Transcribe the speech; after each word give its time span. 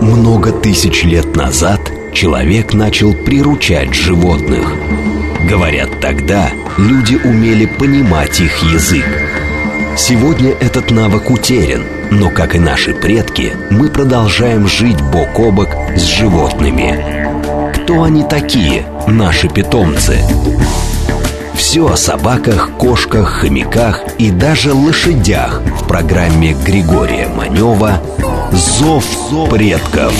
Много 0.00 0.52
тысяч 0.52 1.02
лет 1.04 1.34
назад 1.34 1.80
человек 2.12 2.72
начал 2.72 3.14
приручать 3.14 3.94
животных. 3.94 4.72
Говорят, 5.48 6.00
тогда 6.00 6.50
люди 6.76 7.16
умели 7.16 7.66
понимать 7.66 8.40
их 8.40 8.62
язык. 8.62 9.04
Сегодня 9.96 10.50
этот 10.50 10.92
навык 10.92 11.30
утерян, 11.30 11.82
но, 12.10 12.30
как 12.30 12.54
и 12.54 12.60
наши 12.60 12.94
предки, 12.94 13.56
мы 13.70 13.88
продолжаем 13.88 14.68
жить 14.68 15.00
бок 15.00 15.38
о 15.38 15.50
бок 15.50 15.68
с 15.96 16.02
животными. 16.02 17.74
Кто 17.74 18.04
они 18.04 18.22
такие, 18.22 18.86
наши 19.08 19.48
питомцы? 19.48 20.18
Все 21.54 21.88
о 21.88 21.96
собаках, 21.96 22.70
кошках, 22.78 23.40
хомяках 23.40 24.04
и 24.18 24.30
даже 24.30 24.72
лошадях 24.72 25.60
в 25.80 25.88
программе 25.88 26.54
Григория 26.64 27.26
Манева 27.26 28.00
«Зов 28.52 29.04
предков». 29.50 30.14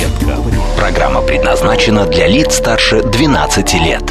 Программа 0.76 1.22
предназначена 1.22 2.06
для 2.06 2.26
лиц 2.26 2.56
старше 2.56 3.02
12 3.02 3.74
лет. 3.74 4.02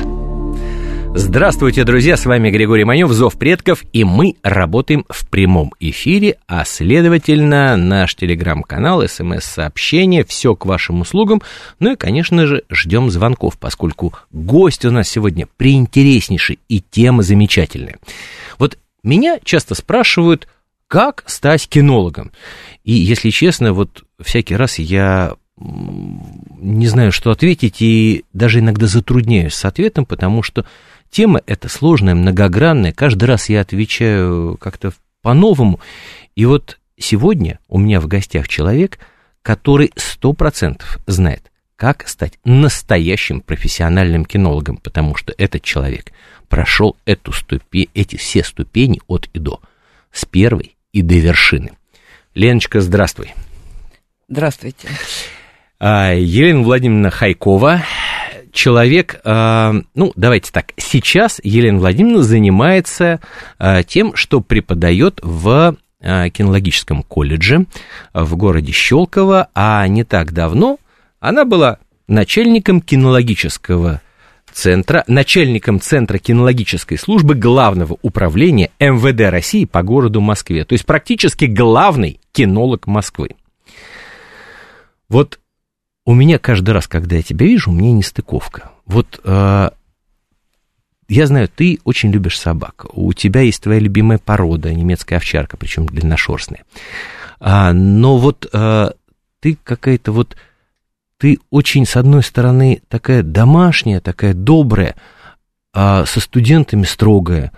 Здравствуйте, 1.13 1.83
друзья, 1.83 2.17
с 2.17 2.25
вами 2.25 2.49
Григорий 2.49 2.83
Манев, 2.83 3.11
Зов 3.11 3.37
предков, 3.37 3.83
и 3.93 4.03
мы 4.03 4.35
работаем 4.41 5.05
в 5.09 5.27
прямом 5.29 5.71
эфире, 5.79 6.37
а 6.47 6.65
следовательно, 6.65 7.77
наш 7.77 8.15
телеграм-канал, 8.15 9.07
смс-сообщения, 9.07 10.23
все 10.23 10.55
к 10.55 10.65
вашим 10.65 11.01
услугам, 11.01 11.41
ну 11.79 11.93
и, 11.93 11.95
конечно 11.95 12.47
же, 12.47 12.63
ждем 12.69 13.11
звонков, 13.11 13.57
поскольку 13.59 14.13
гость 14.31 14.83
у 14.85 14.91
нас 14.91 15.07
сегодня 15.07 15.47
приинтереснейший 15.57 16.59
и 16.67 16.81
тема 16.81 17.21
замечательная. 17.21 17.97
Вот 18.57 18.77
меня 19.03 19.39
часто 19.43 19.75
спрашивают, 19.75 20.47
как 20.87 21.23
стать 21.27 21.67
кинологом? 21.67 22.31
И, 22.83 22.93
если 22.93 23.29
честно, 23.29 23.73
вот 23.73 24.05
всякий 24.23 24.55
раз 24.55 24.79
я 24.79 25.35
не 25.59 26.87
знаю, 26.87 27.11
что 27.11 27.31
ответить, 27.31 27.81
и 27.81 28.23
даже 28.31 28.59
иногда 28.59 28.85
затрудняюсь 28.85 29.55
с 29.55 29.65
ответом, 29.65 30.05
потому 30.05 30.43
что 30.43 30.65
Тема 31.09 31.41
эта 31.45 31.69
сложная, 31.69 32.15
многогранная. 32.15 32.93
Каждый 32.93 33.25
раз 33.25 33.49
я 33.49 33.61
отвечаю 33.61 34.57
как-то 34.59 34.93
по-новому. 35.21 35.79
И 36.35 36.45
вот 36.45 36.79
сегодня 36.97 37.59
у 37.67 37.79
меня 37.79 37.99
в 37.99 38.07
гостях 38.07 38.47
человек, 38.47 38.99
который 39.41 39.91
сто 39.95 40.33
процентов 40.33 40.99
знает, 41.07 41.51
как 41.75 42.07
стать 42.07 42.37
настоящим 42.43 43.41
профессиональным 43.41 44.25
кинологом, 44.25 44.77
потому 44.77 45.15
что 45.15 45.33
этот 45.37 45.63
человек 45.63 46.11
прошел 46.49 46.97
эту 47.05 47.31
ступень, 47.31 47.89
эти 47.93 48.15
все 48.15 48.43
ступени 48.43 49.01
от 49.07 49.29
и 49.33 49.39
до, 49.39 49.61
с 50.11 50.25
первой 50.25 50.75
и 50.91 51.01
до 51.01 51.15
вершины. 51.15 51.71
Леночка, 52.33 52.81
здравствуй. 52.81 53.33
Здравствуйте. 54.29 54.89
А, 55.79 56.13
Елена 56.13 56.61
Владимировна 56.61 57.11
Хайкова, 57.11 57.83
человек, 58.51 59.21
э, 59.23 59.73
ну, 59.95 60.11
давайте 60.15 60.51
так, 60.51 60.73
сейчас 60.75 61.39
Елена 61.43 61.79
Владимировна 61.79 62.23
занимается 62.23 63.21
э, 63.57 63.83
тем, 63.87 64.15
что 64.15 64.41
преподает 64.41 65.19
в 65.23 65.77
кинологическом 65.99 67.01
колледже 67.01 67.65
в 68.13 68.35
городе 68.35 68.71
Щелково, 68.71 69.49
а 69.55 69.87
не 69.87 70.03
так 70.03 70.31
давно 70.31 70.77
она 71.19 71.43
была 71.43 71.79
начальником 72.07 72.81
кинологического 72.81 74.01
центра, 74.51 75.03
начальником 75.07 75.79
Центра 75.79 76.19
кинологической 76.19 76.97
службы 76.99 77.33
Главного 77.33 77.97
управления 78.03 78.71
МВД 78.79 79.31
России 79.31 79.65
по 79.65 79.81
городу 79.81 80.21
Москве. 80.21 80.65
То 80.65 80.73
есть 80.73 80.85
практически 80.85 81.45
главный 81.45 82.19
кинолог 82.31 82.85
Москвы. 82.87 83.29
Вот 85.09 85.39
у 86.05 86.13
меня 86.13 86.39
каждый 86.39 86.71
раз, 86.71 86.87
когда 86.87 87.15
я 87.15 87.21
тебя 87.21 87.45
вижу, 87.45 87.71
у 87.71 87.73
меня 87.73 87.91
нестыковка. 87.91 88.71
Вот 88.85 89.19
э, 89.23 89.69
я 91.09 91.25
знаю, 91.25 91.47
ты 91.47 91.79
очень 91.85 92.11
любишь 92.11 92.37
собак. 92.37 92.85
У 92.93 93.13
тебя 93.13 93.41
есть 93.41 93.63
твоя 93.63 93.79
любимая 93.79 94.17
порода, 94.17 94.73
немецкая 94.73 95.17
овчарка, 95.17 95.55
причем 95.55 95.85
длинношерстная. 95.85 96.63
А, 97.39 97.71
но 97.71 98.17
вот 98.17 98.47
а, 98.51 98.93
ты 99.39 99.57
какая-то 99.63 100.11
вот, 100.11 100.35
ты 101.17 101.39
очень, 101.49 101.85
с 101.85 101.95
одной 101.95 102.23
стороны, 102.23 102.81
такая 102.89 103.23
домашняя, 103.23 104.01
такая 104.01 104.33
добрая, 104.33 104.95
а 105.73 106.05
со 106.05 106.19
студентами 106.19 106.83
строгая, 106.83 107.53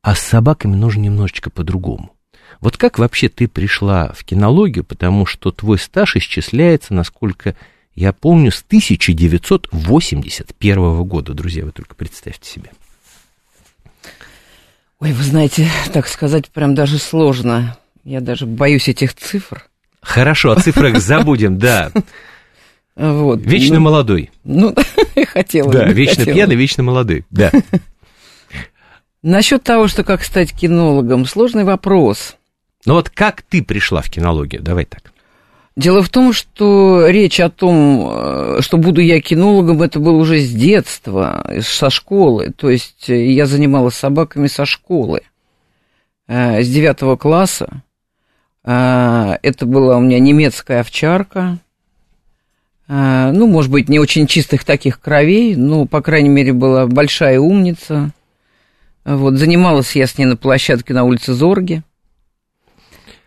а 0.00 0.14
с 0.14 0.20
собаками 0.20 0.74
нужно 0.74 1.02
немножечко 1.02 1.50
по-другому. 1.50 2.15
Вот 2.60 2.76
как 2.76 2.98
вообще 2.98 3.28
ты 3.28 3.48
пришла 3.48 4.12
в 4.12 4.24
кинологию, 4.24 4.84
потому 4.84 5.26
что 5.26 5.50
твой 5.50 5.78
стаж 5.78 6.16
исчисляется, 6.16 6.94
насколько 6.94 7.56
я 7.94 8.12
помню, 8.12 8.52
с 8.52 8.62
1981 8.66 11.04
года, 11.04 11.32
друзья, 11.32 11.64
вы 11.64 11.72
только 11.72 11.94
представьте 11.94 12.50
себе. 12.50 12.70
Ой, 15.00 15.12
вы 15.12 15.22
знаете, 15.22 15.68
так 15.92 16.06
сказать, 16.06 16.50
прям 16.50 16.74
даже 16.74 16.98
сложно. 16.98 17.78
Я 18.04 18.20
даже 18.20 18.46
боюсь 18.46 18.88
этих 18.88 19.14
цифр. 19.14 19.66
Хорошо, 20.00 20.52
о 20.52 20.60
цифрах 20.60 20.98
забудем, 21.00 21.58
да. 21.58 21.90
Вот. 22.94 23.40
Вечно 23.40 23.76
ну, 23.76 23.82
молодой. 23.82 24.30
Ну, 24.44 24.74
хотела 25.32 25.70
Да, 25.70 25.88
вечно 25.88 26.20
хотела. 26.20 26.34
пьяный, 26.34 26.56
вечно 26.56 26.82
молодой, 26.82 27.24
да. 27.30 27.50
Насчет 29.22 29.64
того, 29.64 29.88
что 29.88 30.04
как 30.04 30.22
стать 30.22 30.52
кинологом, 30.52 31.26
сложный 31.26 31.64
вопрос. 31.64 32.36
Ну 32.86 32.94
вот 32.94 33.10
как 33.10 33.42
ты 33.42 33.62
пришла 33.62 34.00
в 34.00 34.08
кинологию? 34.08 34.62
Давай 34.62 34.84
так. 34.84 35.12
Дело 35.76 36.02
в 36.02 36.08
том, 36.08 36.32
что 36.32 37.06
речь 37.06 37.38
о 37.38 37.50
том, 37.50 38.08
э, 38.10 38.58
что 38.62 38.78
буду 38.78 39.02
я 39.02 39.20
кинологом, 39.20 39.82
это 39.82 40.00
было 40.00 40.16
уже 40.16 40.38
с 40.38 40.50
детства, 40.50 41.46
со 41.60 41.90
школы. 41.90 42.54
То 42.56 42.70
есть 42.70 43.10
э, 43.10 43.30
я 43.30 43.44
занималась 43.44 43.94
собаками 43.94 44.46
со 44.46 44.64
школы, 44.64 45.20
э, 46.28 46.62
с 46.62 46.68
девятого 46.68 47.16
класса. 47.16 47.82
Это 48.64 49.64
была 49.64 49.96
у 49.96 50.00
меня 50.00 50.18
немецкая 50.18 50.80
овчарка. 50.80 51.58
Ну, 52.88 53.46
может 53.46 53.70
быть, 53.70 53.88
не 53.88 54.00
очень 54.00 54.26
чистых 54.26 54.64
таких 54.64 54.98
кровей, 54.98 55.54
но, 55.54 55.86
по 55.86 56.02
крайней 56.02 56.30
мере, 56.30 56.52
была 56.52 56.88
большая 56.88 57.38
умница. 57.38 58.10
Вот, 59.04 59.34
занималась 59.34 59.94
я 59.94 60.08
с 60.08 60.18
ней 60.18 60.24
на 60.24 60.36
площадке 60.36 60.94
на 60.94 61.04
улице 61.04 61.32
Зорге, 61.32 61.84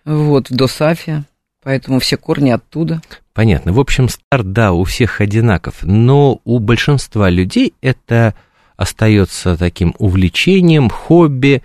вот, 0.05 0.49
в 0.49 0.55
Досафе. 0.55 1.23
Поэтому 1.63 1.99
все 1.99 2.17
корни 2.17 2.51
оттуда. 2.51 3.01
Понятно. 3.33 3.73
В 3.73 3.79
общем, 3.79 4.09
старт, 4.09 4.51
да, 4.51 4.71
у 4.71 4.83
всех 4.83 5.21
одинаков, 5.21 5.83
но 5.83 6.39
у 6.45 6.59
большинства 6.59 7.29
людей 7.29 7.73
это 7.81 8.33
остается 8.77 9.57
таким 9.57 9.93
увлечением, 9.97 10.89
хобби, 10.89 11.61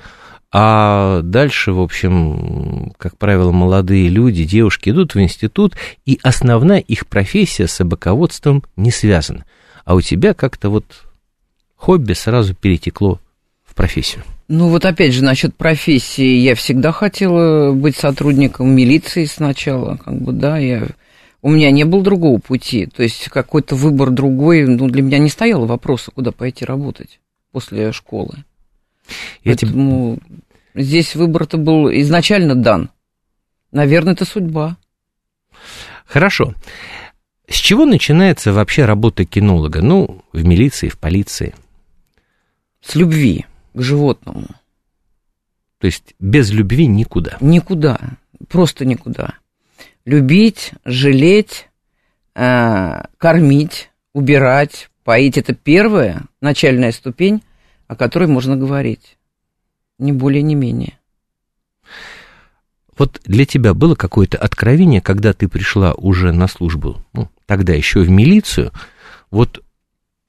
а 0.52 1.20
дальше, 1.22 1.72
в 1.72 1.80
общем, 1.80 2.92
как 2.96 3.16
правило, 3.18 3.50
молодые 3.50 4.08
люди, 4.08 4.44
девушки 4.44 4.90
идут 4.90 5.14
в 5.14 5.20
институт, 5.20 5.74
и 6.06 6.18
основная 6.22 6.78
их 6.78 7.06
профессия 7.06 7.66
с 7.66 7.72
собаководством 7.72 8.62
не 8.76 8.90
связана. 8.90 9.44
А 9.84 9.94
у 9.94 10.00
тебя 10.00 10.34
как-то 10.34 10.70
вот 10.70 10.84
хобби 11.76 12.12
сразу 12.12 12.54
перетекло 12.54 13.20
в 13.64 13.74
профессию. 13.74 14.22
Ну 14.48 14.68
вот 14.68 14.84
опять 14.84 15.14
же 15.14 15.24
насчет 15.24 15.56
профессии, 15.56 16.36
я 16.36 16.54
всегда 16.54 16.92
хотела 16.92 17.72
быть 17.72 17.96
сотрудником 17.96 18.70
милиции 18.74 19.24
сначала, 19.24 19.96
как 19.96 20.20
бы, 20.20 20.32
да, 20.32 20.58
я... 20.58 20.86
У 21.40 21.50
меня 21.50 21.70
не 21.70 21.84
было 21.84 22.02
другого 22.02 22.38
пути, 22.38 22.86
то 22.86 23.02
есть 23.02 23.28
какой-то 23.28 23.74
выбор 23.74 24.10
другой, 24.10 24.66
ну, 24.66 24.88
для 24.88 25.02
меня 25.02 25.18
не 25.18 25.28
стояло 25.28 25.66
вопроса, 25.66 26.10
куда 26.10 26.32
пойти 26.32 26.64
работать 26.64 27.20
после 27.52 27.92
школы. 27.92 28.44
Я 29.44 29.54
Поэтому 29.54 30.18
тебе... 30.74 30.82
здесь 30.82 31.14
выбор-то 31.14 31.58
был 31.58 31.90
изначально 31.90 32.54
дан. 32.54 32.90
Наверное, 33.72 34.14
это 34.14 34.24
судьба. 34.24 34.78
Хорошо. 36.06 36.54
С 37.46 37.56
чего 37.56 37.84
начинается 37.84 38.52
вообще 38.52 38.86
работа 38.86 39.26
кинолога? 39.26 39.82
Ну, 39.82 40.22
в 40.32 40.42
милиции, 40.44 40.88
в 40.88 40.98
полиции. 40.98 41.54
С 42.80 42.94
любви 42.94 43.44
к 43.74 43.82
животному. 43.82 44.46
То 45.78 45.86
есть 45.86 46.14
без 46.18 46.50
любви 46.50 46.86
никуда? 46.86 47.36
Никуда, 47.40 47.98
просто 48.48 48.84
никуда. 48.84 49.34
Любить, 50.04 50.72
жалеть, 50.84 51.68
э, 52.34 53.02
кормить, 53.18 53.90
убирать, 54.12 54.90
поить– 55.02 55.36
это 55.38 55.54
первая 55.54 56.22
начальная 56.40 56.92
ступень, 56.92 57.42
о 57.86 57.96
которой 57.96 58.28
можно 58.28 58.56
говорить. 58.56 59.18
Ни 59.98 60.12
более, 60.12 60.42
ни 60.42 60.54
менее. 60.54 60.98
Вот 62.96 63.20
для 63.24 63.44
тебя 63.44 63.74
было 63.74 63.94
какое-то 63.94 64.38
откровение, 64.38 65.00
когда 65.00 65.32
ты 65.32 65.48
пришла 65.48 65.94
уже 65.94 66.32
на 66.32 66.46
службу, 66.46 67.04
ну, 67.12 67.28
тогда 67.46 67.72
еще 67.72 68.00
в 68.00 68.10
милицию, 68.10 68.70
вот 69.30 69.64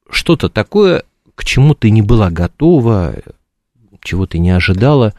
что-то 0.10 0.50
такое, 0.50 1.04
к 1.36 1.44
чему 1.44 1.76
ты 1.76 1.90
не 1.90 2.02
была 2.02 2.30
готова, 2.30 3.16
чего 4.02 4.26
ты 4.26 4.40
не 4.40 4.52
ожидала, 4.52 5.14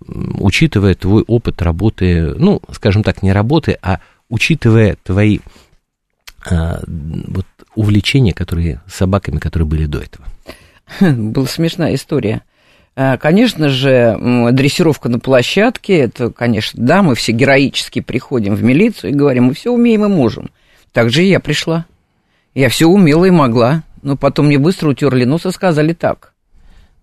учитывая 0.00 0.94
твой 0.94 1.22
опыт 1.22 1.62
работы, 1.62 2.34
ну, 2.34 2.60
скажем 2.72 3.02
так, 3.02 3.22
не 3.22 3.32
работы, 3.32 3.78
а 3.82 4.00
учитывая 4.28 4.96
твои 5.02 5.38
а, 6.44 6.80
вот 6.86 7.46
увлечения, 7.74 8.32
которые 8.32 8.80
собаками, 8.86 9.38
которые 9.38 9.68
были 9.68 9.86
до 9.86 10.00
этого? 10.00 10.26
Была 11.14 11.46
смешная 11.46 11.94
история. 11.94 12.42
А, 12.94 13.16
конечно 13.16 13.68
же, 13.68 14.18
дрессировка 14.52 15.08
на 15.08 15.18
площадке, 15.18 15.98
это, 15.98 16.30
конечно, 16.30 16.82
да, 16.84 17.02
мы 17.02 17.14
все 17.14 17.32
героически 17.32 18.00
приходим 18.00 18.54
в 18.54 18.62
милицию 18.62 19.10
и 19.12 19.14
говорим, 19.14 19.44
мы 19.44 19.54
все 19.54 19.70
умеем 19.70 20.04
и 20.04 20.08
можем. 20.08 20.50
Так 20.92 21.10
же 21.10 21.24
и 21.24 21.28
я 21.28 21.40
пришла. 21.40 21.86
Я 22.54 22.68
все 22.68 22.86
умела 22.86 23.24
и 23.24 23.30
могла, 23.30 23.82
но 24.02 24.16
потом 24.16 24.46
мне 24.46 24.58
быстро 24.58 24.90
утерли 24.90 25.24
нос 25.24 25.46
и 25.46 25.50
сказали 25.50 25.92
так. 25.92 26.34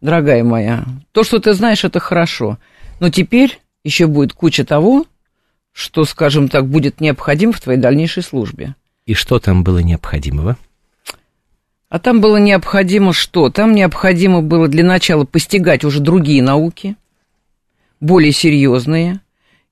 Дорогая 0.02 0.44
моя, 0.44 0.86
то, 1.12 1.24
что 1.24 1.40
ты 1.40 1.54
знаешь, 1.54 1.84
это 1.84 2.00
хорошо, 2.00 2.58
но 3.00 3.10
теперь 3.10 3.60
еще 3.84 4.08
будет 4.08 4.34
куча 4.34 4.64
того, 4.66 5.06
что, 5.72 6.04
скажем 6.06 6.48
так, 6.48 6.68
будет 6.68 7.02
необходимо 7.02 7.54
в 7.54 7.62
твоей 7.62 7.80
дальнейшей 7.80 8.24
службе. 8.24 8.76
И 9.06 9.14
что 9.14 9.40
там 9.40 9.64
было 9.64 9.80
необходимого? 9.80 10.58
А 11.90 12.00
там 12.00 12.22
было 12.22 12.38
необходимо 12.38 13.14
что? 13.14 13.50
Там 13.50 13.74
необходимо 13.74 14.42
было 14.42 14.68
для 14.68 14.84
начала 14.84 15.26
постигать 15.26 15.84
уже 15.84 16.00
другие 16.00 16.44
науки, 16.44 16.96
более 18.00 18.32
серьезные, 18.32 19.22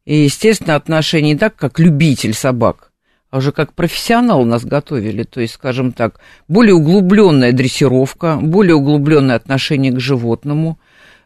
и, 0.05 0.23
естественно, 0.23 0.75
отношения 0.75 1.33
не 1.33 1.37
так, 1.37 1.55
как 1.55 1.79
любитель 1.79 2.33
собак, 2.33 2.91
а 3.29 3.37
уже 3.37 3.51
как 3.51 3.73
профессионал 3.73 4.45
нас 4.45 4.63
готовили, 4.63 5.23
то 5.23 5.41
есть, 5.41 5.55
скажем 5.55 5.91
так, 5.91 6.19
более 6.47 6.75
углубленная 6.75 7.51
дрессировка, 7.51 8.37
более 8.41 8.75
углубленное 8.75 9.35
отношение 9.35 9.91
к 9.91 9.99
животному. 9.99 10.79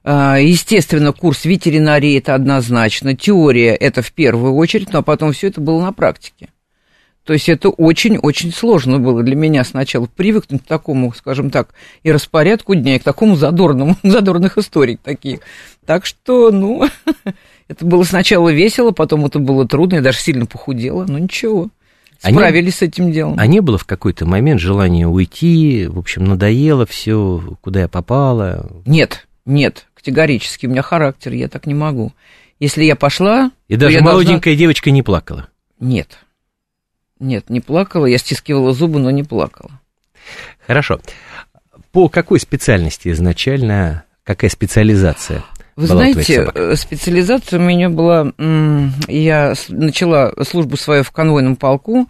А, 0.03 0.38
естественно, 0.39 1.13
курс 1.13 1.45
ветеринарии 1.45 2.18
это 2.18 2.33
однозначно, 2.33 3.15
теория 3.15 3.75
это 3.75 4.01
в 4.01 4.12
первую 4.13 4.56
очередь, 4.56 4.92
но 4.92 5.00
а 5.00 5.03
потом 5.03 5.31
все 5.31 5.48
это 5.48 5.62
было 5.62 5.80
на 5.80 5.94
практике. 5.94 6.50
То 7.24 7.33
есть 7.33 7.50
это 7.50 7.69
очень-очень 7.69 8.51
сложно 8.51 8.98
было 8.98 9.21
для 9.21 9.36
меня 9.36 9.63
сначала 9.63 10.07
привыкнуть 10.07 10.63
к 10.63 10.68
такому, 10.68 11.13
скажем 11.13 11.51
так, 11.51 11.69
и 12.01 12.12
распорядку 12.12 12.74
дня, 12.74 12.95
и 12.95 13.00
к 13.00 13.03
такому 13.03 13.36
задорному, 13.36 13.95
задорных 14.03 14.57
историй 14.57 14.98
таких. 14.98 15.42
Так 15.86 16.07
что, 16.07 16.51
ну, 16.51 16.88
это 17.68 17.86
было 17.86 18.03
сначала 18.06 18.50
весело, 18.50 18.89
потом 18.89 19.25
это 19.25 19.38
было 19.38 19.68
трудно, 19.68 19.98
я 19.98 20.01
даже 20.01 20.18
сильно 20.18 20.48
похудела, 20.48 21.06
но 21.07 21.19
ничего. 21.19 21.69
Справились 22.21 22.81
а 22.81 22.85
не, 22.85 22.89
с 22.89 22.91
этим 22.91 23.12
делом. 23.12 23.35
А 23.39 23.47
не 23.47 23.62
было 23.62 23.79
в 23.79 23.85
какой-то 23.85 24.27
момент 24.27 24.62
желания 24.62 25.07
уйти, 25.07 25.88
в 25.88 25.97
общем, 25.97 26.25
надоело 26.25 26.85
все, 26.85 27.57
куда 27.62 27.81
я 27.81 27.88
попала? 27.88 28.69
Нет, 28.85 29.27
нет, 29.45 29.88
категорически, 29.95 30.68
у 30.68 30.69
меня 30.69 30.83
характер, 30.83 31.33
я 31.33 31.47
так 31.47 31.65
не 31.65 31.73
могу. 31.73 32.13
Если 32.59 32.83
я 32.83 32.95
пошла... 32.95 33.51
И 33.68 33.75
даже 33.75 34.01
молоденькая 34.01 34.53
должна... 34.53 34.59
девочка 34.59 34.91
не 34.91 35.01
плакала? 35.01 35.47
Нет, 35.79 36.19
нет, 37.19 37.50
не 37.50 37.59
плакала, 37.59 38.06
я 38.06 38.19
стискивала 38.19 38.71
зубы, 38.71 39.00
но 39.00 39.09
не 39.09 39.24
плакала. 39.24 39.71
Хорошо. 40.67 41.01
По 41.91 42.07
какой 42.07 42.39
специальности 42.39 43.09
изначально, 43.09 44.03
какая 44.24 44.51
специализация? 44.51 45.44
Вы 45.75 45.88
знаете, 45.88 46.50
э, 46.53 46.75
специализация 46.75 47.59
у 47.59 47.63
меня 47.63 47.89
была, 47.89 48.31
я 49.07 49.53
начала 49.69 50.33
службу 50.44 50.77
свою 50.77 51.03
в 51.03 51.12
конвойном 51.12 51.56
полку, 51.56 52.07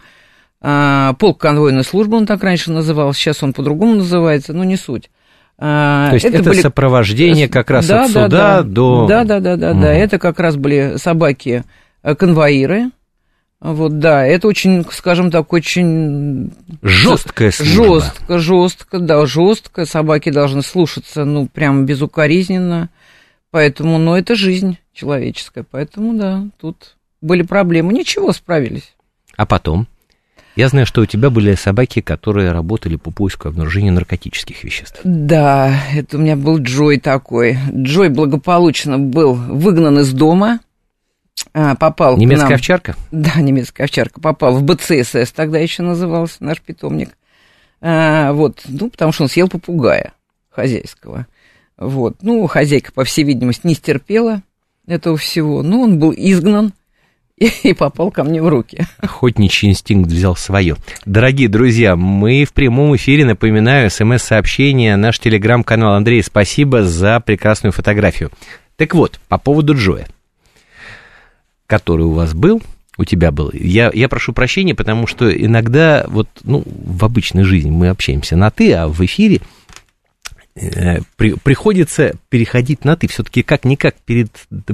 а, 0.60 1.14
полк 1.14 1.40
конвойной 1.40 1.84
службы 1.84 2.16
он 2.16 2.26
так 2.26 2.42
раньше 2.42 2.70
назывался, 2.70 3.18
сейчас 3.18 3.42
он 3.42 3.52
по-другому 3.52 3.96
называется, 3.96 4.52
но 4.52 4.64
не 4.64 4.76
суть. 4.76 5.10
А, 5.58 6.08
То 6.08 6.14
есть 6.14 6.26
это, 6.26 6.38
это 6.38 6.50
были... 6.50 6.60
сопровождение 6.60 7.48
как 7.48 7.70
раз 7.70 7.86
да, 7.86 8.04
от 8.04 8.08
суда 8.08 8.28
да. 8.28 8.62
до... 8.62 9.06
Да, 9.06 9.24
да, 9.24 9.40
да, 9.40 9.56
да, 9.56 9.72
mm. 9.72 9.80
да, 9.80 9.92
это 9.92 10.18
как 10.18 10.40
раз 10.40 10.56
были 10.56 10.94
собаки-конвоиры, 10.96 12.90
вот, 13.62 14.00
да, 14.00 14.26
это 14.26 14.48
очень, 14.48 14.84
скажем 14.90 15.30
так, 15.30 15.52
очень... 15.52 16.50
Жесткая 16.82 17.52
служба. 17.52 18.00
Жестко, 18.00 18.38
жестко, 18.38 18.98
да, 18.98 19.24
жестко. 19.24 19.86
Собаки 19.86 20.30
должны 20.30 20.62
слушаться, 20.62 21.24
ну, 21.24 21.46
прям 21.46 21.86
безукоризненно. 21.86 22.90
Поэтому, 23.52 23.98
ну, 23.98 24.16
это 24.16 24.34
жизнь 24.34 24.78
человеческая. 24.92 25.62
Поэтому, 25.62 26.18
да, 26.18 26.44
тут 26.60 26.96
были 27.20 27.42
проблемы. 27.42 27.92
Ничего, 27.92 28.32
справились. 28.32 28.94
А 29.36 29.46
потом? 29.46 29.86
Я 30.56 30.68
знаю, 30.68 30.84
что 30.84 31.02
у 31.02 31.06
тебя 31.06 31.30
были 31.30 31.54
собаки, 31.54 32.00
которые 32.00 32.50
работали 32.50 32.96
по 32.96 33.12
поиску 33.12 33.48
обнаружения 33.48 33.92
наркотических 33.92 34.64
веществ. 34.64 35.00
Да, 35.04 35.72
это 35.94 36.16
у 36.16 36.20
меня 36.20 36.34
был 36.34 36.58
Джой 36.58 36.98
такой. 36.98 37.56
Джой 37.72 38.08
благополучно 38.08 38.98
был 38.98 39.34
выгнан 39.34 40.00
из 40.00 40.12
дома– 40.12 40.58
а, 41.54 41.74
попал 41.74 42.16
Немецкая 42.16 42.46
к 42.46 42.50
нам, 42.50 42.54
овчарка? 42.54 42.96
Да, 43.10 43.34
немецкая 43.40 43.84
овчарка. 43.84 44.20
Попал 44.20 44.54
в 44.54 44.62
БЦСС, 44.62 45.32
тогда 45.32 45.58
еще 45.58 45.82
назывался 45.82 46.36
наш 46.40 46.60
питомник. 46.60 47.10
А, 47.80 48.32
вот, 48.32 48.62
ну, 48.66 48.90
потому 48.90 49.12
что 49.12 49.24
он 49.24 49.28
съел 49.28 49.48
попугая 49.48 50.12
хозяйского. 50.50 51.26
Вот, 51.78 52.16
ну, 52.22 52.46
хозяйка, 52.46 52.92
по 52.92 53.04
всей 53.04 53.24
видимости, 53.24 53.66
не 53.66 53.74
стерпела 53.74 54.42
этого 54.86 55.16
всего. 55.16 55.62
Ну, 55.62 55.82
он 55.82 55.98
был 55.98 56.12
изгнан 56.16 56.72
и, 57.36 57.46
и 57.62 57.74
попал 57.74 58.10
ко 58.10 58.24
мне 58.24 58.42
в 58.42 58.48
руки. 58.48 58.86
Охотничий 58.98 59.68
инстинкт 59.68 60.10
взял 60.10 60.36
свое. 60.36 60.76
Дорогие 61.04 61.48
друзья, 61.48 61.96
мы 61.96 62.44
в 62.44 62.52
прямом 62.52 62.94
эфире, 62.96 63.24
напоминаю, 63.24 63.90
смс-сообщение, 63.90 64.96
наш 64.96 65.18
телеграм-канал. 65.18 65.94
Андрей, 65.94 66.22
спасибо 66.22 66.84
за 66.84 67.20
прекрасную 67.20 67.72
фотографию. 67.72 68.30
Так 68.76 68.94
вот, 68.94 69.20
по 69.28 69.38
поводу 69.38 69.74
Джоя 69.74 70.06
который 71.72 72.04
у 72.04 72.12
вас 72.12 72.34
был, 72.34 72.60
у 72.98 73.06
тебя 73.06 73.30
был. 73.30 73.50
Я, 73.54 73.90
я 73.94 74.10
прошу 74.10 74.34
прощения, 74.34 74.74
потому 74.74 75.06
что 75.06 75.34
иногда 75.34 76.04
вот, 76.06 76.28
ну, 76.44 76.62
в 76.66 77.02
обычной 77.02 77.44
жизни 77.44 77.70
мы 77.70 77.88
общаемся 77.88 78.36
на 78.36 78.50
«ты», 78.50 78.74
а 78.74 78.88
в 78.88 79.02
эфире 79.06 79.40
при, 80.54 81.34
приходится 81.34 82.12
переходить 82.28 82.84
на 82.84 82.96
«ты». 82.96 83.06
Все-таки 83.08 83.42
как-никак 83.42 83.96
перед, 84.04 84.30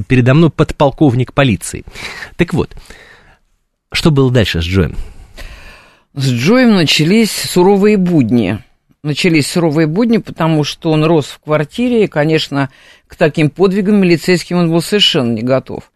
передо 0.07 0.35
мной 0.35 0.51
подполковник 0.51 1.33
полиции. 1.33 1.85
Так 2.37 2.55
вот, 2.55 2.75
что 3.93 4.11
было 4.11 4.31
дальше 4.31 4.61
с 4.61 4.65
Джоем? 4.65 4.97
С 6.15 6.29
Джоем 6.31 6.75
начались 6.75 7.31
суровые 7.31 7.97
будни. 7.97 8.59
Начались 9.05 9.47
суровые 9.51 9.87
будни, 9.87 10.19
потому 10.19 10.65
что 10.65 10.91
он 10.91 11.05
рос 11.05 11.27
в 11.27 11.39
квартире, 11.39 12.05
и, 12.05 12.09
конечно, 12.09 12.71
к 13.07 13.15
таким 13.15 13.49
подвигам 13.49 14.01
милицейским 14.01 14.57
он 14.59 14.71
был 14.71 14.83
совершенно 14.83 15.33
не 15.33 15.43
готов. 15.43 15.93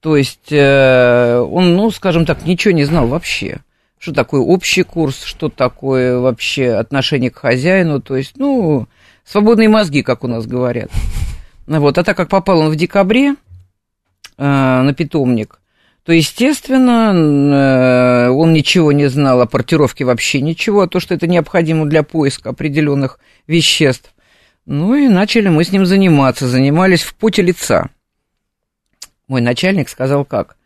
То 0.00 0.16
есть 0.16 0.50
э, 0.50 1.38
он, 1.38 1.76
ну, 1.76 1.90
скажем 1.90 2.24
так, 2.24 2.46
ничего 2.46 2.72
не 2.72 2.84
знал 2.84 3.06
вообще. 3.08 3.58
Что 3.98 4.12
такое 4.12 4.40
общий 4.40 4.82
курс, 4.82 5.22
что 5.24 5.48
такое 5.48 6.18
вообще 6.18 6.72
отношение 6.72 7.30
к 7.30 7.38
хозяину. 7.38 8.00
То 8.00 8.16
есть, 8.16 8.34
ну, 8.36 8.86
свободные 9.26 9.68
мозги, 9.68 10.02
как 10.02 10.24
у 10.24 10.28
нас 10.28 10.46
говорят. 10.46 10.90
Вот. 11.66 11.98
А 11.98 12.04
так 12.04 12.16
как 12.16 12.28
попал 12.28 12.60
он 12.60 12.70
в 12.70 12.76
декабре 12.76 13.30
э, 13.30 13.34
на 14.38 14.94
питомник, 14.94 15.60
то, 16.04 16.12
естественно, 16.12 17.12
э, 17.12 18.30
он 18.30 18.52
ничего 18.52 18.92
не 18.92 19.08
знал 19.08 19.40
о 19.40 19.46
портировке 19.46 20.04
вообще 20.04 20.40
ничего, 20.40 20.82
а 20.82 20.88
то, 20.88 21.00
что 21.00 21.14
это 21.14 21.26
необходимо 21.26 21.86
для 21.86 22.04
поиска 22.04 22.50
определенных 22.50 23.18
веществ. 23.46 24.14
Ну 24.64 24.94
и 24.94 25.08
начали 25.08 25.48
мы 25.48 25.64
с 25.64 25.72
ним 25.72 25.84
заниматься, 25.84 26.48
занимались 26.48 27.02
в 27.02 27.14
поте 27.14 27.42
лица 27.42 27.90
мой 29.28 29.40
начальник 29.40 29.88
сказал 29.88 30.24
как? 30.24 30.56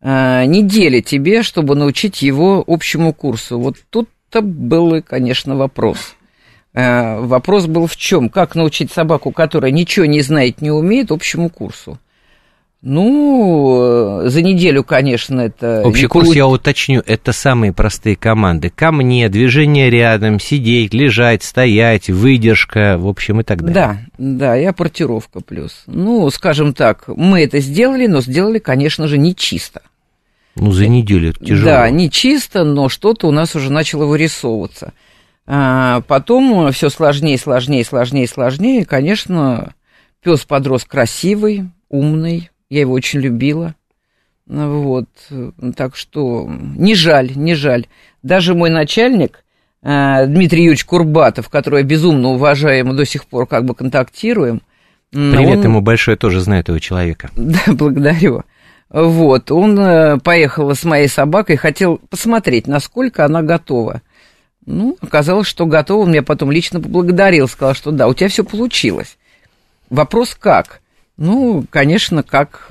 «А, 0.00 0.44
неделя 0.44 1.00
тебе, 1.00 1.42
чтобы 1.42 1.74
научить 1.74 2.22
его 2.22 2.62
общему 2.66 3.12
курсу. 3.12 3.58
Вот 3.58 3.76
тут-то 3.90 4.42
был, 4.42 5.02
конечно, 5.02 5.56
вопрос. 5.56 6.14
А, 6.74 7.20
вопрос 7.20 7.66
был 7.66 7.86
в 7.86 7.96
чем? 7.96 8.28
Как 8.28 8.54
научить 8.54 8.90
собаку, 8.90 9.30
которая 9.30 9.70
ничего 9.70 10.06
не 10.06 10.20
знает, 10.22 10.60
не 10.60 10.70
умеет, 10.70 11.12
общему 11.12 11.48
курсу? 11.48 11.98
Ну, 12.86 14.24
за 14.26 14.42
неделю, 14.42 14.84
конечно, 14.84 15.40
это... 15.40 15.80
Общий 15.86 16.06
курс, 16.06 16.34
я 16.34 16.46
уточню, 16.46 17.02
это 17.06 17.32
самые 17.32 17.72
простые 17.72 18.14
команды. 18.14 18.68
Ко 18.68 18.92
мне, 18.92 19.30
движение 19.30 19.88
рядом, 19.88 20.38
сидеть, 20.38 20.92
лежать, 20.92 21.42
стоять, 21.42 22.10
выдержка, 22.10 22.96
в 22.98 23.08
общем, 23.08 23.40
и 23.40 23.42
так 23.42 23.62
далее. 23.62 23.74
Да, 23.74 23.98
да, 24.18 24.58
и 24.58 24.64
апортировка 24.64 25.40
плюс. 25.40 25.84
Ну, 25.86 26.28
скажем 26.28 26.74
так, 26.74 27.04
мы 27.08 27.42
это 27.42 27.60
сделали, 27.60 28.06
но 28.06 28.20
сделали, 28.20 28.58
конечно 28.58 29.08
же, 29.08 29.16
не 29.16 29.34
чисто. 29.34 29.80
Ну, 30.54 30.70
за 30.70 30.86
неделю 30.86 31.32
тяжело. 31.32 31.70
Да, 31.70 31.88
не 31.88 32.10
чисто, 32.10 32.64
но 32.64 32.90
что-то 32.90 33.28
у 33.28 33.30
нас 33.30 33.56
уже 33.56 33.72
начало 33.72 34.04
вырисовываться. 34.04 34.92
А 35.46 36.00
потом 36.02 36.72
все 36.72 36.88
сложнее, 36.88 37.38
сложнее, 37.38 37.84
сложнее, 37.84 38.26
сложнее. 38.26 38.82
И, 38.82 38.84
конечно, 38.84 39.74
пес 40.22 40.44
подрос 40.44 40.84
красивый, 40.84 41.70
умный, 41.88 42.50
я 42.70 42.80
его 42.80 42.92
очень 42.94 43.20
любила. 43.20 43.74
Вот, 44.46 45.08
так 45.76 45.96
что 45.96 46.46
не 46.48 46.94
жаль, 46.94 47.32
не 47.34 47.54
жаль. 47.54 47.86
Даже 48.22 48.54
мой 48.54 48.68
начальник, 48.68 49.42
э, 49.82 50.26
Дмитрий 50.26 50.64
Юрьевич 50.64 50.84
Курбатов, 50.84 51.48
которого 51.48 51.78
я 51.78 51.84
безумно 51.84 52.28
уважаю, 52.28 52.86
мы 52.86 52.94
до 52.94 53.06
сих 53.06 53.26
пор 53.26 53.46
как 53.46 53.64
бы 53.64 53.74
контактируем. 53.74 54.60
Привет 55.10 55.58
он... 55.58 55.64
ему 55.64 55.80
большое, 55.80 56.16
тоже 56.16 56.40
знаю 56.40 56.60
этого 56.60 56.80
человека. 56.80 57.30
Да, 57.36 57.60
благодарю. 57.68 58.42
Вот, 58.90 59.50
он 59.50 59.78
э, 59.78 60.18
поехал 60.18 60.74
с 60.74 60.84
моей 60.84 61.08
собакой, 61.08 61.56
хотел 61.56 61.98
посмотреть, 62.10 62.66
насколько 62.66 63.24
она 63.24 63.42
готова. 63.42 64.02
Ну, 64.66 64.96
оказалось, 65.00 65.46
что 65.46 65.66
готова. 65.66 66.04
Он 66.04 66.10
меня 66.10 66.22
потом 66.22 66.50
лично 66.50 66.80
поблагодарил, 66.80 67.48
сказал, 67.48 67.74
что 67.74 67.90
да, 67.90 68.08
у 68.08 68.14
тебя 68.14 68.28
все 68.28 68.44
получилось. 68.44 69.18
Вопрос 69.90 70.34
как? 70.38 70.80
Ну, 71.16 71.64
конечно, 71.70 72.22
как. 72.22 72.68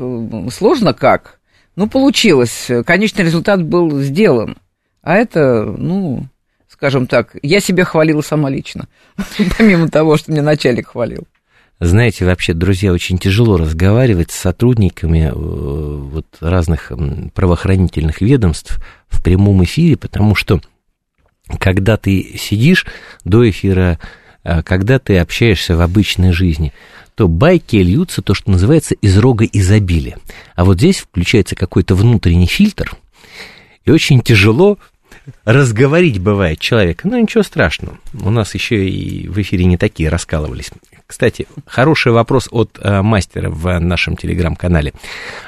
Сложно 0.51 0.93
как. 0.93 1.39
Ну, 1.75 1.87
получилось. 1.87 2.69
Конечный 2.85 3.25
результат 3.25 3.63
был 3.63 3.99
сделан. 4.01 4.57
А 5.01 5.15
это, 5.15 5.63
ну, 5.63 6.27
скажем 6.67 7.07
так, 7.07 7.35
я 7.41 7.59
себя 7.59 7.83
хвалила 7.83 8.21
сама 8.21 8.49
лично, 8.49 8.87
помимо 9.57 9.89
того, 9.89 10.17
что 10.17 10.31
мне 10.31 10.41
начальник 10.41 10.89
хвалил. 10.89 11.27
Знаете, 11.79 12.25
вообще, 12.25 12.53
друзья, 12.53 12.93
очень 12.93 13.17
тяжело 13.17 13.57
разговаривать 13.57 14.31
с 14.31 14.35
сотрудниками 14.35 15.29
э, 15.29 15.33
вот, 15.33 16.25
разных 16.39 16.91
правоохранительных 17.33 18.21
ведомств 18.21 18.79
в 19.09 19.21
прямом 19.21 19.63
эфире, 19.65 19.97
потому 19.97 20.35
что 20.35 20.61
когда 21.59 21.97
ты 21.97 22.35
сидишь 22.37 22.85
до 23.23 23.49
эфира, 23.49 23.99
э, 24.43 24.63
когда 24.63 24.99
ты 24.99 25.17
общаешься 25.17 25.75
в 25.75 25.81
обычной 25.81 26.31
жизни, 26.31 26.73
то 27.15 27.27
байки 27.27 27.75
льются, 27.75 28.21
то, 28.21 28.33
что 28.33 28.51
называется, 28.51 28.95
из 28.95 29.17
рога 29.17 29.45
изобилия. 29.45 30.17
А 30.55 30.65
вот 30.65 30.77
здесь 30.77 30.99
включается 30.99 31.55
какой-то 31.55 31.95
внутренний 31.95 32.47
фильтр, 32.47 32.95
и 33.85 33.91
очень 33.91 34.21
тяжело 34.21 34.77
разговорить 35.45 36.19
бывает 36.19 36.59
человека. 36.59 37.07
Ну, 37.07 37.19
ничего 37.19 37.43
страшного. 37.43 37.97
У 38.13 38.29
нас 38.29 38.53
еще 38.53 38.87
и 38.87 39.27
в 39.27 39.39
эфире 39.41 39.65
не 39.65 39.77
такие 39.77 40.09
раскалывались. 40.09 40.71
Кстати, 41.05 41.47
хороший 41.65 42.11
вопрос 42.11 42.47
от 42.51 42.79
э, 42.81 43.01
мастера 43.01 43.49
в 43.49 43.79
нашем 43.79 44.17
телеграм-канале. 44.17 44.93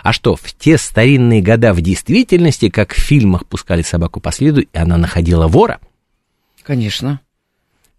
А 0.03 0.13
что, 0.13 0.35
в 0.35 0.53
те 0.53 0.77
старинные 0.77 1.41
года 1.41 1.73
в 1.73 1.81
действительности, 1.81 2.69
как 2.69 2.93
в 2.93 2.99
фильмах 2.99 3.45
пускали 3.45 3.81
собаку 3.81 4.19
по 4.19 4.31
следу, 4.31 4.61
и 4.61 4.77
она 4.77 4.97
находила 4.97 5.47
вора? 5.47 5.79
Конечно. 6.63 7.19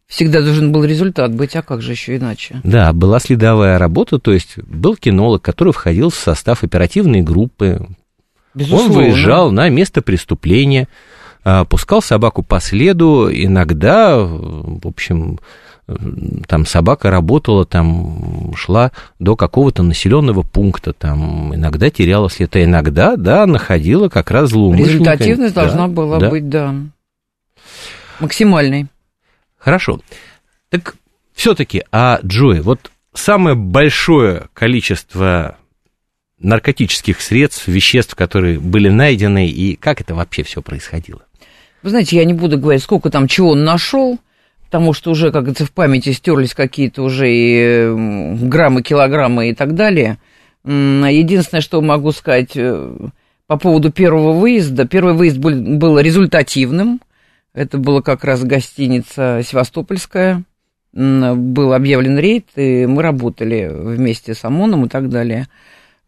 Всегда 0.07 0.41
должен 0.41 0.71
был 0.71 0.85
результат 0.85 1.35
быть, 1.35 1.57
а 1.57 1.63
как 1.63 1.83
же 1.83 1.93
еще 1.93 2.17
иначе? 2.17 2.61
Да, 2.63 2.93
была 2.93 3.19
следовая 3.19 3.79
работа, 3.79 4.19
то 4.19 4.33
есть 4.33 4.59
был 4.59 4.95
кинолог, 4.97 5.43
который 5.43 5.73
входил 5.73 6.11
в 6.11 6.15
состав 6.15 6.63
оперативной 6.63 7.23
группы. 7.23 7.89
Безусловно. 8.55 8.87
Он 8.87 8.93
выезжал 8.93 9.51
на 9.51 9.69
место 9.69 10.03
преступления, 10.03 10.87
пускал 11.69 12.03
собаку 12.03 12.43
по 12.43 12.61
следу, 12.61 13.31
иногда, 13.31 14.17
в 14.19 14.87
общем, 14.87 15.39
там 16.49 16.67
собака 16.67 17.11
работала, 17.11 17.65
там 17.65 18.53
шла 18.57 18.91
до 19.21 19.37
какого-то 19.37 19.85
населенного 19.85 20.43
пункта, 20.43 20.93
там 20.93 21.55
иногда 21.55 21.91
теряла 21.91 22.29
след, 22.29 22.57
а 22.57 22.65
иногда, 22.65 23.17
да, 23.17 23.47
находила 23.47 24.09
как 24.09 24.33
раз 24.33 24.51
злоумышленника. 24.51 25.13
Результативность 25.13 25.55
да, 25.55 25.63
должна 25.63 25.87
была 25.87 26.19
да. 26.19 26.31
быть, 26.31 26.49
да, 26.49 26.75
максимальной. 28.19 28.87
Хорошо. 29.59 30.01
Так 30.71 30.97
все-таки, 31.35 31.85
а 31.93 32.19
Джой, 32.25 32.61
вот 32.63 32.91
самое 33.15 33.55
большое 33.55 34.49
количество 34.55 35.57
наркотических 36.41 37.21
средств, 37.21 37.69
веществ, 37.69 38.17
которые 38.17 38.59
были 38.59 38.89
найдены, 38.89 39.47
и 39.47 39.77
как 39.77 40.01
это 40.01 40.15
вообще 40.15 40.43
все 40.43 40.63
происходило? 40.63 41.23
Вы 41.87 41.91
знаете, 41.91 42.17
я 42.17 42.25
не 42.25 42.33
буду 42.33 42.59
говорить, 42.59 42.83
сколько 42.83 43.11
там 43.11 43.29
чего 43.29 43.51
он 43.51 43.63
нашел, 43.63 44.19
потому 44.65 44.93
что 44.93 45.13
уже, 45.13 45.31
как 45.31 45.43
говорится, 45.43 45.67
в 45.67 45.71
памяти 45.71 46.11
стерлись 46.11 46.53
какие-то 46.53 47.05
уже 47.05 47.31
и 47.31 47.95
граммы, 48.49 48.83
килограммы 48.83 49.51
и 49.51 49.55
так 49.55 49.77
далее. 49.77 50.19
Единственное, 50.65 51.61
что 51.61 51.81
могу 51.81 52.11
сказать 52.11 52.57
э, 52.57 52.93
по 53.47 53.57
поводу 53.57 53.93
первого 53.93 54.33
выезда. 54.33 54.89
Первый 54.89 55.15
выезд 55.15 55.39
был, 55.39 55.53
был 55.79 56.01
результативным. 56.01 57.01
Это 57.55 57.79
была 57.79 58.03
как 58.03 58.25
раз 58.25 58.43
гостиница 58.43 59.43
Севастопольская. 59.47 60.43
Был 60.93 61.73
объявлен 61.73 62.19
рейд, 62.19 62.47
и 62.57 62.85
мы 62.87 63.01
работали 63.01 63.71
вместе 63.73 64.35
с 64.35 64.45
ОМОНом 64.45 64.87
и 64.87 64.89
так 64.89 65.09
далее. 65.09 65.47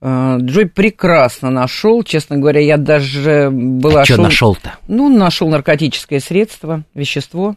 Э, 0.01 0.39
Джой 0.41 0.67
прекрасно 0.67 1.51
нашел, 1.51 2.03
честно 2.03 2.37
говоря, 2.37 2.61
я 2.61 2.77
даже 2.77 3.51
была... 3.51 4.03
А 4.03 4.05
что 4.05 4.23
нашел-то? 4.23 4.75
Ну, 4.87 5.09
нашел 5.09 5.49
наркотическое 5.49 6.21
средство, 6.21 6.85
вещество. 6.95 7.57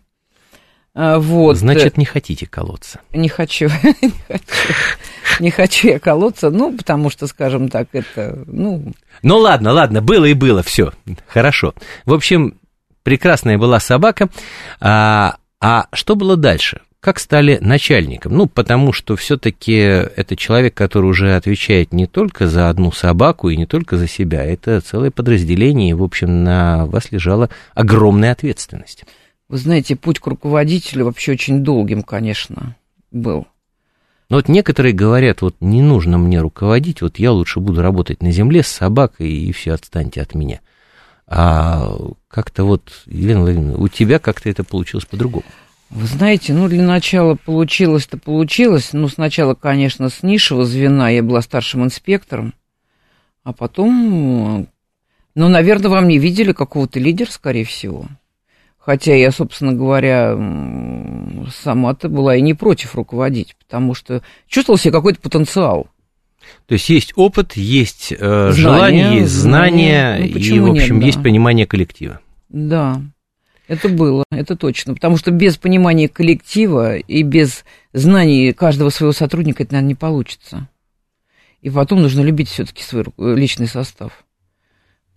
Э, 0.95 1.17
вот. 1.17 1.57
Значит, 1.57 1.98
не 1.98 2.05
хотите 2.05 2.48
колоться? 2.48 3.00
Не 3.13 3.29
хочу, 3.29 3.65
не 4.01 4.12
хочу, 4.27 4.74
не 5.39 5.51
хочу 5.51 5.88
я 5.89 6.00
колоться, 6.00 6.50
ну, 6.50 6.75
потому 6.75 7.10
что, 7.10 7.27
скажем 7.27 7.69
так, 7.69 7.89
это, 7.93 8.43
ну... 8.48 8.91
Ну, 9.21 9.38
ладно, 9.38 9.71
ладно, 9.71 10.01
было 10.01 10.25
и 10.25 10.33
было, 10.33 10.63
все, 10.63 10.91
хорошо. 11.27 11.75
В 12.05 12.13
общем, 12.13 12.57
прекрасная 13.03 13.57
была 13.57 13.79
собака, 13.79 14.29
а, 14.79 15.38
а 15.60 15.86
что 15.93 16.15
было 16.15 16.36
дальше? 16.38 16.81
Как 17.01 17.17
стали 17.20 17.58
начальником? 17.60 18.38
Ну, 18.38 18.46
потому 18.46 18.93
что 18.93 19.15
все-таки 19.15 19.74
это 19.74 20.36
человек, 20.36 20.75
который 20.75 21.08
уже 21.08 21.36
отвечает 21.36 21.91
не 21.91 22.05
только 22.05 22.48
за 22.48 22.70
одну 22.70 22.91
собаку 22.91 23.50
и 23.50 23.58
не 23.58 23.65
только 23.65 23.98
за 23.98 24.08
себя. 24.08 24.46
Это 24.46 24.79
целое 24.81 25.10
подразделение, 25.10 25.89
и, 25.89 25.93
в 25.93 26.03
общем, 26.03 26.43
на 26.43 26.86
вас 26.86 27.12
лежала 27.12 27.50
огромная 27.74 28.31
ответственность. 28.31 29.03
Вы 29.50 29.58
знаете, 29.58 29.96
путь 29.96 30.20
к 30.20 30.27
руководителю 30.27 31.05
вообще 31.05 31.31
очень 31.31 31.63
долгим, 31.63 32.03
конечно, 32.03 32.75
был. 33.10 33.48
Но 34.29 34.38
вот 34.38 34.48
некоторые 34.48 34.93
говорят, 34.93 35.41
вот 35.41 35.55
не 35.60 35.81
нужно 35.81 36.20
мне 36.20 36.39
руководить, 36.39 37.01
вот 37.01 37.17
я 37.17 37.31
лучше 37.31 37.60
буду 37.60 37.81
работать 37.81 38.22
на 38.22 38.31
земле 38.31 38.62
с 38.62 38.67
собакой, 38.67 39.29
и 39.29 39.51
все, 39.51 39.74
отстаньте 39.74 40.22
от 40.22 40.36
меня. 40.36 40.62
А 41.25 41.98
как-то 42.27 42.63
вот, 42.63 43.03
Елена 43.08 43.41
Владимировна, 43.41 43.77
у 43.77 43.88
тебя 43.88 44.20
как-то 44.20 44.50
это 44.50 44.63
получилось 44.63 45.05
по-другому. 45.05 45.46
Вы 45.91 46.07
знаете, 46.07 46.53
ну, 46.53 46.69
для 46.69 46.83
начала 46.83 47.36
получилось-то 47.36 48.17
получилось. 48.17 48.93
Ну, 48.93 49.10
сначала, 49.10 49.55
конечно, 49.55 50.10
с 50.10 50.24
низшего 50.24 50.63
звена 50.63 51.10
я 51.10 51.21
была 51.21 51.41
старшим 51.41 51.83
инспектором, 51.83 52.53
а 53.43 53.51
потом, 53.51 54.67
ну, 55.36 55.50
наверное, 55.50 55.91
вам 55.91 56.07
не 56.07 56.17
видели 56.17 56.53
какого-то 56.53 56.98
лидера, 57.00 57.29
скорее 57.29 57.65
всего. 57.65 58.05
Хотя 58.77 59.13
я, 59.15 59.31
собственно 59.31 59.74
говоря, 59.74 60.36
сама-то 61.53 62.07
была 62.07 62.38
и 62.38 62.41
не 62.41 62.53
против 62.53 62.95
руководить, 62.95 63.55
потому 63.57 63.93
что 63.93 64.24
чувствовал 64.48 64.79
себе 64.79 64.93
какой-то 64.93 65.19
потенциал. 65.19 65.88
То 66.67 66.74
есть 66.74 66.89
есть 66.89 67.13
опыт, 67.17 67.57
есть 67.57 68.13
э, 68.17 68.51
желание, 68.53 69.19
есть 69.19 69.31
знания, 69.33 70.17
знания 70.17 70.33
ну, 70.33 70.39
и, 70.39 70.60
в 70.60 70.71
общем, 70.71 70.95
нет, 70.95 71.01
да. 71.01 71.05
есть 71.05 71.21
понимание 71.21 71.67
коллектива. 71.67 72.21
Да. 72.50 73.01
Это 73.72 73.88
было, 73.88 74.25
это 74.32 74.58
точно. 74.58 74.96
Потому 74.96 75.16
что 75.16 75.32
без 75.32 75.56
понимания 75.56 76.10
коллектива 76.10 76.98
и 76.98 77.24
без 77.24 77.63
знаний 77.94 78.51
каждого 78.51 78.90
своего 78.90 79.13
сотрудника 79.13 79.63
это, 79.63 79.72
наверное, 79.72 79.88
не 79.88 79.96
получится. 79.96 80.68
И 81.62 81.70
потом 81.70 82.01
нужно 82.01 82.20
любить 82.20 82.50
все-таки 82.50 82.84
свой 82.84 83.06
личный 83.18 83.68
состав. 83.68 84.25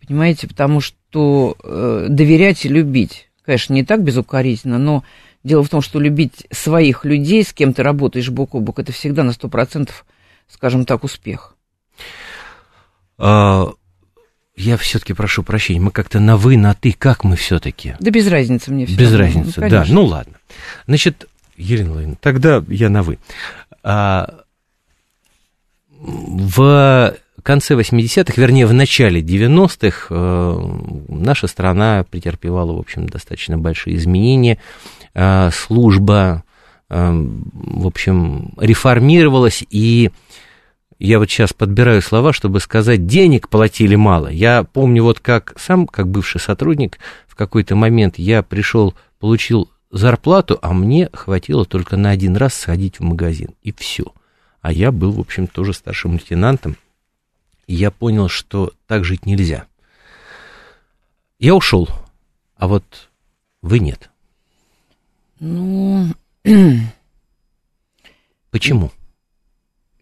Понимаете, 0.07 0.47
потому 0.47 0.81
что 0.81 1.57
э, 1.65 2.07
доверять 2.09 2.65
и 2.65 2.69
любить, 2.69 3.29
конечно, 3.45 3.75
не 3.75 3.85
так 3.85 4.05
безукоризненно, 4.05 4.79
но 4.79 5.03
дело 5.43 5.65
в 5.65 5.69
том, 5.69 5.83
что 5.83 5.99
любить 5.99 6.47
своих 6.53 7.05
людей, 7.05 7.43
с 7.43 7.53
кем 7.53 7.75
ты 7.75 7.83
работаешь 7.83 8.31
бок 8.31 8.55
о 8.55 8.61
бок, 8.61 8.79
это 8.79 8.93
всегда 8.93 9.25
на 9.25 9.33
сто 9.33 9.49
процентов, 9.49 10.07
скажем 10.47 10.85
так, 10.85 11.03
успех. 11.03 11.57
А, 13.19 13.73
я 14.57 14.77
все-таки 14.77 15.13
прошу 15.13 15.43
прощения, 15.43 15.81
мы 15.81 15.91
как-то 15.91 16.21
на 16.21 16.37
вы, 16.37 16.57
на 16.57 16.75
ты, 16.75 16.93
как 16.93 17.25
мы 17.25 17.37
все-таки? 17.37 17.95
Да 18.01 18.11
без 18.11 18.29
разницы 18.29 18.71
мне 18.71 18.87
все. 18.87 18.97
Без 18.97 19.13
равно. 19.13 19.27
разницы, 19.27 19.61
ну, 19.61 19.69
да. 19.69 19.85
Ну 19.89 20.05
ладно. 20.05 20.35
Значит, 20.87 21.29
Елена 21.57 21.91
Владимировна, 21.91 22.19
тогда 22.21 22.65
я 22.69 22.89
на 22.89 23.03
вы. 23.03 23.19
А, 23.83 24.43
в 26.01 27.15
конце 27.43 27.75
80-х, 27.75 28.41
вернее, 28.41 28.67
в 28.67 28.73
начале 28.73 29.21
90-х 29.21 30.07
э, 30.11 31.05
наша 31.09 31.47
страна 31.47 32.05
претерпевала, 32.09 32.73
в 32.73 32.79
общем, 32.79 33.07
достаточно 33.07 33.59
большие 33.59 33.97
изменения. 33.97 34.59
Э, 35.15 35.51
служба, 35.53 36.45
э, 36.89 37.11
в 37.11 37.87
общем, 37.87 38.55
реформировалась, 38.59 39.65
и 39.71 40.11
я 40.99 41.19
вот 41.19 41.31
сейчас 41.31 41.53
подбираю 41.53 42.03
слова, 42.03 42.33
чтобы 42.33 42.61
сказать, 42.61 43.07
денег 43.07 43.49
платили 43.49 43.95
мало. 43.95 44.29
Я 44.29 44.65
помню 44.65 45.03
вот 45.03 45.21
как 45.21 45.55
сам, 45.59 45.87
как 45.87 46.09
бывший 46.09 46.41
сотрудник, 46.41 46.99
в 47.27 47.35
какой-то 47.35 47.77
момент 47.77 48.19
я 48.19 48.43
пришел, 48.43 48.95
получил 49.19 49.71
зарплату, 49.91 50.59
а 50.63 50.73
мне 50.73 51.09
хватило 51.13 51.65
только 51.65 51.97
на 51.97 52.11
один 52.11 52.37
раз 52.37 52.55
сходить 52.55 52.99
в 52.99 53.03
магазин, 53.03 53.55
и 53.63 53.73
все. 53.73 54.05
А 54.61 54.73
я 54.73 54.93
был, 54.93 55.13
в 55.13 55.21
общем, 55.21 55.47
тоже 55.47 55.73
старшим 55.73 56.13
лейтенантом, 56.13 56.77
и 57.67 57.75
я 57.75 57.91
понял, 57.91 58.29
что 58.29 58.73
так 58.87 59.05
жить 59.05 59.27
нельзя. 59.27 59.67
Я 61.39 61.55
ушел, 61.55 61.89
а 62.57 62.69
вот 62.69 63.09
вы 63.63 63.79
нет. 63.79 64.11
Ну... 65.41 66.09
Почему? 68.51 68.93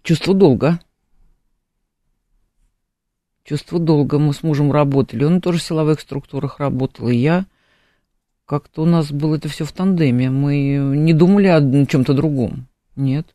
Чувство 0.02 0.34
долга. 0.34 0.80
Чувство 3.44 3.78
долга. 3.78 4.18
Мы 4.18 4.34
с 4.34 4.42
мужем 4.42 4.72
работали. 4.72 5.24
Он 5.24 5.40
тоже 5.40 5.58
в 5.58 5.62
силовых 5.62 6.00
структурах 6.00 6.58
работал, 6.58 7.08
и 7.08 7.16
я. 7.16 7.46
Как-то 8.44 8.82
у 8.82 8.84
нас 8.84 9.12
было 9.12 9.36
это 9.36 9.48
все 9.48 9.64
в 9.64 9.72
тандеме. 9.72 10.28
Мы 10.30 10.76
не 10.96 11.12
думали 11.12 11.46
о 11.46 11.86
чем-то 11.86 12.14
другом. 12.14 12.66
Нет. 12.96 13.34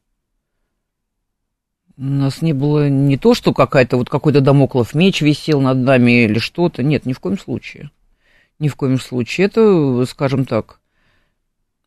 У 1.98 2.04
нас 2.04 2.42
не 2.42 2.54
было 2.54 2.90
не 2.90 3.18
то, 3.18 3.34
что 3.34 3.54
какая-то 3.54 3.98
вот 3.98 4.10
какой-то 4.10 4.42
домоклов 4.42 4.94
меч 4.94 5.22
висел 5.22 5.62
над 5.62 5.78
нами 5.78 6.26
или 6.26 6.38
что-то. 6.38 6.84
Нет, 6.84 7.06
ни 7.06 7.14
в 7.14 7.20
коем 7.20 7.40
случае. 7.40 7.92
Ни 8.60 8.68
в 8.68 8.76
коем 8.76 9.00
случае. 9.00 9.48
Это, 9.48 10.06
скажем 10.06 10.46
так, 10.46 10.80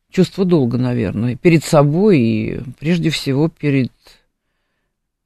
чувство 0.09 0.43
долга, 0.43 0.77
наверное. 0.77 1.35
Перед 1.35 1.63
собой 1.63 2.19
и 2.19 2.61
прежде 2.79 3.09
всего 3.09 3.47
перед, 3.47 3.91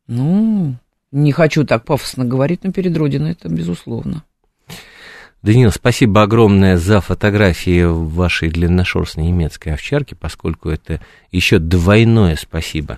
ну, 0.08 0.76
не 1.12 1.32
хочу 1.32 1.64
так 1.64 1.86
пафосно 1.86 2.26
говорить, 2.26 2.64
но 2.64 2.72
перед 2.72 2.96
Родиной 2.98 3.32
это 3.32 3.50
безусловно. 3.50 4.24
Данил, 5.42 5.72
спасибо 5.72 6.24
огромное 6.24 6.76
за 6.78 7.02
фотографии 7.02 7.84
вашей 7.84 8.50
длинношерстной 8.50 9.26
немецкой 9.26 9.70
овчарки, 9.76 10.16
поскольку 10.16 10.70
это 10.70 11.00
еще 11.32 11.60
двойное 11.60 12.36
спасибо. 12.36 12.98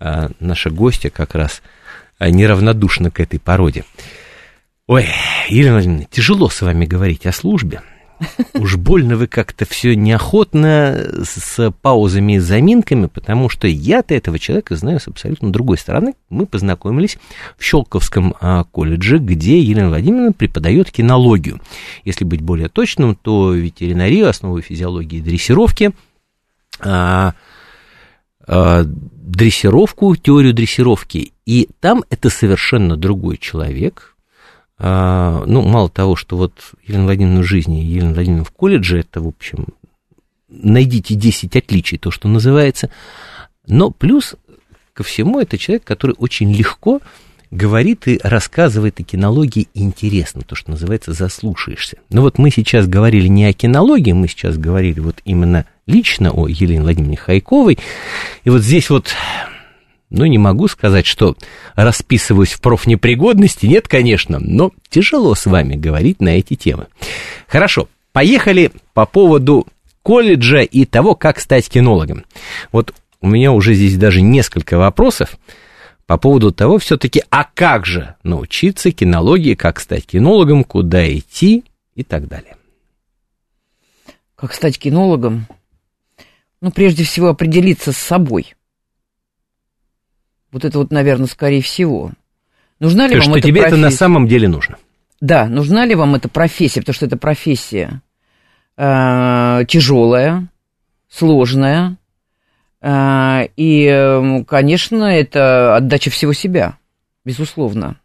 А, 0.00 0.30
наша 0.40 0.70
гостья 0.70 1.10
как 1.10 1.36
раз 1.36 1.62
а, 2.18 2.30
неравнодушна 2.30 3.12
к 3.12 3.20
этой 3.20 3.38
породе. 3.38 3.84
Ой, 4.88 5.06
Елена 5.48 5.74
Владимировна, 5.74 6.08
тяжело 6.10 6.48
с 6.48 6.60
вами 6.62 6.84
говорить 6.84 7.26
о 7.26 7.32
службе. 7.32 7.80
Уж 8.54 8.76
больно 8.76 9.16
вы 9.16 9.26
как-то 9.26 9.64
все 9.64 9.94
неохотно 9.94 11.24
с 11.24 11.70
паузами 11.82 12.34
и 12.34 12.38
заминками, 12.38 13.06
потому 13.06 13.48
что 13.48 13.66
я-то 13.66 14.14
этого 14.14 14.38
человека 14.38 14.76
знаю 14.76 15.00
с 15.00 15.08
абсолютно 15.08 15.52
другой 15.52 15.78
стороны. 15.78 16.14
Мы 16.30 16.46
познакомились 16.46 17.18
в 17.58 17.64
Щелковском 17.64 18.34
а, 18.40 18.64
колледже, 18.64 19.18
где 19.18 19.60
Елена 19.60 19.88
Владимировна 19.88 20.32
преподает 20.32 20.90
кинологию. 20.90 21.60
Если 22.04 22.24
быть 22.24 22.40
более 22.40 22.68
точным, 22.68 23.14
то 23.14 23.52
ветеринарию, 23.52 24.28
основы 24.28 24.62
физиологии 24.62 25.18
и 25.18 25.22
дрессировки, 25.22 25.92
а, 26.80 27.34
а, 28.46 28.84
дрессировку, 28.84 30.14
теорию 30.16 30.52
дрессировки. 30.54 31.32
И 31.46 31.68
там 31.80 32.04
это 32.10 32.30
совершенно 32.30 32.96
другой 32.96 33.38
человек, 33.38 34.13
ну, 34.78 35.62
мало 35.62 35.88
того, 35.88 36.16
что 36.16 36.36
вот 36.36 36.52
Елена 36.84 37.04
Владимировна 37.04 37.40
в 37.42 37.46
жизни, 37.46 37.80
Елена 37.80 38.14
Владимировна 38.14 38.44
в 38.44 38.50
колледже, 38.50 39.00
это, 39.00 39.20
в 39.20 39.28
общем, 39.28 39.66
найдите 40.48 41.14
10 41.14 41.56
отличий, 41.56 41.98
то, 41.98 42.10
что 42.10 42.28
называется, 42.28 42.90
но 43.66 43.90
плюс 43.90 44.34
ко 44.92 45.02
всему 45.02 45.40
это 45.40 45.58
человек, 45.58 45.84
который 45.84 46.14
очень 46.18 46.52
легко 46.52 47.00
говорит 47.50 48.08
и 48.08 48.18
рассказывает 48.22 48.98
о 48.98 49.04
кинологии 49.04 49.68
интересно, 49.74 50.42
то, 50.42 50.56
что 50.56 50.72
называется, 50.72 51.12
заслушаешься. 51.12 51.98
Но 52.10 52.22
вот 52.22 52.38
мы 52.38 52.50
сейчас 52.50 52.88
говорили 52.88 53.28
не 53.28 53.46
о 53.46 53.52
кинологии, 53.52 54.12
мы 54.12 54.28
сейчас 54.28 54.58
говорили 54.58 55.00
вот 55.00 55.20
именно 55.24 55.66
лично 55.86 56.32
о 56.32 56.48
Елене 56.48 56.82
Владимировне 56.82 57.16
Хайковой, 57.16 57.78
и 58.42 58.50
вот 58.50 58.62
здесь 58.62 58.90
вот 58.90 59.14
ну, 60.16 60.26
не 60.26 60.38
могу 60.38 60.68
сказать, 60.68 61.06
что 61.06 61.36
расписываюсь 61.74 62.52
в 62.52 62.60
профнепригодности, 62.60 63.66
нет, 63.66 63.88
конечно, 63.88 64.38
но 64.38 64.70
тяжело 64.88 65.34
с 65.34 65.44
вами 65.46 65.74
говорить 65.74 66.20
на 66.20 66.38
эти 66.38 66.54
темы. 66.54 66.86
Хорошо, 67.48 67.88
поехали 68.12 68.70
по 68.92 69.06
поводу 69.06 69.66
колледжа 70.02 70.60
и 70.60 70.84
того, 70.84 71.16
как 71.16 71.40
стать 71.40 71.68
кинологом. 71.68 72.24
Вот 72.70 72.94
у 73.20 73.26
меня 73.26 73.50
уже 73.50 73.74
здесь 73.74 73.96
даже 73.96 74.20
несколько 74.20 74.78
вопросов 74.78 75.36
по 76.06 76.16
поводу 76.16 76.52
того 76.52 76.78
все-таки, 76.78 77.24
а 77.30 77.42
как 77.52 77.84
же 77.84 78.14
научиться 78.22 78.92
кинологии, 78.92 79.54
как 79.54 79.80
стать 79.80 80.06
кинологом, 80.06 80.62
куда 80.62 81.12
идти 81.12 81.64
и 81.96 82.04
так 82.04 82.28
далее. 82.28 82.56
Как 84.36 84.54
стать 84.54 84.78
кинологом? 84.78 85.48
Ну, 86.60 86.70
прежде 86.70 87.02
всего, 87.02 87.30
определиться 87.30 87.90
с 87.90 87.96
собой– 87.96 88.54
вот 90.54 90.64
это 90.64 90.78
вот, 90.78 90.92
наверное, 90.92 91.26
скорее 91.26 91.60
всего. 91.60 92.12
Нужна 92.78 93.08
ли 93.08 93.14
То, 93.14 93.16
вам 93.16 93.22
что 93.24 93.38
эта 93.38 93.48
тебе 93.48 93.60
профессия? 93.60 93.76
это 93.76 93.90
на 93.90 93.90
самом 93.90 94.28
деле 94.28 94.48
нужно? 94.48 94.78
Да, 95.20 95.46
нужна 95.46 95.84
ли 95.84 95.96
вам 95.96 96.14
эта 96.14 96.28
профессия, 96.28 96.80
потому 96.80 96.94
что 96.94 97.06
это 97.06 97.16
профессия 97.16 98.00
э, 98.76 99.64
тяжелая, 99.66 100.46
сложная, 101.10 101.96
э, 102.80 103.48
и, 103.56 104.44
конечно, 104.46 105.04
это 105.04 105.76
отдача 105.76 106.10
всего 106.10 106.32
себя, 106.32 106.78
безусловно. 107.24 107.96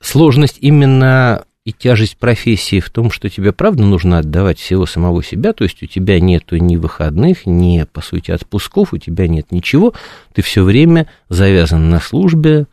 Сложность 0.00 0.58
именно 0.60 1.44
и 1.66 1.72
тяжесть 1.72 2.16
профессии 2.16 2.78
в 2.78 2.90
том, 2.90 3.10
что 3.10 3.28
тебе 3.28 3.52
правда 3.52 3.82
нужно 3.82 4.20
отдавать 4.20 4.60
всего 4.60 4.86
самого 4.86 5.20
себя, 5.24 5.52
то 5.52 5.64
есть 5.64 5.82
у 5.82 5.86
тебя 5.86 6.20
нету 6.20 6.56
ни 6.58 6.76
выходных, 6.76 7.44
ни, 7.44 7.84
по 7.92 8.00
сути, 8.00 8.30
отпусков, 8.30 8.92
у 8.92 8.98
тебя 8.98 9.26
нет 9.26 9.50
ничего, 9.50 9.92
ты 10.32 10.42
все 10.42 10.62
время 10.62 11.08
завязан 11.28 11.90
на 11.90 11.98
службе, 11.98 12.66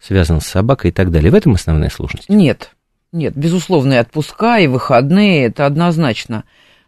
связан 0.00 0.40
с 0.40 0.46
собакой 0.46 0.90
и 0.90 0.92
так 0.92 1.12
далее. 1.12 1.30
В 1.30 1.36
этом 1.36 1.54
основная 1.54 1.90
сложность? 1.90 2.28
Нет, 2.28 2.72
нет, 3.12 3.36
безусловно, 3.36 4.00
отпуска, 4.00 4.58
и 4.58 4.66
выходные, 4.66 5.44
это 5.46 5.64
однозначно. 5.64 6.42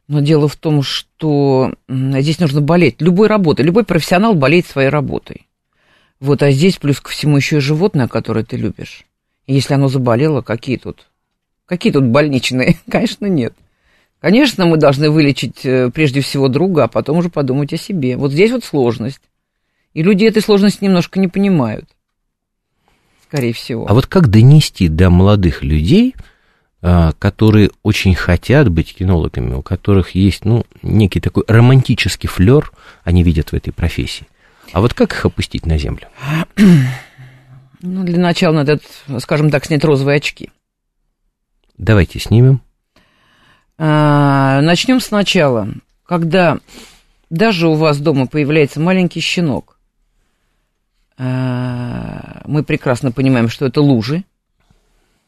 Но 0.09 0.19
дело 0.19 0.49
в 0.49 0.57
том, 0.57 0.83
что 0.83 1.75
здесь 1.89 2.41
нужно 2.41 2.61
болеть 2.61 3.01
любой 3.01 3.29
работой, 3.29 3.65
любой 3.65 3.85
профессионал 3.85 4.35
болеет 4.35 4.67
своей 4.67 4.89
работой. 4.89 5.47
Вот, 6.19 6.43
а 6.43 6.51
здесь 6.51 6.79
плюс 6.79 7.01
ко 7.01 7.11
всему 7.11 7.37
еще 7.37 7.59
и 7.59 7.61
животное, 7.61 8.09
которое 8.09 8.45
ты 8.45 8.57
любишь. 8.57 9.05
И 9.47 9.55
если 9.55 9.75
оно 9.75 9.87
заболело, 9.87 10.43
какие 10.43 10.77
тут 10.77 11.07
Какие 11.67 11.93
тут 11.93 12.05
больничные? 12.05 12.77
Конечно, 12.91 13.27
нет. 13.27 13.55
Конечно, 14.21 14.67
мы 14.67 14.77
должны 14.77 15.11
вылечить 15.11 15.65
э, 15.65 15.91
прежде 15.91 16.21
всего 16.21 16.49
друга, 16.49 16.85
а 16.85 16.89
потом 16.89 17.19
уже 17.19 17.29
подумать 17.29 17.73
о 17.73 17.77
себе. 17.77 18.17
Вот 18.17 18.31
здесь 18.31 18.53
вот 18.53 18.65
сложность. 18.65 19.21
И 19.95 20.03
люди 20.03 20.25
этой 20.25 20.43
сложности 20.43 20.85
немножко 20.85 21.19
не 21.19 21.29
понимают. 21.29 21.87
Скорее 23.27 23.53
всего. 23.53 23.89
А 23.89 23.95
вот 23.95 24.07
как 24.07 24.29
донести 24.29 24.89
до 24.89 25.11
молодых 25.11 25.65
людей, 25.65 26.15
а, 26.83 27.13
которые 27.19 27.71
очень 27.83 28.15
хотят 28.15 28.69
быть 28.69 28.95
кинологами, 28.95 29.55
у 29.55 29.63
которых 29.63 30.15
есть, 30.15 30.45
ну, 30.45 30.65
некий 30.83 31.21
такой 31.21 31.45
романтический 31.49 32.29
флер, 32.29 32.73
они 33.05 33.23
видят 33.23 33.51
в 33.51 33.55
этой 33.55 33.73
профессии. 33.73 34.27
А 34.73 34.81
вот 34.81 34.95
как 34.95 35.13
их 35.13 35.25
опустить 35.25 35.67
на 35.67 35.79
землю? 35.79 36.09
Ну, 37.85 38.05
для 38.05 38.21
начала 38.21 38.55
надо, 38.55 38.79
скажем 39.19 39.51
так, 39.51 39.65
снять 39.65 39.85
розовые 39.85 40.19
очки. 40.19 40.51
Давайте 41.83 42.21
снимем. 42.21 42.61
А, 43.77 44.61
начнем 44.61 45.01
сначала. 45.01 45.69
Когда 46.07 46.59
даже 47.29 47.67
у 47.67 47.75
вас 47.75 47.99
дома 47.99 48.29
появляется 48.29 48.79
маленький 48.79 49.19
щенок, 49.19 49.81
а, 51.19 52.43
мы 52.47 52.63
прекрасно 52.63 53.11
понимаем, 53.11 53.49
что 53.49 53.67
это 53.67 53.81
лужи, 53.81 54.23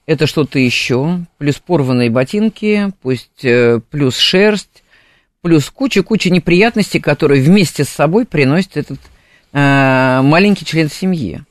это 0.06 0.28
что-то 0.28 0.60
еще, 0.60 1.26
плюс 1.38 1.56
порванные 1.56 2.08
ботинки, 2.08 2.92
пусть 3.02 3.44
э, 3.44 3.80
плюс 3.90 4.16
шерсть, 4.16 4.84
плюс 5.40 5.68
куча-куча 5.70 6.30
неприятностей, 6.30 7.00
которые 7.00 7.42
вместе 7.42 7.82
с 7.82 7.88
собой 7.88 8.26
приносит 8.26 8.76
этот 8.76 9.00
э, 9.52 10.20
маленький 10.22 10.64
член 10.64 10.88
семьи. 10.88 11.42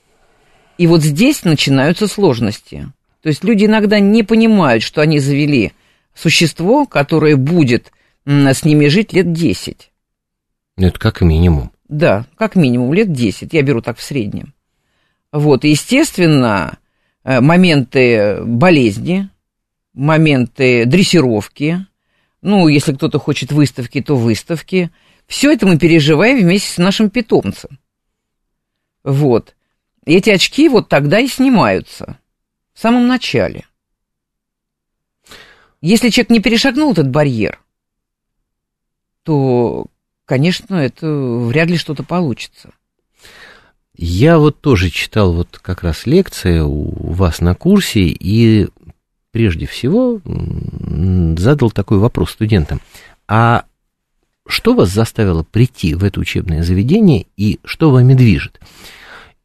И 0.77 0.87
вот 0.87 1.01
здесь 1.01 1.43
начинаются 1.43 2.07
сложности. 2.07 2.89
То 3.23 3.29
есть 3.29 3.43
люди 3.45 3.65
иногда 3.65 3.99
не 4.01 4.21
понимают, 4.21 4.83
что 4.83 4.99
они 4.99 5.17
завели 5.17 5.71
существо, 6.13 6.85
которое 6.85 7.37
будет 7.37 7.93
с 8.25 8.65
ними 8.65 8.87
жить 8.87 9.13
лет 9.13 9.31
10. 9.31 9.91
Ну, 10.75 10.87
это 10.87 10.99
как 10.99 11.21
минимум. 11.21 11.71
Да, 11.87 12.25
как 12.35 12.55
минимум 12.55 12.93
лет 12.93 13.13
10, 13.13 13.53
я 13.53 13.61
беру 13.61 13.81
так 13.81 13.97
в 13.97 14.03
среднем. 14.03 14.53
Вот, 15.31 15.63
и, 15.63 15.69
естественно, 15.69 16.77
э, 17.23 17.39
моменты 17.39 18.43
болезни, 18.43 19.29
моменты 19.93 20.85
дрессировки, 20.85 21.85
ну, 22.41 22.67
если 22.67 22.93
кто-то 22.93 23.19
хочет 23.19 23.53
выставки, 23.53 24.01
то 24.01 24.17
выставки. 24.17 24.91
Все 25.27 25.53
это 25.53 25.65
мы 25.65 25.79
переживаем 25.79 26.39
вместе 26.39 26.67
с 26.67 26.77
нашим 26.77 27.09
питомцем. 27.09 27.79
Вот. 29.05 29.55
Эти 30.05 30.29
очки 30.29 30.67
вот 30.67 30.89
тогда 30.89 31.19
и 31.19 31.27
снимаются 31.27 32.17
в 32.73 32.79
самом 32.79 33.07
начале. 33.07 33.65
Если 35.81 36.09
человек 36.09 36.29
не 36.29 36.39
перешагнул 36.39 36.93
этот 36.93 37.09
барьер, 37.09 37.59
то, 39.23 39.87
конечно, 40.25 40.75
это 40.75 41.07
вряд 41.07 41.69
ли 41.69 41.77
что-то 41.77 42.03
получится. 42.03 42.71
Я 43.95 44.39
вот 44.39 44.59
тоже 44.59 44.89
читал 44.89 45.33
вот 45.33 45.59
как 45.61 45.83
раз 45.83 46.05
лекции 46.05 46.59
у 46.59 47.11
вас 47.11 47.41
на 47.41 47.53
курсе 47.53 48.01
и 48.01 48.67
прежде 49.31 49.65
всего 49.65 50.19
задал 51.37 51.69
такой 51.69 51.99
вопрос 51.99 52.31
студентам. 52.31 52.81
А 53.27 53.65
что 54.47 54.73
вас 54.73 54.89
заставило 54.89 55.43
прийти 55.43 55.95
в 55.95 56.03
это 56.03 56.19
учебное 56.19 56.63
заведение 56.63 57.27
и 57.37 57.59
что 57.63 57.91
вами 57.91 58.13
движет? 58.13 58.59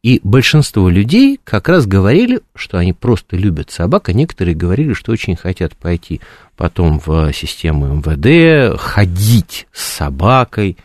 И 0.01 0.21
большинство 0.23 0.87
людей 0.87 1.39
как 1.43 1.67
раз 1.67 1.85
говорили, 1.85 2.39
что 2.55 2.77
они 2.77 2.93
просто 2.93 3.35
любят 3.35 3.69
собак, 3.69 4.07
а 4.07 4.13
некоторые 4.13 4.55
говорили, 4.55 4.93
что 4.93 5.11
очень 5.11 5.35
хотят 5.35 5.75
пойти 5.75 6.21
потом 6.55 6.99
в 6.99 7.33
систему 7.33 7.95
МВД, 7.95 8.79
ходить 8.79 9.67
с 9.73 9.83
собакой. 9.83 10.77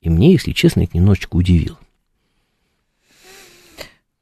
И 0.00 0.08
мне, 0.08 0.32
если 0.32 0.52
честно, 0.52 0.82
это 0.82 0.96
немножечко 0.96 1.36
удивило. 1.36 1.78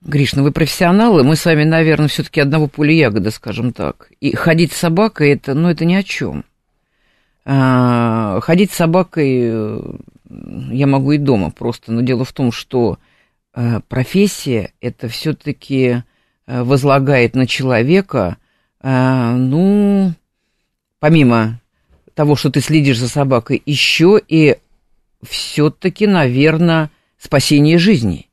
Гриш, 0.01 0.35
ну 0.35 0.43
вы 0.43 0.51
профессионалы, 0.51 1.23
мы 1.23 1.37
с 1.37 1.45
вами, 1.45 1.63
наверное, 1.63 2.09
все-таки 2.09 2.41
одного 2.41 2.67
поля 2.67 2.93
ягода, 2.93 3.31
скажем 3.31 3.73
так. 3.73 4.11
И 4.21 4.35
ходить 4.35 4.73
с 4.73 4.79
собакой, 4.79 5.31
это, 5.31 5.55
ну, 5.55 5.71
это 5.71 5.85
ни 5.85 5.95
о 5.95 6.03
чем. 6.03 6.45
А, 7.45 8.41
ходить 8.41 8.73
с 8.73 8.77
собакой 8.77 9.41
э, 9.45 9.81
я 10.73 10.87
могу 10.89 11.13
и 11.13 11.19
дома 11.19 11.51
просто, 11.51 11.93
но 11.93 12.01
дело 12.01 12.25
в 12.25 12.33
том, 12.33 12.51
что 12.51 12.99
профессия 13.89 14.73
это 14.81 15.09
все-таки 15.09 16.03
э, 16.47 16.63
возлагает 16.63 17.35
на 17.35 17.47
человека, 17.47 18.39
э, 18.83 19.35
ну, 19.37 20.13
помимо 20.99 21.61
того, 22.15 22.37
что 22.37 22.51
ты 22.51 22.61
следишь 22.61 22.99
за 22.99 23.09
собакой, 23.09 23.63
еще 23.65 24.21
и 24.27 24.59
все-таки, 25.23 26.07
наверное, 26.07 26.91
спасение 27.19 27.79
жизни. 27.79 28.29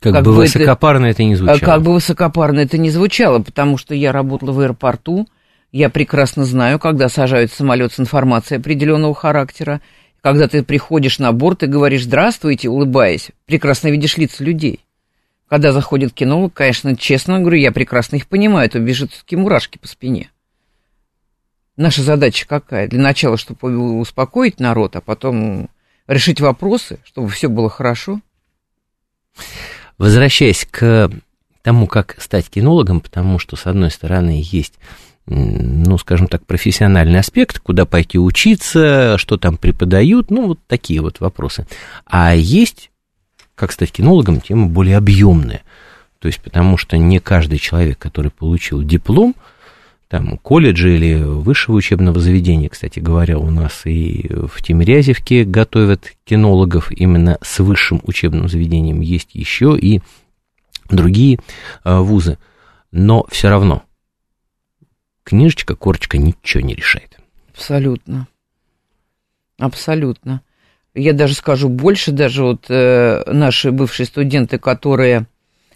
Как, 0.00 0.14
как 0.14 0.24
бы 0.24 0.32
высокопарно 0.32 1.06
это, 1.06 1.22
это 1.22 1.24
не 1.24 1.36
звучало. 1.36 1.58
Как 1.58 1.82
бы 1.82 1.92
высокопарно 1.94 2.58
это 2.60 2.76
не 2.76 2.90
звучало, 2.90 3.38
потому 3.38 3.78
что 3.78 3.94
я 3.94 4.10
работала 4.10 4.50
в 4.52 4.60
аэропорту, 4.60 5.28
я 5.70 5.88
прекрасно 5.88 6.44
знаю, 6.44 6.78
когда 6.78 7.08
сажают 7.08 7.52
самолет 7.52 7.92
с 7.92 8.00
информацией 8.00 8.58
определенного 8.58 9.14
характера, 9.14 9.80
когда 10.22 10.46
ты 10.48 10.62
приходишь 10.62 11.18
на 11.18 11.32
борт 11.32 11.64
и 11.64 11.66
говоришь 11.66 12.04
«здравствуйте», 12.04 12.68
улыбаясь, 12.68 13.32
прекрасно 13.44 13.88
видишь 13.88 14.16
лица 14.16 14.42
людей. 14.42 14.84
Когда 15.48 15.72
заходит 15.72 16.14
кинолог, 16.14 16.54
конечно, 16.54 16.96
честно 16.96 17.40
говорю, 17.40 17.58
я 17.58 17.72
прекрасно 17.72 18.16
их 18.16 18.26
понимаю, 18.28 18.70
то 18.70 18.78
бежит 18.78 19.10
такие 19.12 19.38
мурашки 19.38 19.76
по 19.78 19.86
спине. 19.86 20.30
Наша 21.76 22.02
задача 22.02 22.46
какая? 22.46 22.86
Для 22.86 23.00
начала, 23.00 23.36
чтобы 23.36 23.98
успокоить 23.98 24.60
народ, 24.60 24.94
а 24.96 25.00
потом 25.00 25.68
решить 26.06 26.40
вопросы, 26.40 27.00
чтобы 27.04 27.28
все 27.28 27.48
было 27.48 27.68
хорошо. 27.68 28.20
Возвращаясь 29.98 30.66
к 30.70 31.10
тому, 31.62 31.86
как 31.86 32.16
стать 32.20 32.50
кинологом, 32.50 33.00
потому 33.00 33.38
что, 33.38 33.56
с 33.56 33.66
одной 33.66 33.90
стороны, 33.90 34.42
есть 34.44 34.74
ну, 35.26 35.98
скажем 35.98 36.26
так, 36.26 36.44
профессиональный 36.46 37.20
аспект, 37.20 37.60
куда 37.60 37.84
пойти 37.84 38.18
учиться, 38.18 39.16
что 39.18 39.36
там 39.36 39.56
преподают, 39.56 40.30
ну, 40.30 40.48
вот 40.48 40.58
такие 40.66 41.00
вот 41.00 41.20
вопросы. 41.20 41.66
А 42.06 42.34
есть, 42.34 42.90
как 43.54 43.72
стать 43.72 43.92
кинологом, 43.92 44.40
тема 44.40 44.66
более 44.66 44.96
объемная. 44.96 45.62
То 46.18 46.26
есть, 46.26 46.40
потому 46.40 46.76
что 46.76 46.96
не 46.96 47.20
каждый 47.20 47.58
человек, 47.58 47.98
который 47.98 48.30
получил 48.30 48.82
диплом, 48.82 49.34
там, 50.08 50.38
колледжа 50.38 50.88
или 50.88 51.22
высшего 51.22 51.76
учебного 51.76 52.20
заведения, 52.20 52.68
кстати 52.68 52.98
говоря, 52.98 53.38
у 53.38 53.50
нас 53.50 53.86
и 53.86 54.28
в 54.30 54.60
Тимирязевке 54.60 55.44
готовят 55.44 56.12
кинологов 56.24 56.92
именно 56.92 57.38
с 57.40 57.60
высшим 57.60 58.00
учебным 58.04 58.48
заведением, 58.48 59.00
есть 59.00 59.30
еще 59.32 59.78
и 59.80 60.02
другие 60.96 61.38
э, 61.84 61.98
вузы, 61.98 62.38
но 62.90 63.26
все 63.30 63.48
равно– 63.48 63.82
книжечка, 65.24 65.74
корочка 65.76 66.18
ничего 66.18 66.62
не 66.62 66.74
решает. 66.74 67.18
Абсолютно. 67.52 68.26
Абсолютно. 69.58 70.42
Я 70.94 71.12
даже 71.12 71.34
скажу 71.34 71.68
больше, 71.68 72.12
даже 72.12 72.42
вот 72.42 72.66
э, 72.68 73.22
наши 73.26 73.70
бывшие 73.70 74.06
студенты, 74.06 74.58
которые 74.58 75.26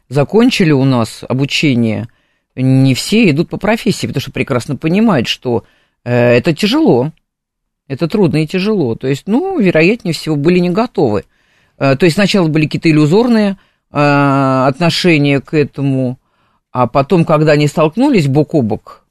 закончили 0.08 0.72
у 0.72 0.84
нас 0.84 1.24
обучение, 1.26 2.08
не 2.54 2.94
все 2.94 3.30
идут 3.30 3.48
по 3.48 3.56
профессии, 3.56 4.06
потому 4.06 4.20
что 4.20 4.32
прекрасно 4.32 4.76
понимают, 4.76 5.26
что 5.26 5.64
э, 6.04 6.12
это 6.12 6.54
тяжело, 6.54 7.12
это 7.88 8.08
трудно 8.08 8.42
и 8.42 8.46
тяжело. 8.46 8.94
То 8.94 9.06
есть, 9.06 9.24
ну, 9.26 9.58
вероятнее 9.58 10.12
всего, 10.12 10.36
были 10.36 10.58
не 10.58 10.70
готовы. 10.70 11.24
Э, 11.78 11.96
то 11.96 12.04
есть 12.04 12.16
сначала 12.16 12.48
были 12.48 12.66
какие-то 12.66 12.90
иллюзорные 12.90 13.56
э, 13.96 14.66
отношения 14.68 15.40
к 15.40 15.54
этому, 15.54 16.18
а 16.70 16.86
потом, 16.86 17.24
когда 17.24 17.52
они 17.52 17.66
столкнулись 17.66 18.28
бок 18.28 18.54
о 18.54 18.62
бок 18.62 19.04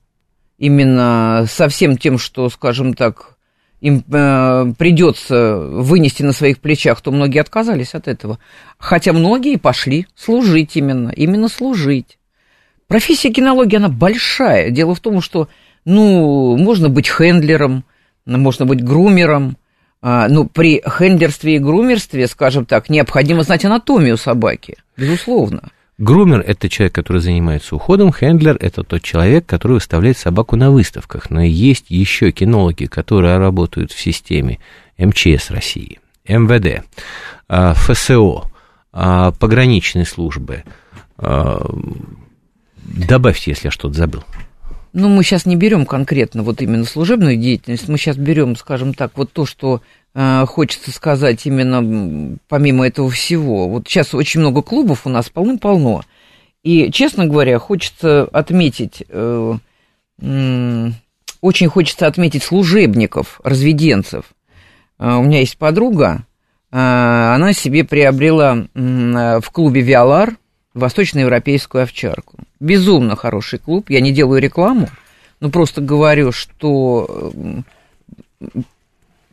именно 0.57 1.45
со 1.49 1.67
всем 1.67 1.97
тем, 1.97 2.17
что, 2.17 2.49
скажем 2.49 2.93
так, 2.93 3.37
им 3.81 4.03
э, 4.11 4.73
придется 4.77 5.57
вынести 5.57 6.23
на 6.23 6.31
своих 6.31 6.59
плечах, 6.59 7.01
то 7.01 7.11
многие 7.11 7.39
отказались 7.39 7.93
от 7.93 8.07
этого. 8.07 8.39
Хотя 8.77 9.11
многие 9.13 9.57
пошли 9.57 10.07
служить 10.15 10.75
именно, 10.75 11.09
именно 11.09 11.49
служить. 11.49 12.17
Профессия 12.87 13.31
кинологии, 13.31 13.77
она 13.77 13.89
большая. 13.89 14.69
Дело 14.69 14.95
в 14.95 14.99
том, 14.99 15.21
что, 15.21 15.49
ну, 15.83 16.55
можно 16.57 16.89
быть 16.89 17.09
хендлером, 17.09 17.83
можно 18.25 18.65
быть 18.65 18.83
грумером, 18.83 19.57
ну, 20.05 20.45
при 20.45 20.83
хендлерстве 20.87 21.55
и 21.55 21.59
грумерстве, 21.59 22.27
скажем 22.27 22.65
так, 22.65 22.89
необходимо 22.89 23.41
знать 23.41 23.65
анатомию 23.65 24.17
собаки, 24.17 24.77
безусловно. 24.95 25.71
Грумер– 25.97 26.41
это 26.47 26.67
человек, 26.67 26.93
который 26.93 27.21
занимается 27.21 27.75
уходом, 27.75 28.11
хендлер– 28.11 28.57
это 28.59 28.83
тот 28.83 29.01
человек, 29.01 29.45
который 29.45 29.73
выставляет 29.73 30.17
собаку 30.17 30.57
на 30.57 30.69
выставках. 30.69 31.29
Но 31.29 31.41
есть 31.41 31.85
еще 31.87 32.31
кинологи, 32.31 32.85
которые 32.85 33.37
работают 33.37 33.93
в 33.93 33.99
системе 33.99 34.59
МЧС 34.97 35.51
России, 35.51 35.99
МВД, 36.27 36.83
а, 37.47 37.73
ФСО, 37.75 38.51
а, 38.91 39.31
пограничные 39.31 40.05
службы. 40.05 40.63
А, 41.17 41.65
добавьте, 42.75 43.51
если 43.51 43.67
я 43.67 43.71
что-то 43.71 43.95
забыл. 43.95 44.23
Ну, 44.95 45.09
мы 45.09 45.23
сейчас 45.23 45.45
не 45.45 45.55
берем 45.55 45.85
конкретно 45.85 46.41
вот 46.41 46.61
именно 46.61 46.85
служебную 46.85 47.37
деятельность, 47.37 47.87
мы 47.87 47.97
сейчас 47.97 48.17
берем, 48.17 48.55
скажем 48.55 48.93
так, 48.93 49.11
вот 49.15 49.31
то, 49.31 49.45
что 49.45 49.81
Э, 50.15 50.45
хочется 50.47 50.91
сказать 50.91 51.45
именно 51.45 52.37
помимо 52.47 52.87
этого 52.87 53.09
всего. 53.09 53.67
Вот 53.67 53.87
сейчас 53.87 54.13
очень 54.13 54.39
много 54.39 54.61
клубов 54.61 55.05
у 55.05 55.09
нас 55.09 55.29
полным-полно. 55.29 56.03
И, 56.63 56.89
честно 56.91 57.27
говоря, 57.27 57.59
хочется 57.59 58.23
отметить, 58.23 59.03
э, 59.09 59.53
очень 61.41 61.67
хочется 61.67 62.07
отметить 62.07 62.43
служебников, 62.43 63.41
разведенцев. 63.43 64.25
Э, 64.97 65.15
у 65.15 65.23
меня 65.23 65.39
есть 65.41 65.57
подруга, 65.57 66.25
она 66.71 67.53
себе 67.53 67.85
приобрела 67.85 68.67
в 68.73 69.49
клубе 69.53 69.79
«Виолар» 69.79 70.35
восточноевропейскую 70.75 71.83
овчарку. 71.83 72.37
Безумно 72.59 73.15
хороший 73.15 73.59
клуб, 73.59 73.89
я 73.89 74.01
не 74.01 74.11
делаю 74.11 74.41
рекламу, 74.41 74.89
но 75.39 75.49
просто 75.49 75.81
говорю, 75.81 76.31
что 76.31 77.33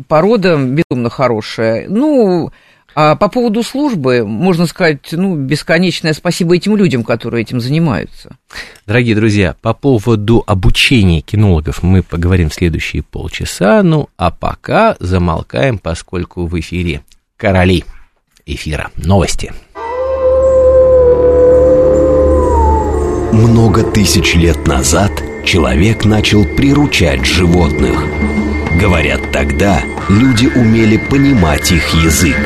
порода 0.08 0.56
безумно 0.56 1.10
хорошая. 1.10 1.86
Ну, 1.88 2.50
а 2.94 3.16
по 3.16 3.28
поводу 3.28 3.62
службы, 3.62 4.24
можно 4.24 4.66
сказать, 4.66 5.08
ну, 5.12 5.34
бесконечное 5.34 6.12
спасибо 6.12 6.56
этим 6.56 6.76
людям, 6.76 7.04
которые 7.04 7.42
этим 7.42 7.60
занимаются. 7.60 8.36
Дорогие 8.86 9.16
друзья, 9.16 9.56
по 9.62 9.72
поводу 9.72 10.44
обучения 10.46 11.22
кинологов 11.22 11.82
мы 11.82 12.02
поговорим 12.02 12.50
в 12.50 12.54
следующие 12.54 13.02
полчаса. 13.02 13.82
Ну, 13.82 14.08
а 14.16 14.30
пока 14.30 14.96
замолкаем, 15.00 15.78
поскольку 15.78 16.46
в 16.46 16.58
эфире 16.60 17.02
короли 17.36 17.84
эфира. 18.44 18.90
Новости. 18.96 19.52
Много 23.32 23.82
тысяч 23.82 24.34
лет 24.34 24.66
назад 24.66 25.10
человек 25.44 26.04
начал 26.04 26.44
приручать 26.44 27.24
животных– 27.24 28.04
Говорят, 28.82 29.30
тогда 29.32 29.82
люди 30.08 30.46
умели 30.46 30.96
понимать 30.96 31.70
их 31.70 31.94
язык. 31.94 32.36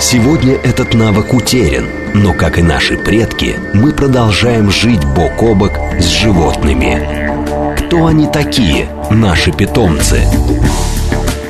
Сегодня 0.00 0.54
этот 0.54 0.94
навык 0.94 1.32
утерян, 1.34 1.84
но, 2.14 2.32
как 2.32 2.58
и 2.58 2.62
наши 2.62 2.96
предки, 2.96 3.56
мы 3.72 3.92
продолжаем 3.92 4.70
жить 4.70 5.04
бок 5.04 5.42
о 5.42 5.54
бок 5.54 5.72
с 5.98 6.06
животными. 6.06 7.76
Кто 7.76 8.06
они 8.06 8.26
такие, 8.26 8.88
наши 9.10 9.52
питомцы? 9.52 10.22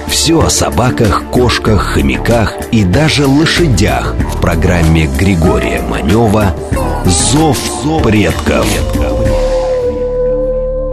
Все 0.08 0.40
о 0.40 0.50
собаках, 0.50 1.24
кошках, 1.30 1.94
хомяках 1.94 2.56
и 2.72 2.84
даже 2.84 3.26
лошадях 3.26 4.14
в 4.34 4.40
программе 4.40 5.06
Григория 5.06 5.80
Манева 5.80 6.54
«Зов 7.04 7.58
предков». 8.02 8.66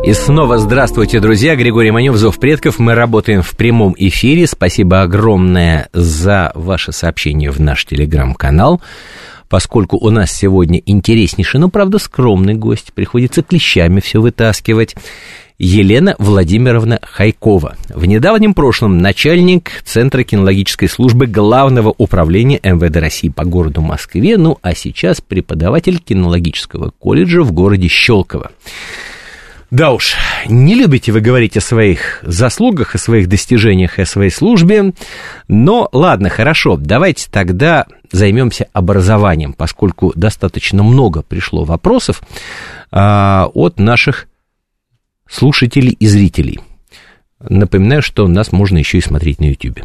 И 0.03 0.13
снова 0.13 0.57
здравствуйте, 0.57 1.21
друзья. 1.21 1.55
Григорий 1.55 1.91
Манев, 1.91 2.17
Зов 2.17 2.37
предков. 2.37 2.79
Мы 2.79 2.95
работаем 2.95 3.41
в 3.41 3.51
прямом 3.51 3.95
эфире. 3.97 4.45
Спасибо 4.45 5.03
огромное 5.03 5.87
за 5.93 6.51
ваше 6.53 6.91
сообщение 6.91 7.49
в 7.49 7.61
наш 7.61 7.85
телеграм-канал. 7.85 8.81
Поскольку 9.47 9.97
у 9.97 10.09
нас 10.09 10.31
сегодня 10.31 10.81
интереснейший, 10.85 11.61
но, 11.61 11.69
правда, 11.69 11.97
скромный 11.97 12.55
гость, 12.55 12.91
приходится 12.93 13.41
клещами 13.41 14.01
все 14.01 14.19
вытаскивать. 14.19 14.95
Елена 15.63 16.15
Владимировна 16.17 16.97
Хайкова. 17.03 17.75
В 17.89 18.05
недавнем 18.05 18.55
прошлом 18.55 18.97
начальник 18.97 19.83
Центра 19.85 20.23
кинологической 20.23 20.89
службы 20.89 21.27
Главного 21.27 21.93
управления 21.99 22.59
МВД 22.63 22.97
России 22.97 23.29
по 23.29 23.45
городу 23.45 23.81
Москве, 23.81 24.37
ну 24.37 24.57
а 24.63 24.73
сейчас 24.73 25.21
преподаватель 25.21 25.99
кинологического 25.99 26.93
колледжа 26.97 27.43
в 27.43 27.51
городе 27.51 27.89
Щелково. 27.89 28.49
Да 29.69 29.91
уж, 29.91 30.15
не 30.47 30.73
любите 30.73 31.11
вы 31.11 31.21
говорить 31.21 31.55
о 31.57 31.61
своих 31.61 32.23
заслугах, 32.23 32.95
о 32.95 32.97
своих 32.97 33.29
достижениях 33.29 33.99
и 33.99 34.01
о 34.01 34.07
своей 34.07 34.31
службе, 34.31 34.93
но 35.47 35.87
ладно, 35.93 36.29
хорошо, 36.29 36.75
давайте 36.75 37.29
тогда 37.29 37.85
займемся 38.11 38.65
образованием, 38.73 39.53
поскольку 39.53 40.11
достаточно 40.15 40.81
много 40.81 41.21
пришло 41.21 41.65
вопросов 41.65 42.23
а, 42.91 43.47
от 43.53 43.79
наших 43.79 44.27
слушателей 45.31 45.95
и 45.99 46.07
зрителей. 46.07 46.59
Напоминаю, 47.39 48.01
что 48.01 48.27
нас 48.27 48.51
можно 48.51 48.77
еще 48.77 48.97
и 48.97 49.01
смотреть 49.01 49.39
на 49.39 49.45
YouTube. 49.45 49.81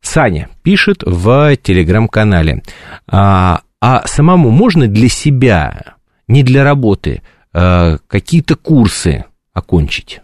Саня 0.00 0.48
пишет 0.62 1.02
в 1.04 1.56
телеграм-канале, 1.56 2.62
а, 3.06 3.62
а 3.80 4.06
самому 4.06 4.50
можно 4.50 4.86
для 4.86 5.08
себя, 5.08 5.96
не 6.28 6.42
для 6.42 6.64
работы, 6.64 7.22
а, 7.52 7.98
какие-то 8.06 8.56
курсы 8.56 9.24
окончить? 9.52 10.20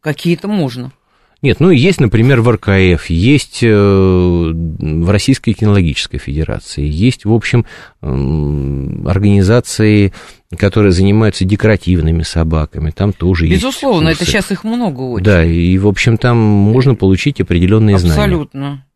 Какие-то 0.00 0.48
можно. 0.48 0.92
Нет, 1.44 1.60
ну 1.60 1.68
есть, 1.68 2.00
например, 2.00 2.40
в 2.40 2.50
РКФ, 2.50 3.10
есть 3.10 3.62
э, 3.62 3.68
в 3.68 5.10
Российской 5.10 5.52
кинологической 5.52 6.18
федерации, 6.18 6.88
есть, 6.90 7.26
в 7.26 7.32
общем, 7.34 7.66
организации, 8.00 10.14
которые 10.56 10.92
занимаются 10.92 11.44
декоративными 11.44 12.22
собаками, 12.22 12.92
там 12.92 13.12
тоже 13.12 13.46
Безусловно, 13.46 13.52
есть. 13.52 13.62
Безусловно, 13.62 14.08
это 14.08 14.24
сейчас 14.24 14.50
их 14.52 14.64
много 14.64 15.02
очень. 15.02 15.22
Да, 15.22 15.44
и, 15.44 15.76
в 15.76 15.86
общем, 15.86 16.16
там 16.16 16.38
можно 16.38 16.94
получить 16.94 17.42
определенные 17.42 17.96
Абсолютно. 17.96 18.14
знания. 18.14 18.36
Абсолютно. 18.36 18.86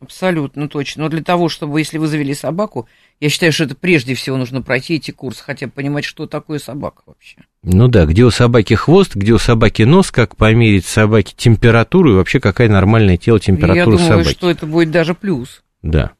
Абсолютно 0.00 0.68
точно. 0.68 1.04
Но 1.04 1.08
для 1.08 1.22
того, 1.22 1.48
чтобы, 1.48 1.80
если 1.80 1.98
вы 1.98 2.06
завели 2.06 2.32
собаку, 2.32 2.88
я 3.20 3.28
считаю, 3.28 3.52
что 3.52 3.64
это 3.64 3.74
прежде 3.74 4.14
всего 4.14 4.36
нужно 4.36 4.62
пройти 4.62 4.94
эти 4.94 5.10
курсы, 5.10 5.42
хотя 5.42 5.66
бы 5.66 5.72
понимать, 5.72 6.04
что 6.04 6.26
такое 6.26 6.60
собака 6.60 7.02
вообще. 7.06 7.38
Ну 7.64 7.88
да, 7.88 8.06
где 8.06 8.24
у 8.24 8.30
собаки 8.30 8.74
хвост, 8.74 9.16
где 9.16 9.32
у 9.32 9.38
собаки 9.38 9.82
нос, 9.82 10.12
как 10.12 10.36
померить 10.36 10.86
собаке 10.86 11.34
температуру 11.36 12.12
и 12.12 12.14
вообще 12.14 12.38
какая 12.38 12.68
нормальная 12.68 13.16
тело 13.16 13.40
температура 13.40 13.96
собаки. 13.96 14.02
Я 14.02 14.08
думаю, 14.10 14.24
что 14.24 14.50
это 14.50 14.66
будет 14.66 14.90
даже 14.92 15.14
плюс. 15.14 15.62
Да. 15.82 16.12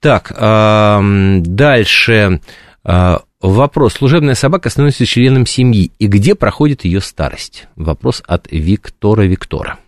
Так, 0.00 0.32
дальше 0.32 2.40
а, 2.84 3.20
вопрос. 3.42 3.94
Служебная 3.94 4.34
собака 4.34 4.70
становится 4.70 5.04
членом 5.04 5.44
семьи. 5.44 5.92
И 5.98 6.06
где 6.06 6.34
проходит 6.34 6.86
ее 6.86 7.02
старость? 7.02 7.66
Вопрос 7.76 8.22
от 8.26 8.50
Виктора 8.50 9.24
Виктора. 9.24 9.78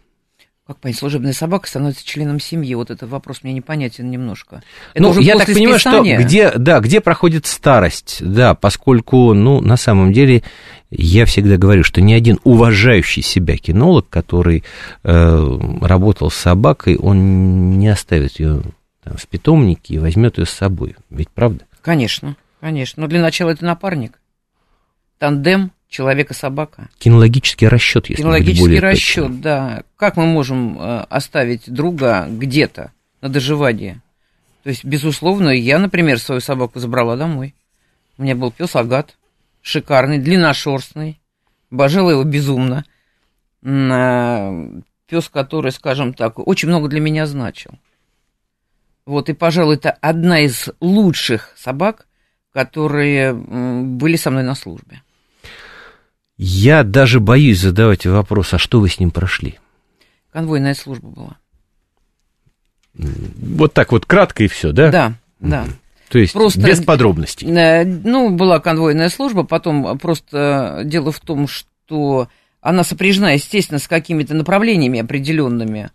Как 0.70 0.78
понять, 0.78 0.98
служебная 0.98 1.32
собака 1.32 1.66
становится 1.66 2.06
членом 2.06 2.38
семьи? 2.38 2.76
Вот 2.76 2.92
этот 2.92 3.10
вопрос 3.10 3.42
мне 3.42 3.52
непонятен 3.52 4.08
немножко. 4.08 4.62
Это 4.94 5.02
ну, 5.02 5.18
я 5.18 5.36
так 5.36 5.48
понимаю, 5.48 5.80
что 5.80 6.00
где, 6.00 6.52
да, 6.52 6.78
где 6.78 7.00
проходит 7.00 7.46
старость, 7.46 8.18
да, 8.20 8.54
поскольку, 8.54 9.34
ну, 9.34 9.60
на 9.60 9.76
самом 9.76 10.12
деле, 10.12 10.44
я 10.92 11.24
всегда 11.26 11.56
говорю, 11.56 11.82
что 11.82 12.00
ни 12.00 12.12
один 12.12 12.38
уважающий 12.44 13.20
себя 13.20 13.56
кинолог, 13.56 14.08
который 14.08 14.62
э, 15.02 15.58
работал 15.80 16.30
с 16.30 16.36
собакой, 16.36 16.94
он 16.94 17.76
не 17.76 17.88
оставит 17.88 18.38
ее 18.38 18.62
там, 19.02 19.16
в 19.16 19.26
питомнике 19.26 19.94
и 19.94 19.98
возьмет 19.98 20.38
ее 20.38 20.46
с 20.46 20.50
собой. 20.50 20.94
Ведь 21.10 21.30
правда? 21.30 21.64
Конечно, 21.82 22.36
конечно. 22.60 23.00
Но 23.00 23.08
для 23.08 23.20
начала 23.20 23.50
это 23.50 23.64
напарник. 23.64 24.20
Тандем 25.18 25.72
человека-собака. 25.90 26.88
Кинологический 26.98 27.68
расчет, 27.68 28.08
если 28.08 28.22
Кинологический 28.22 28.60
более 28.64 28.80
расчет, 28.80 29.26
точно. 29.26 29.42
да. 29.42 29.82
Как 29.96 30.16
мы 30.16 30.26
можем 30.26 30.78
э, 30.78 31.00
оставить 31.10 31.70
друга 31.70 32.26
где-то 32.30 32.92
на 33.20 33.28
доживание? 33.28 34.00
То 34.62 34.70
есть, 34.70 34.84
безусловно, 34.84 35.50
я, 35.50 35.78
например, 35.78 36.18
свою 36.18 36.40
собаку 36.40 36.78
забрала 36.78 37.16
домой. 37.16 37.54
У 38.16 38.22
меня 38.22 38.36
был 38.36 38.52
пес 38.52 38.76
Агат, 38.76 39.16
шикарный, 39.62 40.18
длинношерстный, 40.18 41.20
обожала 41.70 42.10
его 42.10 42.24
безумно. 42.24 42.84
Э, 43.62 44.80
пес, 45.06 45.28
который, 45.28 45.72
скажем 45.72 46.14
так, 46.14 46.38
очень 46.38 46.68
много 46.68 46.88
для 46.88 47.00
меня 47.00 47.26
значил. 47.26 47.72
Вот, 49.06 49.28
и, 49.28 49.32
пожалуй, 49.32 49.74
это 49.74 49.90
одна 49.90 50.40
из 50.40 50.68
лучших 50.78 51.52
собак, 51.56 52.06
которые 52.52 53.32
были 53.34 54.14
со 54.16 54.30
мной 54.30 54.44
на 54.44 54.54
службе. 54.54 55.02
Я 56.42 56.84
даже 56.84 57.20
боюсь 57.20 57.60
задавать 57.60 58.06
вопрос, 58.06 58.54
а 58.54 58.58
что 58.58 58.80
вы 58.80 58.88
с 58.88 58.98
ним 58.98 59.10
прошли? 59.10 59.58
Конвойная 60.32 60.72
служба 60.72 61.08
была. 61.08 61.36
Вот 62.94 63.74
так 63.74 63.92
вот 63.92 64.06
кратко 64.06 64.44
и 64.44 64.48
все, 64.48 64.72
да? 64.72 64.90
Да, 64.90 65.12
да. 65.38 65.66
То 66.08 66.18
есть 66.18 66.32
просто, 66.32 66.62
без 66.62 66.82
подробностей. 66.82 67.46
Э, 67.46 67.84
ну, 67.84 68.30
была 68.30 68.58
конвойная 68.58 69.10
служба, 69.10 69.42
потом 69.42 69.98
просто 69.98 70.80
дело 70.86 71.12
в 71.12 71.20
том, 71.20 71.46
что 71.46 72.28
она 72.62 72.84
сопряжена, 72.84 73.32
естественно, 73.32 73.78
с 73.78 73.86
какими-то 73.86 74.32
направлениями 74.32 75.00
определенными. 75.00 75.90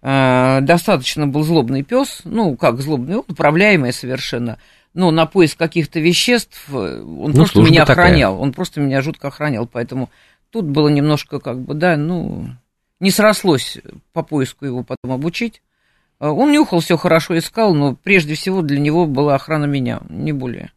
Э, 0.00 0.60
достаточно 0.62 1.26
был 1.26 1.42
злобный 1.42 1.82
пес, 1.82 2.20
ну, 2.22 2.56
как 2.56 2.80
злобный, 2.80 3.16
управляемый 3.16 3.92
совершенно 3.92 4.58
ну, 4.98 5.12
на 5.12 5.26
поиск 5.26 5.56
каких-то 5.56 6.00
веществ, 6.00 6.60
э, 6.70 7.00
он 7.00 7.30
ну, 7.30 7.36
просто 7.36 7.60
меня 7.60 7.84
охранял, 7.84 8.32
такая. 8.32 8.42
он 8.42 8.52
просто 8.52 8.80
меня 8.80 9.00
жутко 9.00 9.28
охранял, 9.28 9.64
поэтому 9.64 10.10
тут 10.50 10.64
было 10.64 10.88
немножко 10.88 11.38
как 11.38 11.60
бы, 11.60 11.74
да, 11.74 11.96
ну, 11.96 12.46
не 12.98 13.12
срослось 13.12 13.78
по 14.12 14.24
поиску 14.24 14.66
его 14.66 14.82
потом 14.82 15.12
обучить. 15.12 15.62
Э, 16.18 16.26
он 16.26 16.50
нюхал, 16.50 16.80
все 16.80 16.96
хорошо 16.96 17.38
искал, 17.38 17.74
но 17.74 17.94
прежде 17.94 18.34
всего 18.34 18.60
для 18.60 18.80
него 18.80 19.06
была 19.06 19.36
охрана 19.36 19.66
меня, 19.66 20.00
не 20.10 20.32
более. 20.32 20.72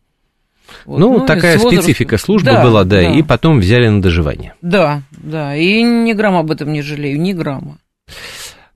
Вот. 0.86 1.00
Ну, 1.00 1.18
ну, 1.18 1.26
такая 1.26 1.58
возраста... 1.58 1.82
специфика 1.82 2.18
службы 2.20 2.52
да, 2.52 2.64
была, 2.64 2.84
да, 2.84 3.02
да, 3.02 3.12
и 3.12 3.24
потом 3.24 3.60
взяли 3.60 3.88
на 3.88 4.04
доживание. 4.04 4.54
Да, 4.62 5.02
да, 5.12 5.56
и 5.56 5.82
ни 5.82 6.14
грамма 6.14 6.42
об 6.42 6.52
этом 6.52 6.72
не 6.72 6.84
жалею, 6.84 7.20
ни 7.20 7.34
грамма. 7.34 7.80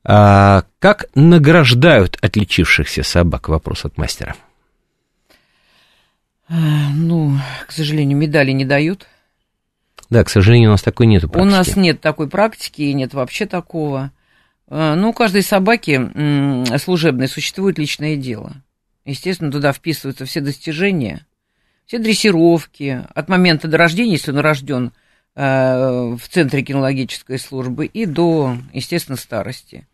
А, 0.03 0.63
как 0.79 1.05
награждают 1.13 2.17
отличившихся 2.19 3.03
собак? 3.03 3.47
Вопрос 3.47 3.85
от 3.85 3.99
мастера. 3.99 4.35
Ну, 6.47 7.37
к 7.67 7.71
сожалению, 7.71 8.17
медали 8.17 8.51
не 8.51 8.65
дают. 8.65 9.07
Да, 10.09 10.23
к 10.23 10.29
сожалению, 10.29 10.69
у 10.69 10.73
нас 10.73 10.83
такой 10.83 11.07
нет 11.07 11.21
практики. 11.23 11.41
У 11.41 11.45
нас 11.45 11.75
нет 11.75 12.01
такой 12.01 12.29
практики, 12.29 12.83
и 12.83 12.93
нет 12.93 13.13
вообще 13.13 13.47
такого. 13.47 14.11
А, 14.67 14.95
ну, 14.95 15.09
у 15.09 15.13
каждой 15.13 15.41
собаки 15.41 16.77
служебной 16.77 17.27
существует 17.27 17.79
личное 17.79 18.15
дело. 18.15 18.53
Естественно, 19.05 19.51
туда 19.51 19.73
вписываются 19.73 20.25
все 20.25 20.41
достижения, 20.41 21.25
все 21.85 21.99
дрессировки 21.99 23.03
от 23.13 23.29
момента 23.29 23.67
до 23.67 23.77
рождения, 23.77 24.13
если 24.13 24.31
он 24.31 24.39
рожден 24.39 24.91
э, 25.35 26.15
в 26.15 26.27
центре 26.29 26.63
кинологической 26.63 27.37
службы, 27.37 27.85
и 27.85 28.05
до, 28.05 28.57
естественно, 28.73 29.17
старости. 29.17 29.87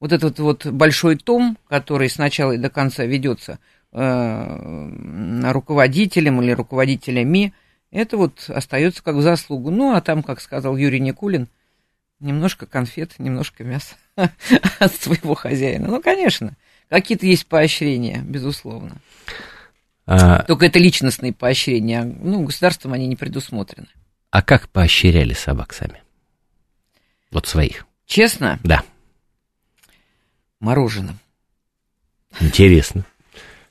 Вот 0.00 0.12
этот 0.12 0.38
вот 0.38 0.66
большой 0.66 1.16
том, 1.16 1.58
который 1.68 2.08
с 2.08 2.16
начала 2.16 2.52
и 2.52 2.58
до 2.58 2.68
конца 2.68 3.04
ведется– 3.06 3.58
Э, 3.96 5.52
руководителем 5.52 6.42
или 6.42 6.50
руководителями, 6.50 7.54
это 7.92 8.16
вот 8.16 8.46
остается 8.48 9.04
как 9.04 9.14
в 9.14 9.22
заслугу. 9.22 9.70
Ну, 9.70 9.94
а 9.94 10.00
там, 10.00 10.24
как 10.24 10.40
сказал 10.40 10.76
Юрий 10.76 10.98
Никулин, 10.98 11.46
немножко 12.18 12.66
конфет, 12.66 13.14
немножко 13.18 13.62
мяса 13.62 13.94
от 14.16 14.94
своего 14.96 15.36
хозяина. 15.36 15.86
Ну, 15.86 16.02
конечно, 16.02 16.56
какие-то 16.88 17.24
есть 17.26 17.46
поощрения, 17.46 18.18
безусловно. 18.18 18.96
А... 20.06 20.42
Только 20.42 20.66
это 20.66 20.80
личностные 20.80 21.32
поощрения, 21.32 22.02
ну, 22.02 22.42
государством 22.42 22.94
они 22.94 23.06
не 23.06 23.14
предусмотрены. 23.14 23.86
А 24.30 24.42
как 24.42 24.68
поощряли 24.70 25.34
собак 25.34 25.72
сами? 25.72 26.02
Вот 27.30 27.46
своих. 27.46 27.86
Честно? 28.06 28.58
Да. 28.64 28.82
Мороженым. 30.58 31.20
Интересно. 32.40 33.04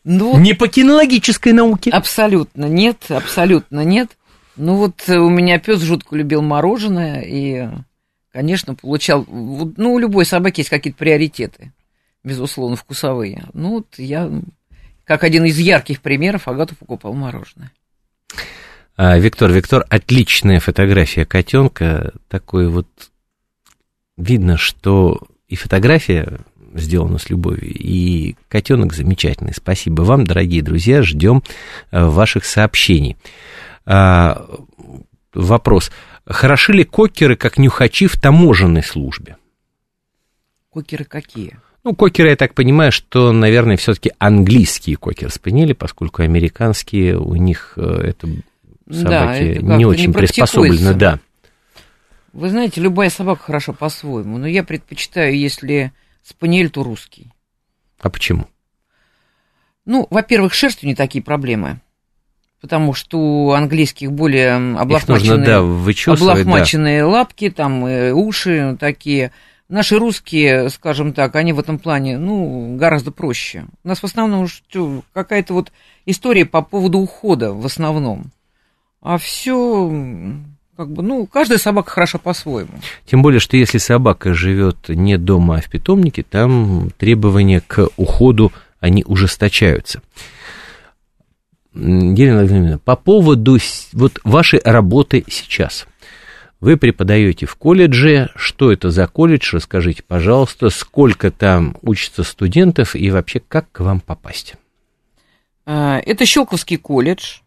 Ну, 0.03 0.37
не 0.37 0.53
по 0.53 0.67
кинологической 0.67 1.53
науке. 1.53 1.89
Абсолютно 1.89 2.65
нет, 2.65 3.05
абсолютно 3.09 3.83
нет. 3.85 4.17
Ну 4.55 4.75
вот 4.75 5.07
у 5.07 5.29
меня 5.29 5.59
пес 5.59 5.81
жутко 5.81 6.15
любил 6.15 6.41
мороженое 6.41 7.21
и, 7.21 7.69
конечно, 8.31 8.75
получал... 8.75 9.25
Ну, 9.27 9.93
у 9.93 9.99
любой 9.99 10.25
собаки 10.25 10.59
есть 10.59 10.69
какие-то 10.69 10.99
приоритеты, 10.99 11.71
безусловно, 12.23 12.75
вкусовые. 12.75 13.45
Ну 13.53 13.69
вот 13.69 13.87
я, 13.97 14.29
как 15.05 15.23
один 15.23 15.45
из 15.45 15.57
ярких 15.57 16.01
примеров, 16.01 16.47
Агату 16.47 16.75
покупал 16.75 17.13
мороженое. 17.13 17.71
А, 18.95 19.17
Виктор, 19.17 19.51
Виктор, 19.51 19.85
отличная 19.89 20.59
фотография 20.59 21.25
котенка. 21.25 22.13
Такой 22.27 22.67
вот 22.67 22.87
видно, 24.17 24.57
что 24.57 25.19
и 25.47 25.55
фотография 25.55 26.39
сделано 26.73 27.17
с 27.17 27.29
любовью. 27.29 27.71
И 27.73 28.35
котенок 28.49 28.93
замечательный. 28.93 29.53
Спасибо 29.53 30.01
вам, 30.01 30.25
дорогие 30.25 30.61
друзья. 30.61 31.01
Ждем 31.01 31.43
э, 31.91 32.05
ваших 32.05 32.45
сообщений. 32.45 33.17
А, 33.85 34.45
вопрос. 35.33 35.91
Хороши 36.25 36.73
ли 36.73 36.83
кокеры 36.83 37.35
как 37.35 37.57
нюхачи 37.57 38.07
в 38.07 38.19
таможенной 38.19 38.83
службе? 38.83 39.37
Кокеры 40.69 41.05
какие? 41.05 41.59
Ну, 41.83 41.93
кокеры, 41.93 42.29
я 42.29 42.35
так 42.37 42.53
понимаю, 42.53 42.91
что, 42.91 43.33
наверное, 43.33 43.75
все-таки 43.75 44.13
английские 44.17 44.95
кокер-спаниели, 44.95 45.73
поскольку 45.73 46.21
американские 46.21 47.17
у 47.17 47.35
них 47.35 47.73
э, 47.75 47.81
это 47.81 48.27
собаки 48.89 49.03
Да, 49.03 49.35
это 49.35 49.61
не 49.63 49.85
очень 49.85 50.07
не 50.07 50.13
приспособлены, 50.13 50.93
да. 50.93 51.19
Вы 52.31 52.49
знаете, 52.49 52.81
любая 52.81 53.09
собака 53.09 53.43
хороша 53.43 53.73
по-своему, 53.73 54.37
но 54.37 54.47
я 54.47 54.63
предпочитаю, 54.63 55.37
если 55.37 55.91
спаниель, 56.23 56.69
то 56.69 56.83
русский. 56.83 57.31
А 57.99 58.09
почему? 58.09 58.47
Ну, 59.85 60.07
во-первых, 60.09 60.53
шерстью 60.53 60.87
не 60.87 60.95
такие 60.95 61.23
проблемы, 61.23 61.81
потому 62.61 62.93
что 62.93 63.17
у 63.17 63.51
английских 63.51 64.11
более 64.11 64.55
облахмаченные, 64.77 65.37
нужно, 65.37 65.45
да, 65.45 65.61
вычесывать, 65.61 66.19
да. 66.19 66.31
облахмаченные 66.31 67.03
лапки, 67.03 67.49
там 67.49 67.85
э, 67.85 68.13
уши 68.13 68.77
такие. 68.79 69.31
Наши 69.69 69.97
русские, 69.97 70.69
скажем 70.69 71.13
так, 71.13 71.35
они 71.35 71.51
в 71.51 71.59
этом 71.59 71.79
плане, 71.79 72.17
ну, 72.17 72.75
гораздо 72.77 73.11
проще. 73.11 73.65
У 73.83 73.87
нас 73.87 73.99
в 73.99 74.03
основном 74.03 74.47
какая-то 75.13 75.53
вот 75.53 75.71
история 76.05 76.45
по 76.45 76.61
поводу 76.61 76.99
ухода 76.99 77.53
в 77.53 77.65
основном. 77.65 78.31
А 79.01 79.17
все, 79.17 79.91
как 80.75 80.89
бы, 80.89 81.03
ну, 81.03 81.25
каждая 81.27 81.59
собака 81.59 81.91
хороша 81.91 82.17
по-своему. 82.17 82.71
Тем 83.05 83.21
более, 83.21 83.39
что 83.39 83.57
если 83.57 83.77
собака 83.77 84.33
живет 84.33 84.89
не 84.89 85.17
дома, 85.17 85.57
а 85.57 85.61
в 85.61 85.69
питомнике, 85.69 86.23
там 86.23 86.89
требования 86.97 87.61
к 87.61 87.89
уходу, 87.95 88.51
они 88.79 89.03
ужесточаются. 89.05 90.01
Елена 91.73 92.39
Владимировна, 92.39 92.79
по 92.79 92.95
поводу 92.95 93.57
вот 93.93 94.19
вашей 94.23 94.61
работы 94.63 95.23
сейчас. 95.27 95.87
Вы 96.59 96.77
преподаете 96.77 97.45
в 97.45 97.55
колледже. 97.55 98.29
Что 98.35 98.71
это 98.71 98.89
за 98.89 99.07
колледж? 99.07 99.53
Расскажите, 99.53 100.01
пожалуйста, 100.01 100.69
сколько 100.69 101.29
там 101.29 101.75
учатся 101.81 102.23
студентов 102.23 102.95
и 102.95 103.11
вообще 103.11 103.41
как 103.41 103.71
к 103.71 103.81
вам 103.81 103.99
попасть? 103.99 104.55
А, 105.65 105.99
Это 106.05 106.25
Щелковский 106.25 106.77
колледж. 106.77 107.39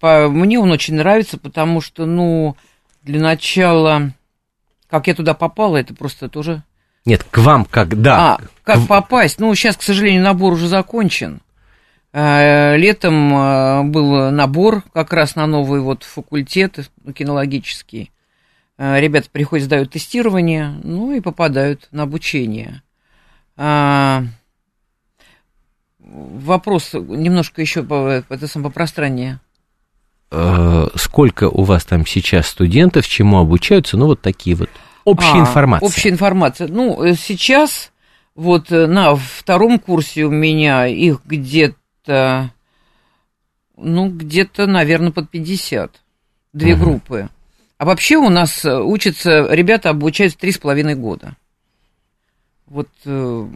По- 0.00 0.28
Мне 0.28 0.58
он 0.58 0.70
очень 0.70 0.94
нравится, 0.94 1.38
потому 1.38 1.80
что, 1.80 2.06
ну, 2.06 2.56
для 3.02 3.20
начала, 3.20 4.12
как 4.88 5.06
я 5.06 5.14
туда 5.14 5.34
попала, 5.34 5.76
это 5.78 5.94
просто 5.94 6.28
тоже... 6.28 6.62
Нет, 7.04 7.24
к 7.24 7.38
вам 7.38 7.64
как, 7.64 8.00
да. 8.00 8.34
А, 8.34 8.40
как 8.62 8.78
В- 8.78 8.86
попасть? 8.86 9.40
Ну, 9.40 9.52
сейчас, 9.54 9.76
к 9.76 9.82
сожалению, 9.82 10.22
набор 10.22 10.52
уже 10.52 10.68
закончен. 10.68 11.40
А, 12.12 12.76
Летом 12.76 13.32
а, 13.34 13.82
был 13.82 14.30
набор 14.30 14.84
как 14.92 15.12
раз 15.12 15.34
на 15.34 15.46
новый 15.46 15.80
вот 15.80 16.04
факультет 16.04 16.90
кинологический. 17.14 18.12
А, 18.78 19.00
Ребята 19.00 19.28
приходят, 19.32 19.64
сдают 19.64 19.90
тестирование, 19.90 20.74
ну 20.84 21.12
и 21.12 21.20
попадают 21.20 21.88
на 21.90 22.04
обучение. 22.04 22.82
Вопрос 26.12 26.92
немножко 26.92 27.62
еще 27.62 27.82
по, 27.82 28.22
это 28.28 28.46
сам 28.46 28.62
попространнее. 28.62 29.40
Э, 30.30 30.88
Сколько 30.94 31.48
у 31.48 31.62
вас 31.64 31.84
там 31.86 32.04
сейчас 32.04 32.48
студентов, 32.48 33.06
чему 33.08 33.38
обучаются? 33.38 33.96
Ну, 33.96 34.06
вот 34.06 34.20
такие 34.20 34.54
вот 34.56 34.68
общие 35.04 35.32
А, 35.34 35.38
информации. 35.40 35.86
Общая 35.86 36.08
информация. 36.10 36.68
Ну, 36.68 37.02
э, 37.02 37.14
сейчас 37.14 37.92
вот 38.34 38.70
э, 38.70 38.86
на 38.86 39.14
втором 39.16 39.78
курсе 39.78 40.24
у 40.24 40.30
меня 40.30 40.86
их 40.86 41.20
где-то, 41.24 42.50
ну, 43.78 44.10
где-то, 44.10 44.66
наверное, 44.66 45.12
под 45.12 45.30
50. 45.30 46.02
Две 46.52 46.74
Мгм. 46.76 46.84
группы. 46.84 47.28
А 47.78 47.86
вообще 47.86 48.16
у 48.16 48.28
нас 48.28 48.64
учатся, 48.66 49.46
ребята 49.50 49.88
обучаются 49.90 50.38
три 50.38 50.52
с 50.52 50.58
половиной 50.58 50.94
года. 50.94 51.36
Вот, 52.72 52.88
э, 53.04 53.48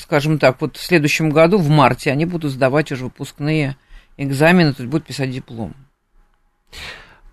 скажем 0.00 0.38
так, 0.38 0.62
вот 0.62 0.78
в 0.78 0.82
следующем 0.82 1.28
году, 1.28 1.58
в 1.58 1.68
марте, 1.68 2.10
они 2.10 2.24
будут 2.24 2.52
сдавать 2.52 2.90
уже 2.90 3.04
выпускные 3.04 3.76
экзамены, 4.16 4.72
то 4.72 4.80
есть 4.80 4.90
будут 4.90 5.06
писать 5.06 5.30
диплом. 5.30 5.74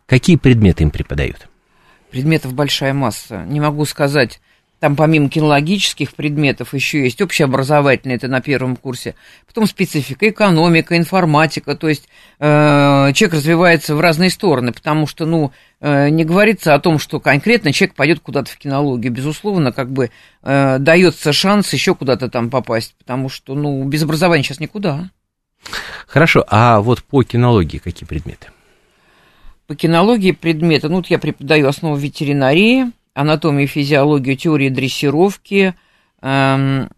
Какие 0.05 0.35
предметы 0.35 0.83
им 0.83 0.91
преподают? 0.91 1.47
Предметов 2.11 2.53
большая 2.53 2.93
масса. 2.93 3.45
Не 3.45 3.61
могу 3.61 3.85
сказать, 3.85 4.41
там 4.79 4.95
помимо 4.95 5.29
кинологических 5.29 6.13
предметов 6.15 6.73
еще 6.73 7.03
есть 7.03 7.21
общеобразовательные, 7.21 8.15
это 8.15 8.27
на 8.27 8.41
первом 8.41 8.75
курсе, 8.75 9.15
потом 9.45 9.67
специфика, 9.67 10.29
экономика, 10.29 10.97
информатика, 10.97 11.75
то 11.75 11.89
есть 11.89 12.07
э, 12.39 13.11
человек 13.13 13.33
развивается 13.33 13.95
в 13.95 13.99
разные 13.99 14.29
стороны, 14.29 14.71
потому 14.71 15.05
что, 15.05 15.25
ну, 15.25 15.51
э, 15.81 16.09
не 16.09 16.23
говорится 16.23 16.73
о 16.73 16.79
том, 16.79 16.97
что 16.97 17.19
конкретно 17.19 17.73
человек 17.73 17.95
пойдет 17.95 18.21
куда-то 18.21 18.51
в 18.51 18.57
кинологию, 18.57 19.11
безусловно, 19.11 19.71
как 19.71 19.91
бы 19.91 20.11
э, 20.43 20.77
дается 20.79 21.33
шанс 21.33 21.73
еще 21.73 21.93
куда-то 21.93 22.29
там 22.29 22.49
попасть, 22.49 22.95
потому 22.97 23.27
что, 23.27 23.55
ну, 23.55 23.83
без 23.83 24.03
образования 24.03 24.43
сейчас 24.43 24.59
никуда. 24.59 25.09
Хорошо, 26.07 26.45
а 26.47 26.79
вот 26.79 27.03
по 27.03 27.23
кинологии 27.23 27.79
какие 27.79 28.07
предметы? 28.07 28.47
По 29.67 29.75
кинологии 29.75 30.31
предметы, 30.31 30.87
ну, 30.89 30.95
вот 30.95 31.07
я 31.07 31.19
преподаю 31.19 31.67
основу 31.67 31.95
ветеринарии, 31.95 32.91
анатомию, 33.19 33.67
физиологию, 33.67 34.37
теории 34.37 34.69
дрессировки. 34.69 35.75
Эм, 36.21 36.89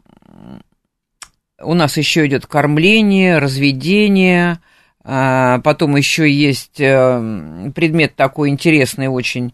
у 1.62 1.74
нас 1.74 1.98
еще 1.98 2.26
идет 2.28 2.46
кормление, 2.46 3.38
разведение. 3.40 4.60
э, 5.04 5.60
потом 5.64 5.96
еще 5.96 6.32
есть 6.32 6.80
э, 6.80 7.72
предмет 7.74 8.16
такой 8.16 8.50
интересный 8.50 9.08
очень, 9.08 9.54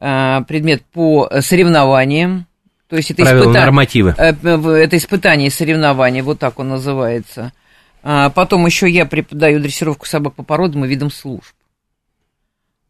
э, 0.00 0.40
предмет 0.48 0.84
по 0.86 1.28
соревнованиям. 1.40 2.46
То 2.88 2.96
есть 2.96 3.10
это 3.10 3.22
Правила, 3.22 3.44
испыта- 3.44 3.60
нормативы. 3.60 4.14
Это 4.16 4.96
испытание 4.96 5.48
и 5.48 5.50
соревнование, 5.50 6.22
вот 6.22 6.38
так 6.38 6.58
он 6.58 6.68
называется. 6.68 7.52
А, 8.02 8.30
Потом 8.30 8.64
еще 8.64 8.88
я 8.88 9.04
преподаю 9.04 9.60
дрессировку 9.60 10.06
собак 10.06 10.34
по 10.34 10.42
породам 10.44 10.84
и 10.84 10.88
видам 10.88 11.10
служб. 11.10 11.52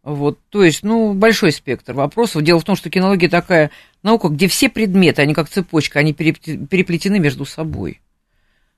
Вот, 0.07 0.39
то 0.51 0.63
есть, 0.63 0.85
ну, 0.85 1.15
большой 1.15 1.51
спектр 1.51 1.93
вопросов. 1.93 2.43
Дело 2.43 2.61
в 2.61 2.65
том, 2.65 2.77
что 2.77 2.91
кинология 2.91 3.29
такая 3.29 3.73
наука, 4.05 4.29
где 4.29 4.47
все 4.47 4.69
предметы, 4.69 5.23
они 5.23 5.35
как 5.35 5.49
цепочка, 5.49 5.99
они 5.99 6.13
перепле- 6.13 6.65
переплетены 6.65 7.19
между 7.19 7.45
собой. 7.45 8.01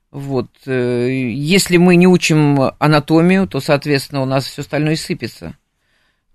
Вот, 0.09 0.49
э, 0.65 1.07
если 1.31 1.77
мы 1.77 1.97
не 1.97 2.07
учим 2.07 2.59
анатомию, 2.79 3.47
то, 3.47 3.59
соответственно, 3.59 4.23
у 4.23 4.25
нас 4.25 4.45
все 4.45 4.63
остальное 4.63 4.95
сыпется. 4.95 5.55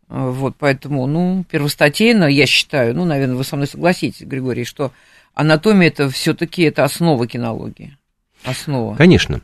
Вот, 0.06 0.54
поэтому, 0.60 1.08
ну, 1.08 1.44
первостатейно, 1.50 2.26
я 2.26 2.46
считаю, 2.46 2.94
ну, 2.94 3.04
наверное, 3.04 3.34
вы 3.34 3.42
со 3.42 3.56
мной 3.56 3.66
согласитесь, 3.66 4.24
Григорий, 4.24 4.62
что 4.62 4.92
анатомия 5.34 5.88
это 5.88 6.08
все-таки 6.08 6.62
это 6.62 6.84
основа 6.84 7.26
кинологии. 7.26 7.96
Основа. 8.44 8.94
Конечно. 8.94 9.40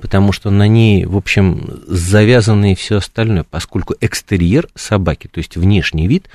Потому 0.00 0.32
что 0.32 0.50
на 0.50 0.68
ней, 0.68 1.06
в 1.06 1.16
общем, 1.16 1.82
завязано 1.86 2.72
и 2.72 2.74
все 2.74 2.96
остальное, 2.96 3.44
поскольку 3.44 3.94
экстерьер 4.00 4.68
собаки, 4.74 5.28
то 5.28 5.38
есть 5.38 5.56
внешний 5.56 6.06
вид, 6.06 6.28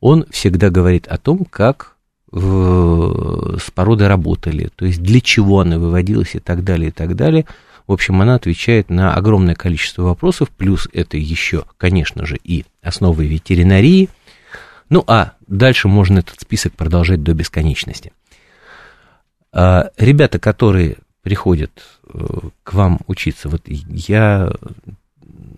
он 0.00 0.26
всегда 0.30 0.68
говорит 0.68 1.06
о 1.06 1.16
том, 1.16 1.46
как 1.48 1.96
э, 2.32 2.36
с 2.36 3.70
породой 3.70 4.08
работали, 4.08 4.68
то 4.74 4.84
есть 4.84 5.02
для 5.02 5.20
чего 5.20 5.60
она 5.60 5.78
выводилась 5.78 6.34
и 6.34 6.40
так 6.40 6.64
далее, 6.64 6.88
и 6.88 6.92
так 6.92 7.16
далее. 7.16 7.46
В 7.86 7.92
общем, 7.92 8.20
она 8.20 8.36
отвечает 8.36 8.90
на 8.90 9.14
огромное 9.14 9.54
количество 9.54 10.02
вопросов, 10.02 10.50
плюс 10.50 10.88
это 10.92 11.16
еще, 11.16 11.64
конечно 11.78 12.26
же, 12.26 12.38
и 12.42 12.64
основы 12.82 13.26
ветеринарии. 13.26 14.08
Ну, 14.88 15.02
а 15.06 15.32
дальше 15.46 15.88
можно 15.88 16.18
этот 16.18 16.40
список 16.40 16.74
продолжать 16.74 17.22
до 17.22 17.34
бесконечности. 17.34 18.12
А, 19.52 19.90
Ребята, 19.96 20.38
которые 20.38 20.98
приходят 21.22 21.70
э, 22.12 22.24
к 22.64 22.72
вам 22.74 23.00
учиться, 23.06 23.48
вот 23.48 23.62
я 23.66 24.52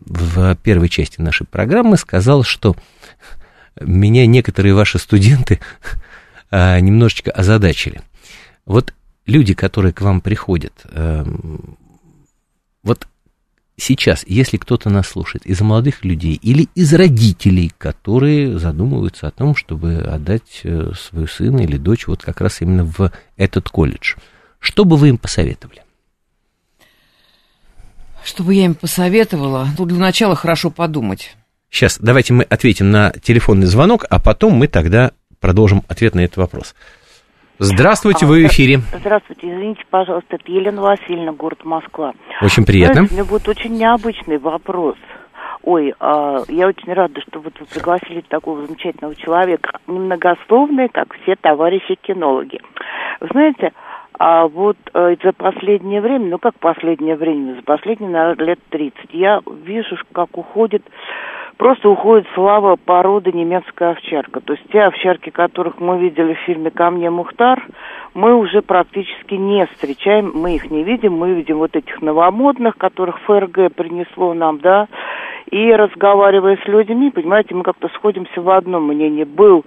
в 0.06 0.54
первой 0.56 0.88
части 0.88 1.20
нашей 1.20 1.46
программы 1.46 1.96
сказал, 1.96 2.42
что 2.42 2.76
меня 3.80 4.26
некоторые 4.26 4.74
ваши 4.74 4.98
студенты 4.98 5.60
а, 6.50 6.78
немножечко 6.78 7.30
озадачили. 7.30 8.02
Вот 8.66 8.94
люди, 9.26 9.54
которые 9.54 9.92
к 9.92 10.00
вам 10.00 10.20
приходят, 10.20 10.72
эм, 10.90 11.76
вот 12.82 13.08
сейчас, 13.76 14.24
если 14.26 14.56
кто-то 14.56 14.90
нас 14.90 15.08
слушает 15.08 15.46
из 15.46 15.60
молодых 15.60 16.04
людей 16.04 16.38
или 16.40 16.68
из 16.74 16.92
родителей, 16.94 17.72
которые 17.76 18.58
задумываются 18.58 19.26
о 19.26 19.30
том, 19.30 19.56
чтобы 19.56 19.96
отдать 19.96 20.60
э, 20.62 20.92
свою 20.96 21.26
сына 21.26 21.60
или 21.60 21.76
дочь 21.76 22.06
вот 22.06 22.22
как 22.22 22.40
раз 22.40 22.60
именно 22.60 22.84
в 22.84 23.10
этот 23.36 23.68
колледж, 23.68 24.14
что 24.64 24.86
бы 24.86 24.96
вы 24.96 25.10
им 25.10 25.18
посоветовали? 25.18 25.82
Что 28.24 28.42
бы 28.42 28.54
я 28.54 28.64
им 28.64 28.74
посоветовала? 28.74 29.66
Ну, 29.78 29.84
для 29.84 29.98
начала 29.98 30.34
хорошо 30.34 30.70
подумать. 30.70 31.36
Сейчас 31.70 31.98
давайте 31.98 32.32
мы 32.32 32.44
ответим 32.44 32.90
на 32.90 33.10
телефонный 33.10 33.66
звонок, 33.66 34.06
а 34.08 34.18
потом 34.18 34.54
мы 34.54 34.66
тогда 34.66 35.12
продолжим 35.38 35.82
ответ 35.88 36.14
на 36.14 36.20
этот 36.20 36.38
вопрос. 36.38 36.74
Здравствуйте, 37.58 38.24
А, 38.24 38.28
вы 38.28 38.44
в 38.44 38.46
эфире. 38.46 38.80
Здравствуйте, 38.98 39.52
извините, 39.52 39.82
пожалуйста, 39.90 40.36
это 40.36 40.50
Елена 40.50 40.80
Васильевна, 40.80 41.32
город 41.32 41.62
Москва. 41.64 42.14
Очень 42.40 42.64
приятно. 42.64 42.94
Знаете, 42.94 43.14
у 43.14 43.16
меня 43.18 43.24
будет 43.28 43.48
очень 43.48 43.76
необычный 43.76 44.38
вопрос. 44.38 44.96
Ой, 45.62 45.94
а, 46.00 46.42
я 46.48 46.66
очень 46.68 46.92
рада, 46.92 47.20
что 47.20 47.40
вот 47.40 47.52
вы 47.60 47.66
пригласили 47.66 48.22
такого 48.22 48.66
замечательного 48.66 49.14
человека, 49.14 49.78
немногословный, 49.86 50.88
как 50.88 51.14
все 51.22 51.36
товарищи-кинологи. 51.36 52.60
Вы 53.20 53.28
знаете, 53.30 53.72
а 54.18 54.46
вот 54.46 54.76
э, 54.92 55.16
за 55.22 55.32
последнее 55.32 56.00
время, 56.00 56.26
ну 56.26 56.38
как 56.38 56.54
последнее 56.60 57.16
время, 57.16 57.54
за 57.56 57.62
последние, 57.62 58.10
наверное, 58.10 58.46
лет 58.46 58.60
30, 58.70 59.12
я 59.12 59.40
вижу, 59.64 59.96
как 60.12 60.38
уходит, 60.38 60.82
просто 61.56 61.88
уходит 61.88 62.26
слава 62.34 62.76
породы 62.76 63.32
немецкая 63.32 63.90
овчарка. 63.92 64.40
То 64.40 64.52
есть 64.52 64.64
те 64.70 64.82
овчарки, 64.82 65.30
которых 65.30 65.80
мы 65.80 65.98
видели 65.98 66.34
в 66.34 66.38
фильме 66.40 66.70
«Ко 66.70 66.90
мне 66.90 67.10
Мухтар», 67.10 67.66
мы 68.14 68.36
уже 68.36 68.62
практически 68.62 69.34
не 69.34 69.66
встречаем, 69.66 70.30
мы 70.32 70.54
их 70.54 70.70
не 70.70 70.84
видим, 70.84 71.14
мы 71.14 71.32
видим 71.34 71.58
вот 71.58 71.74
этих 71.74 72.00
новомодных, 72.00 72.76
которых 72.76 73.18
ФРГ 73.22 73.74
принесло 73.74 74.32
нам, 74.32 74.60
да, 74.60 74.86
и 75.50 75.72
разговаривая 75.72 76.58
с 76.64 76.68
людьми, 76.68 77.10
понимаете, 77.10 77.54
мы 77.54 77.64
как-то 77.64 77.88
сходимся 77.88 78.40
в 78.40 78.48
одном 78.48 78.86
мнении. 78.86 79.24
Был 79.24 79.64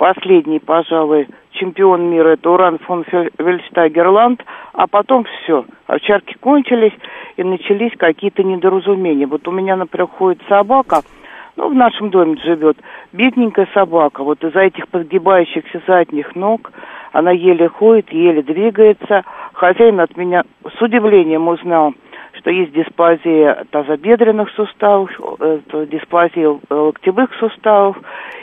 последний, 0.00 0.60
пожалуй, 0.60 1.28
чемпион 1.50 2.10
мира, 2.10 2.30
это 2.30 2.50
Уран 2.50 2.78
фон 2.78 3.04
Вельштагерланд, 3.38 4.42
а 4.72 4.86
потом 4.86 5.24
все, 5.24 5.66
овчарки 5.86 6.36
кончились 6.40 6.94
и 7.36 7.44
начались 7.44 7.92
какие-то 7.98 8.42
недоразумения. 8.42 9.26
Вот 9.26 9.46
у 9.46 9.50
меня, 9.50 9.76
например, 9.76 10.08
ходит 10.08 10.40
собака, 10.48 11.02
ну, 11.56 11.68
в 11.68 11.74
нашем 11.74 12.08
доме 12.08 12.38
живет, 12.42 12.78
бедненькая 13.12 13.68
собака, 13.74 14.24
вот 14.24 14.42
из-за 14.42 14.60
этих 14.60 14.88
подгибающихся 14.88 15.82
задних 15.86 16.34
ног, 16.34 16.72
она 17.12 17.32
еле 17.32 17.68
ходит, 17.68 18.10
еле 18.10 18.40
двигается. 18.40 19.24
Хозяин 19.52 20.00
от 20.00 20.16
меня 20.16 20.44
с 20.64 20.80
удивлением 20.80 21.46
узнал, 21.48 21.92
что 22.38 22.50
есть 22.50 22.72
дисплазия 22.72 23.66
тазобедренных 23.70 24.48
суставов, 24.52 25.10
э, 25.40 25.58
дисплазия 25.90 26.58
локтевых 26.70 27.34
суставов, 27.34 27.98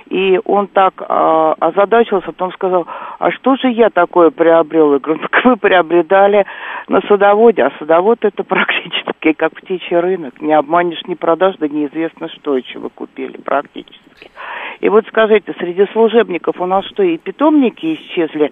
и 0.10 0.39
он 0.45 0.68
так 0.68 0.93
а, 0.99 1.53
озадачился, 1.60 2.28
потом 2.28 2.51
сказал, 2.53 2.88
а 3.20 3.32
что 3.32 3.55
же 3.55 3.70
я 3.70 3.89
такое 3.89 4.30
приобрел? 4.30 4.93
Я 4.93 4.99
говорю, 4.99 5.22
так 5.22 5.45
вы 5.45 5.58
приобретали 5.58 6.45
на 6.88 7.01
садоводе, 7.01 7.64
а 7.64 7.72
садовод 7.80 8.20
это 8.24 8.43
практически 8.43 9.34
как 9.34 9.53
птичий 9.53 9.97
рынок. 9.97 10.41
Не 10.41 10.53
обманешь, 10.53 11.03
не 11.08 11.16
продашь, 11.16 11.58
да 11.58 11.68
неизвестно 11.68 12.30
что 12.30 12.58
еще 12.58 12.80
вы 12.80 12.89
купили 12.89 13.38
практически. 13.38 14.32
И 14.80 14.89
вот 14.89 15.05
скажите, 15.08 15.53
среди 15.60 15.86
служебников 15.91 16.60
у 16.60 16.66
нас 16.66 16.86
что, 16.86 17.03
и 17.03 17.18
питомники 17.18 17.95
исчезли, 17.95 18.51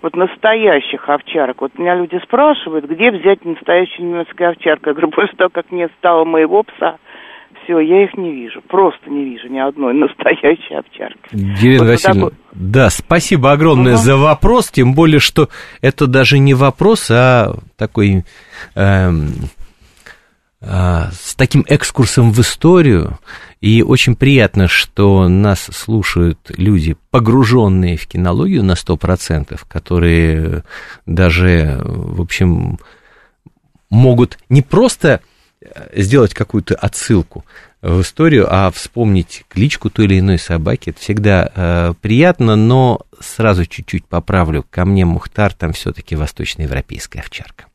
вот 0.00 0.16
настоящих 0.16 1.08
овчарок? 1.08 1.60
Вот 1.60 1.78
меня 1.78 1.94
люди 1.94 2.20
спрашивают, 2.22 2.84
где 2.86 3.10
взять 3.10 3.44
настоящую 3.44 4.08
немецкую 4.08 4.50
овчарку? 4.50 4.88
Я 4.88 4.94
говорю, 4.94 5.10
после 5.10 5.36
того, 5.36 5.50
как 5.50 5.70
не 5.70 5.88
стало 5.98 6.24
моего 6.24 6.62
пса, 6.62 6.98
все, 7.64 7.80
я 7.80 8.04
их 8.04 8.16
не 8.16 8.32
вижу, 8.32 8.62
просто 8.62 9.10
не 9.10 9.24
вижу 9.24 9.48
ни 9.48 9.58
одной 9.58 9.94
настоящей 9.94 10.74
овчарки. 10.74 11.28
Елена 11.32 11.84
вот 11.84 11.90
Васильевна, 11.90 12.30
такой... 12.30 12.38
да, 12.52 12.90
спасибо 12.90 13.52
огромное 13.52 13.94
угу. 13.94 14.02
за 14.02 14.16
вопрос, 14.16 14.70
тем 14.70 14.94
более, 14.94 15.20
что 15.20 15.48
это 15.80 16.06
даже 16.06 16.38
не 16.38 16.54
вопрос, 16.54 17.10
а 17.10 17.56
такой... 17.76 18.24
Эм, 18.74 19.28
э, 20.60 20.66
с 21.12 21.34
таким 21.34 21.64
экскурсом 21.68 22.32
в 22.32 22.40
историю, 22.40 23.18
и 23.60 23.82
очень 23.82 24.14
приятно, 24.14 24.68
что 24.68 25.28
нас 25.28 25.70
слушают 25.72 26.38
люди, 26.56 26.96
погруженные 27.10 27.96
в 27.96 28.06
кинологию 28.06 28.62
на 28.62 28.72
100%, 28.72 29.58
которые 29.68 30.64
даже, 31.06 31.80
в 31.82 32.20
общем, 32.20 32.78
могут 33.90 34.38
не 34.48 34.62
просто 34.62 35.20
сделать 35.94 36.34
какую-то 36.34 36.74
отсылку 36.74 37.44
в 37.82 38.00
историю, 38.00 38.46
а 38.48 38.70
вспомнить 38.70 39.44
кличку 39.48 39.90
той 39.90 40.06
или 40.06 40.18
иной 40.18 40.38
собаки, 40.38 40.90
это 40.90 41.00
всегда 41.00 41.50
э, 41.54 41.94
приятно, 42.00 42.56
но 42.56 43.02
сразу 43.20 43.66
чуть-чуть 43.66 44.06
поправлю, 44.06 44.64
ко 44.70 44.84
мне 44.84 45.04
Мухтар 45.04 45.52
там 45.52 45.72
все-таки 45.72 46.16
восточноевропейская 46.16 47.22
овчарка. 47.22 47.66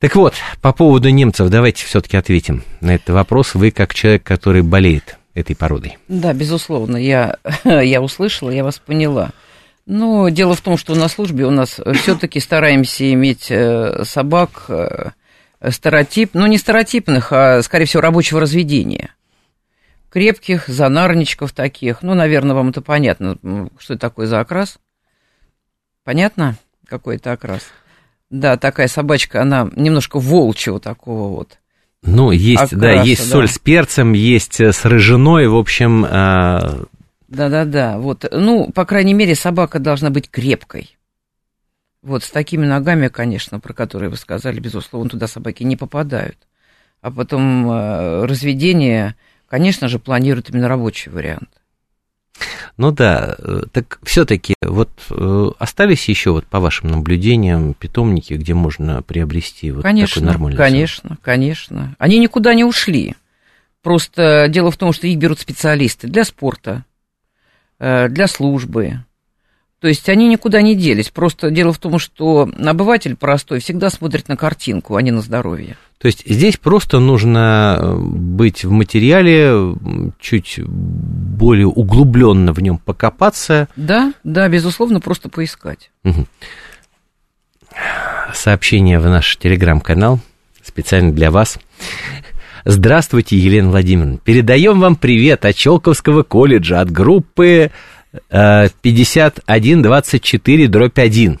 Так 0.00 0.14
вот, 0.14 0.34
по 0.60 0.72
поводу 0.72 1.08
немцев, 1.08 1.48
давайте 1.48 1.84
все-таки 1.84 2.16
ответим 2.16 2.62
на 2.80 2.94
этот 2.94 3.10
вопрос. 3.10 3.54
Вы 3.54 3.70
как 3.70 3.94
человек, 3.94 4.22
который 4.22 4.62
болеет 4.62 5.18
этой 5.34 5.56
породой. 5.56 5.98
Да, 6.06 6.32
безусловно, 6.32 6.96
я, 6.96 7.38
я 7.64 8.00
услышала, 8.02 8.50
я 8.50 8.64
вас 8.64 8.78
поняла. 8.78 9.30
Но 9.86 10.28
дело 10.28 10.54
в 10.54 10.60
том, 10.60 10.76
что 10.76 10.94
на 10.94 11.08
службе 11.08 11.46
у 11.46 11.50
нас 11.50 11.80
все-таки 11.94 12.38
стараемся 12.38 13.10
иметь 13.12 13.46
э, 13.50 14.04
собак 14.04 14.66
э, 15.60 15.70
стереотип, 15.70 16.30
ну 16.34 16.46
не 16.46 16.58
стереотипных, 16.58 17.32
а, 17.32 17.62
скорее 17.62 17.84
всего, 17.86 18.00
рабочего 18.02 18.40
разведения. 18.40 19.14
Крепких, 20.10 20.68
занарничков 20.68 21.52
таких. 21.52 22.02
Ну, 22.02 22.14
наверное, 22.14 22.54
вам 22.54 22.70
это 22.70 22.80
понятно, 22.80 23.36
что 23.78 23.94
это 23.94 24.00
такое 24.00 24.26
за 24.26 24.40
окрас. 24.40 24.78
Понятно, 26.02 26.56
какой 26.86 27.16
это 27.16 27.32
окрас? 27.32 27.62
Да, 28.30 28.56
такая 28.56 28.88
собачка, 28.88 29.42
она 29.42 29.70
немножко 29.76 30.18
волчьего 30.18 30.80
такого 30.80 31.28
вот. 31.28 31.58
Ну, 32.02 32.30
есть, 32.30 32.56
окраса, 32.56 32.76
да, 32.76 33.02
есть 33.02 33.24
да. 33.24 33.32
соль 33.32 33.48
с 33.48 33.58
перцем, 33.58 34.12
есть 34.12 34.60
э, 34.60 34.72
с 34.72 34.84
рыжиной, 34.84 35.48
в 35.48 35.56
общем... 35.56 36.06
А, 36.08 36.84
Да-да-да, 37.26 37.98
вот, 37.98 38.24
ну, 38.30 38.70
по 38.70 38.84
крайней 38.84 39.14
мере, 39.14 39.34
собака 39.34 39.78
должна 39.78 40.10
быть 40.10 40.30
крепкой. 40.30 40.97
Вот 42.02 42.22
с 42.22 42.30
такими 42.30 42.64
ногами, 42.64 43.08
конечно, 43.08 43.58
про 43.58 43.72
которые 43.72 44.10
вы 44.10 44.16
сказали, 44.16 44.60
безусловно, 44.60 45.10
туда 45.10 45.26
собаки 45.26 45.64
не 45.64 45.76
попадают. 45.76 46.36
А 47.00 47.10
потом 47.10 47.70
э, 47.70 48.24
разведение, 48.24 49.16
конечно 49.48 49.88
же, 49.88 49.98
планируют 49.98 50.50
именно 50.50 50.68
рабочий 50.68 51.10
вариант. 51.10 51.48
Ну 52.76 52.92
да, 52.92 53.34
э, 53.38 53.62
так 53.72 53.98
все-таки 54.04 54.54
вот 54.62 54.90
э, 55.10 55.50
остались 55.58 56.08
еще 56.08 56.30
вот 56.30 56.46
по 56.46 56.60
вашим 56.60 56.90
наблюдениям 56.90 57.74
питомники, 57.74 58.34
где 58.34 58.54
можно 58.54 59.02
приобрести 59.02 59.72
вот 59.72 59.82
конечно, 59.82 60.20
такой 60.20 60.26
нормальный 60.32 60.56
Конечно, 60.56 61.08
сон? 61.10 61.18
конечно. 61.20 61.96
Они 61.98 62.18
никуда 62.18 62.54
не 62.54 62.64
ушли. 62.64 63.16
Просто 63.82 64.46
дело 64.48 64.70
в 64.70 64.76
том, 64.76 64.92
что 64.92 65.08
их 65.08 65.18
берут 65.18 65.40
специалисты 65.40 66.08
для 66.08 66.24
спорта, 66.24 66.84
для 67.78 68.26
службы, 68.26 69.04
то 69.80 69.86
есть 69.88 70.08
они 70.08 70.28
никуда 70.28 70.60
не 70.60 70.74
делись. 70.74 71.10
Просто 71.10 71.50
дело 71.50 71.72
в 71.72 71.78
том, 71.78 71.98
что 71.98 72.50
обыватель 72.64 73.14
простой 73.16 73.60
всегда 73.60 73.90
смотрит 73.90 74.28
на 74.28 74.36
картинку, 74.36 74.96
а 74.96 75.02
не 75.02 75.12
на 75.12 75.20
здоровье. 75.20 75.76
То 75.98 76.06
есть 76.06 76.22
здесь 76.26 76.56
просто 76.56 77.00
нужно 77.00 77.76
э, 77.78 77.96
быть 77.96 78.64
в 78.64 78.70
материале, 78.70 79.74
чуть 80.20 80.60
более 80.64 81.66
углубленно 81.66 82.52
в 82.52 82.60
нем 82.60 82.78
покопаться. 82.78 83.68
Да, 83.76 84.12
да, 84.24 84.48
безусловно, 84.48 85.00
просто 85.00 85.28
поискать. 85.28 85.90
Угу. 86.04 86.26
Сообщение 88.32 88.98
в 88.98 89.06
наш 89.06 89.36
телеграм-канал 89.36 90.20
специально 90.62 91.12
для 91.12 91.30
вас. 91.30 91.58
Здравствуйте, 92.64 93.36
Елена 93.36 93.70
Владимировна. 93.70 94.18
Передаем 94.18 94.80
вам 94.80 94.96
привет 94.96 95.44
от 95.44 95.56
Челковского 95.56 96.22
колледжа, 96.22 96.80
от 96.80 96.90
группы 96.90 97.70
5124 98.30 100.68
дробь 100.68 100.98
1 100.98 101.40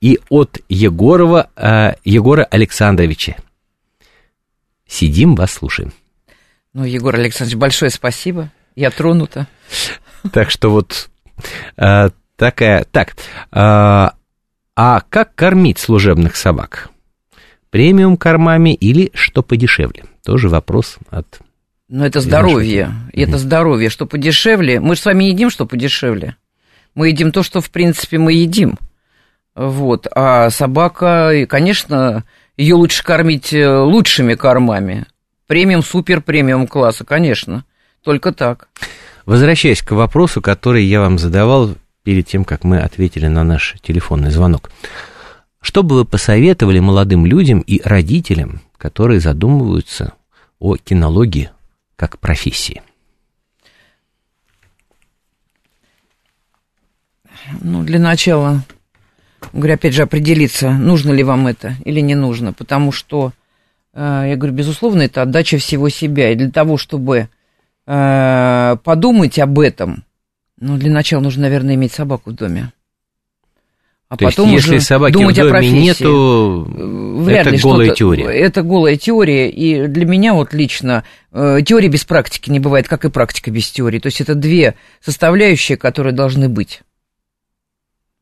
и 0.00 0.18
от 0.28 0.58
Егорова 0.68 1.48
э, 1.56 1.94
Егора 2.04 2.44
Александровича. 2.44 3.36
Сидим, 4.86 5.34
вас 5.34 5.52
слушаем. 5.52 5.92
Ну, 6.74 6.84
Егор 6.84 7.14
Александрович, 7.14 7.58
большое 7.58 7.90
спасибо. 7.90 8.52
Я 8.76 8.90
тронута. 8.90 9.46
Так 10.32 10.50
что 10.50 10.70
вот 10.70 11.08
э, 11.76 12.10
такая... 12.36 12.84
Так, 12.84 13.16
э, 13.52 14.08
а 14.76 15.00
как 15.08 15.34
кормить 15.34 15.78
служебных 15.78 16.36
собак? 16.36 16.90
Премиум 17.70 18.16
кормами 18.16 18.74
или 18.74 19.10
что 19.14 19.42
подешевле? 19.42 20.04
Тоже 20.22 20.48
вопрос 20.48 20.98
от 21.08 21.40
но 21.94 22.04
это 22.04 22.20
здоровье. 22.20 22.92
И 23.12 23.22
это 23.22 23.38
здоровье. 23.38 23.88
Что 23.88 24.04
подешевле. 24.04 24.80
Мы 24.80 24.96
же 24.96 25.00
с 25.00 25.04
вами 25.04 25.24
едим, 25.24 25.48
что 25.48 25.64
подешевле. 25.64 26.34
Мы 26.96 27.10
едим 27.10 27.30
то, 27.30 27.44
что, 27.44 27.60
в 27.60 27.70
принципе, 27.70 28.18
мы 28.18 28.32
едим. 28.32 28.78
Вот. 29.54 30.08
А 30.12 30.50
собака, 30.50 31.46
конечно, 31.48 32.24
ее 32.56 32.74
лучше 32.74 33.04
кормить 33.04 33.52
э, 33.52 33.78
лучшими 33.78 34.34
кормами. 34.34 35.06
Премиум, 35.46 35.84
супер 35.84 36.20
премиум 36.20 36.66
класса, 36.66 37.04
конечно. 37.04 37.64
Только 38.02 38.32
так. 38.32 38.66
Возвращаясь 39.24 39.80
к 39.80 39.92
вопросу, 39.92 40.42
который 40.42 40.84
я 40.84 41.00
вам 41.00 41.20
задавал 41.20 41.76
перед 42.02 42.26
тем, 42.26 42.44
как 42.44 42.64
мы 42.64 42.80
ответили 42.80 43.28
на 43.28 43.44
наш 43.44 43.76
телефонный 43.82 44.32
звонок. 44.32 44.72
Что 45.60 45.84
бы 45.84 45.94
вы 45.94 46.04
посоветовали 46.04 46.80
молодым 46.80 47.24
людям 47.24 47.60
и 47.60 47.80
родителям, 47.84 48.62
которые 48.78 49.20
задумываются 49.20 50.14
о 50.58 50.76
кинологии 50.76 51.50
как 51.96 52.18
профессии? 52.18 52.82
Ну, 57.60 57.82
для 57.82 57.98
начала, 57.98 58.62
говорю, 59.52 59.74
опять 59.74 59.94
же, 59.94 60.02
определиться, 60.02 60.70
нужно 60.70 61.12
ли 61.12 61.22
вам 61.22 61.46
это 61.46 61.76
или 61.84 62.00
не 62.00 62.14
нужно, 62.14 62.52
потому 62.52 62.92
что 62.92 63.32
э, 63.92 64.24
я 64.28 64.36
говорю, 64.36 64.54
безусловно, 64.54 65.02
это 65.02 65.22
отдача 65.22 65.58
всего 65.58 65.88
себя. 65.88 66.30
И 66.30 66.36
для 66.36 66.50
того, 66.50 66.78
чтобы 66.78 67.28
э, 67.86 68.76
подумать 68.82 69.38
об 69.38 69.58
этом, 69.58 70.04
ну, 70.58 70.76
для 70.76 70.90
начала 70.90 71.20
нужно, 71.20 71.42
наверное, 71.42 71.74
иметь 71.74 71.92
собаку 71.92 72.30
в 72.30 72.34
доме. 72.34 72.72
А 74.08 74.16
То 74.16 74.26
потом 74.26 74.50
есть, 74.50 74.66
если 74.66 74.78
собаки 74.78 75.14
думать 75.14 75.34
в 75.34 75.38
доме 75.38 75.48
о 75.48 75.52
профессии. 75.52 75.74
нету, 75.76 76.68
Вряд 77.24 77.46
это 77.46 77.50
ли 77.50 77.58
голая 77.58 77.90
теория. 77.90 78.24
Это 78.26 78.62
голая 78.62 78.96
теория, 78.96 79.48
и 79.50 79.86
для 79.86 80.04
меня 80.04 80.34
вот 80.34 80.52
лично 80.52 81.04
э, 81.32 81.60
теория 81.64 81.88
без 81.88 82.04
практики 82.04 82.50
не 82.50 82.60
бывает, 82.60 82.86
как 82.86 83.04
и 83.06 83.10
практика 83.10 83.50
без 83.50 83.70
теории. 83.70 83.98
То 83.98 84.06
есть 84.06 84.20
это 84.20 84.34
две 84.34 84.74
составляющие, 85.00 85.78
которые 85.78 86.12
должны 86.12 86.50
быть. 86.50 86.82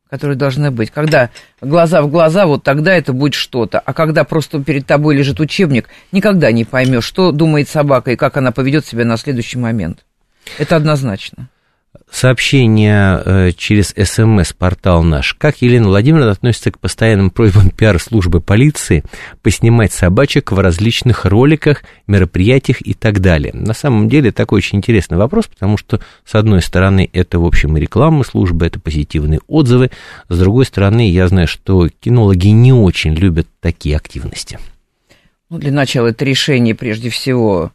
Которые 0.09 0.37
должны 0.37 0.71
быть. 0.71 0.89
Когда 0.89 1.31
глаза 1.59 2.01
в 2.01 2.09
глаза, 2.09 2.45
вот 2.45 2.63
тогда 2.63 2.93
это 2.93 3.11
будет 3.11 3.33
что-то. 3.33 3.79
А 3.79 3.93
когда 3.93 4.23
просто 4.23 4.63
перед 4.63 4.85
тобой 4.85 5.15
лежит 5.15 5.39
учебник, 5.41 5.89
никогда 6.11 6.51
не 6.51 6.63
поймешь, 6.63 7.03
что 7.03 7.31
думает 7.31 7.67
собака 7.67 8.11
и 8.11 8.15
как 8.15 8.37
она 8.37 8.51
поведет 8.51 8.85
себя 8.85 9.03
на 9.03 9.17
следующий 9.17 9.57
момент. 9.57 10.05
Это 10.57 10.77
однозначно 10.77 11.49
сообщение 12.11 13.21
э, 13.25 13.51
через 13.57 13.93
СМС-портал 13.97 15.03
наш. 15.03 15.33
Как 15.33 15.61
Елена 15.61 15.87
Владимировна 15.87 16.31
относится 16.31 16.71
к 16.71 16.79
постоянным 16.79 17.31
просьбам 17.31 17.69
пиар-службы 17.69 18.39
полиции 18.39 19.03
поснимать 19.41 19.93
собачек 19.93 20.51
в 20.51 20.59
различных 20.59 21.25
роликах, 21.25 21.83
мероприятиях 22.07 22.77
и 22.81 22.93
так 22.93 23.19
далее? 23.19 23.53
На 23.53 23.73
самом 23.73 24.09
деле 24.09 24.31
такой 24.31 24.57
очень 24.57 24.77
интересный 24.77 25.17
вопрос, 25.17 25.47
потому 25.47 25.77
что, 25.77 25.99
с 26.23 26.35
одной 26.35 26.61
стороны, 26.61 27.09
это, 27.13 27.39
в 27.39 27.45
общем, 27.45 27.77
и 27.77 27.81
реклама 27.81 28.23
службы, 28.23 28.67
это 28.67 28.79
позитивные 28.79 29.39
отзывы, 29.47 29.91
с 30.29 30.37
другой 30.37 30.65
стороны, 30.65 31.09
я 31.09 31.27
знаю, 31.27 31.47
что 31.47 31.89
кинологи 31.89 32.47
не 32.47 32.73
очень 32.73 33.15
любят 33.15 33.47
такие 33.59 33.97
активности. 33.97 34.59
Ну, 35.49 35.57
для 35.57 35.71
начала 35.71 36.07
это 36.07 36.25
решение, 36.25 36.73
прежде 36.73 37.09
всего, 37.09 37.71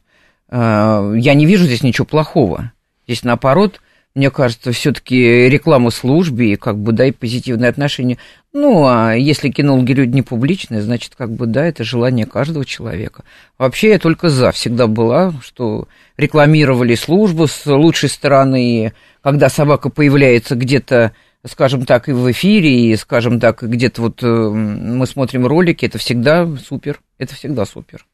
э, 0.48 1.14
я 1.16 1.34
не 1.34 1.46
вижу 1.46 1.64
здесь 1.64 1.82
ничего 1.82 2.04
плохого. 2.04 2.72
Здесь, 3.06 3.22
наоборот, 3.22 3.80
мне 4.14 4.30
кажется, 4.30 4.72
все-таки 4.72 5.48
реклама 5.48 5.90
службе 5.90 6.52
и 6.52 6.56
как 6.56 6.78
бы, 6.78 6.92
да, 6.92 7.06
и 7.06 7.12
позитивное 7.12 7.68
отношение. 7.68 8.18
Ну, 8.52 8.86
а 8.86 9.12
если 9.14 9.50
кинологи 9.50 9.92
люди 9.92 10.14
не 10.14 10.22
публичные, 10.22 10.82
значит, 10.82 11.14
как 11.16 11.30
бы, 11.30 11.46
да, 11.46 11.66
это 11.66 11.84
желание 11.84 12.26
каждого 12.26 12.64
человека. 12.64 13.22
Вообще 13.58 13.90
я 13.90 13.98
только 13.98 14.28
за 14.28 14.50
всегда 14.52 14.86
была, 14.86 15.34
что 15.42 15.86
рекламировали 16.16 16.94
службу 16.94 17.46
с 17.46 17.64
лучшей 17.66 18.08
стороны, 18.08 18.92
когда 19.22 19.48
собака 19.48 19.88
появляется 19.88 20.56
где-то 20.56 21.12
скажем 21.46 21.86
так, 21.86 22.08
и 22.08 22.12
в 22.12 22.30
эфире, 22.32 22.90
и, 22.90 22.96
скажем 22.96 23.38
так, 23.40 23.62
где-то 23.62 24.02
вот 24.02 24.22
э, 24.22 24.26
мы 24.26 25.06
смотрим 25.06 25.46
ролики, 25.46 25.86
это 25.86 25.96
всегда 25.96 26.48
супер, 26.56 27.00
это 27.16 27.34
всегда 27.36 27.64
супер. 27.64 28.04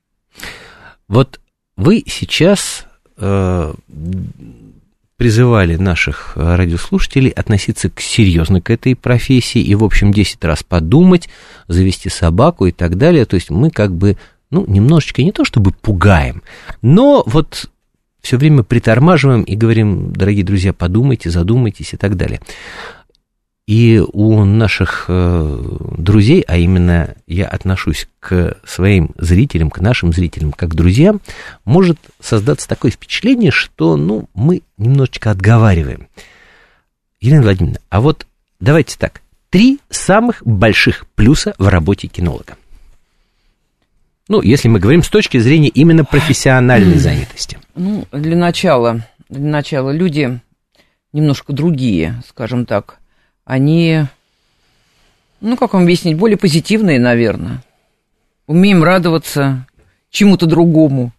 Вот 1.08 1.40
вы 1.76 2.04
сейчас 2.06 2.86
э, 3.16 3.74
призывали 5.24 5.76
наших 5.76 6.32
э, 6.36 6.54
радиослушателей 6.54 7.30
относиться 7.30 7.88
к, 7.88 7.98
серьезно 8.02 8.60
к 8.60 8.68
этой 8.68 8.94
профессии 8.94 9.62
и, 9.62 9.74
в 9.74 9.82
общем, 9.82 10.12
10 10.12 10.44
раз 10.44 10.62
подумать, 10.62 11.30
завести 11.66 12.10
собаку 12.10 12.66
и 12.66 12.72
так 12.72 12.98
далее. 12.98 13.24
То 13.24 13.36
есть 13.36 13.48
мы 13.48 13.70
как 13.70 13.94
бы, 13.94 14.18
ну, 14.50 14.66
немножечко 14.68 15.22
не 15.22 15.32
то 15.32 15.46
чтобы 15.46 15.70
пугаем, 15.70 16.42
но 16.82 17.22
вот 17.24 17.70
все 18.20 18.36
время 18.36 18.64
притормаживаем 18.64 19.44
и 19.44 19.56
говорим, 19.56 20.12
дорогие 20.12 20.44
друзья, 20.44 20.74
подумайте, 20.74 21.30
задумайтесь 21.30 21.94
и 21.94 21.96
так 21.96 22.18
далее. 22.18 22.42
И 23.66 24.02
у 24.12 24.44
наших 24.44 25.06
э, 25.08 25.78
друзей, 25.96 26.44
а 26.46 26.58
именно 26.58 27.14
я 27.26 27.46
отношусь 27.46 28.08
к 28.20 28.58
своим 28.64 29.12
зрителям, 29.16 29.70
к 29.70 29.80
нашим 29.80 30.12
зрителям, 30.12 30.52
как 30.52 30.74
друзьям, 30.74 31.22
может 31.64 31.98
создаться 32.20 32.68
такое 32.68 32.90
впечатление, 32.90 33.50
что 33.50 33.96
ну, 33.96 34.28
мы 34.34 34.60
немножечко 34.76 35.30
отговариваем. 35.30 36.08
Елена 37.20 37.42
Владимировна, 37.42 37.80
а 37.88 38.02
вот 38.02 38.26
давайте 38.60 38.98
так, 38.98 39.22
три 39.48 39.80
самых 39.88 40.42
больших 40.44 41.06
плюса 41.14 41.54
в 41.56 41.68
работе 41.68 42.06
кинолога. 42.06 42.56
Ну, 44.28 44.42
если 44.42 44.68
мы 44.68 44.78
говорим 44.78 45.02
с 45.02 45.08
точки 45.08 45.38
зрения 45.38 45.68
именно 45.68 46.04
профессиональной 46.04 46.98
занятости. 46.98 47.58
Ну, 47.74 48.06
для 48.12 48.36
начала, 48.36 49.06
для 49.30 49.48
начала 49.48 49.90
люди 49.90 50.38
немножко 51.14 51.54
другие, 51.54 52.22
скажем 52.28 52.66
так, 52.66 52.98
они, 53.44 54.04
ну, 55.40 55.56
как 55.56 55.74
вам 55.74 55.84
объяснить, 55.84 56.16
более 56.16 56.36
позитивные, 56.36 56.98
наверное. 56.98 57.62
Умеем 58.46 58.82
радоваться 58.82 59.66
чему-то 60.10 60.46
другому, 60.46 61.12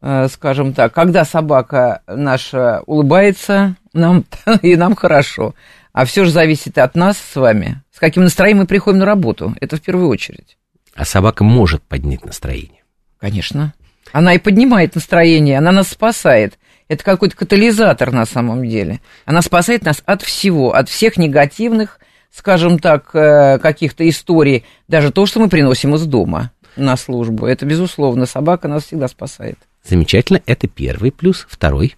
э, 0.00 0.28
скажем 0.28 0.72
так. 0.72 0.92
Когда 0.92 1.24
собака 1.24 2.02
наша 2.06 2.82
улыбается, 2.86 3.76
нам, 3.92 4.24
и 4.62 4.76
нам 4.76 4.94
хорошо. 4.94 5.54
А 5.92 6.04
все 6.04 6.24
же 6.24 6.30
зависит 6.30 6.78
от 6.78 6.94
нас 6.94 7.18
с 7.18 7.36
вами, 7.36 7.82
с 7.92 7.98
каким 7.98 8.22
настроением 8.22 8.62
мы 8.62 8.66
приходим 8.66 8.98
на 9.00 9.06
работу. 9.06 9.54
Это 9.60 9.76
в 9.76 9.80
первую 9.80 10.08
очередь. 10.08 10.56
А 10.94 11.04
собака 11.04 11.44
может 11.44 11.82
поднять 11.82 12.24
настроение? 12.24 12.82
Конечно. 13.18 13.74
Она 14.12 14.34
и 14.34 14.38
поднимает 14.38 14.94
настроение, 14.94 15.58
она 15.58 15.72
нас 15.72 15.88
спасает. 15.88 16.58
Это 16.90 17.04
какой-то 17.04 17.36
катализатор 17.36 18.10
на 18.10 18.26
самом 18.26 18.68
деле. 18.68 18.98
Она 19.24 19.42
спасает 19.42 19.84
нас 19.84 20.02
от 20.06 20.22
всего, 20.22 20.74
от 20.74 20.88
всех 20.88 21.18
негативных, 21.18 22.00
скажем 22.32 22.80
так, 22.80 23.14
э, 23.14 23.60
каких-то 23.60 24.08
историй, 24.08 24.64
даже 24.88 25.12
то, 25.12 25.24
что 25.24 25.38
мы 25.38 25.48
приносим 25.48 25.94
из 25.94 26.04
дома 26.04 26.50
на 26.74 26.96
службу. 26.96 27.46
Это, 27.46 27.64
безусловно, 27.64 28.26
собака 28.26 28.66
нас 28.66 28.86
всегда 28.86 29.06
спасает. 29.06 29.56
Замечательно, 29.84 30.42
это 30.46 30.66
первый 30.66 31.12
плюс. 31.12 31.46
Второй? 31.48 31.94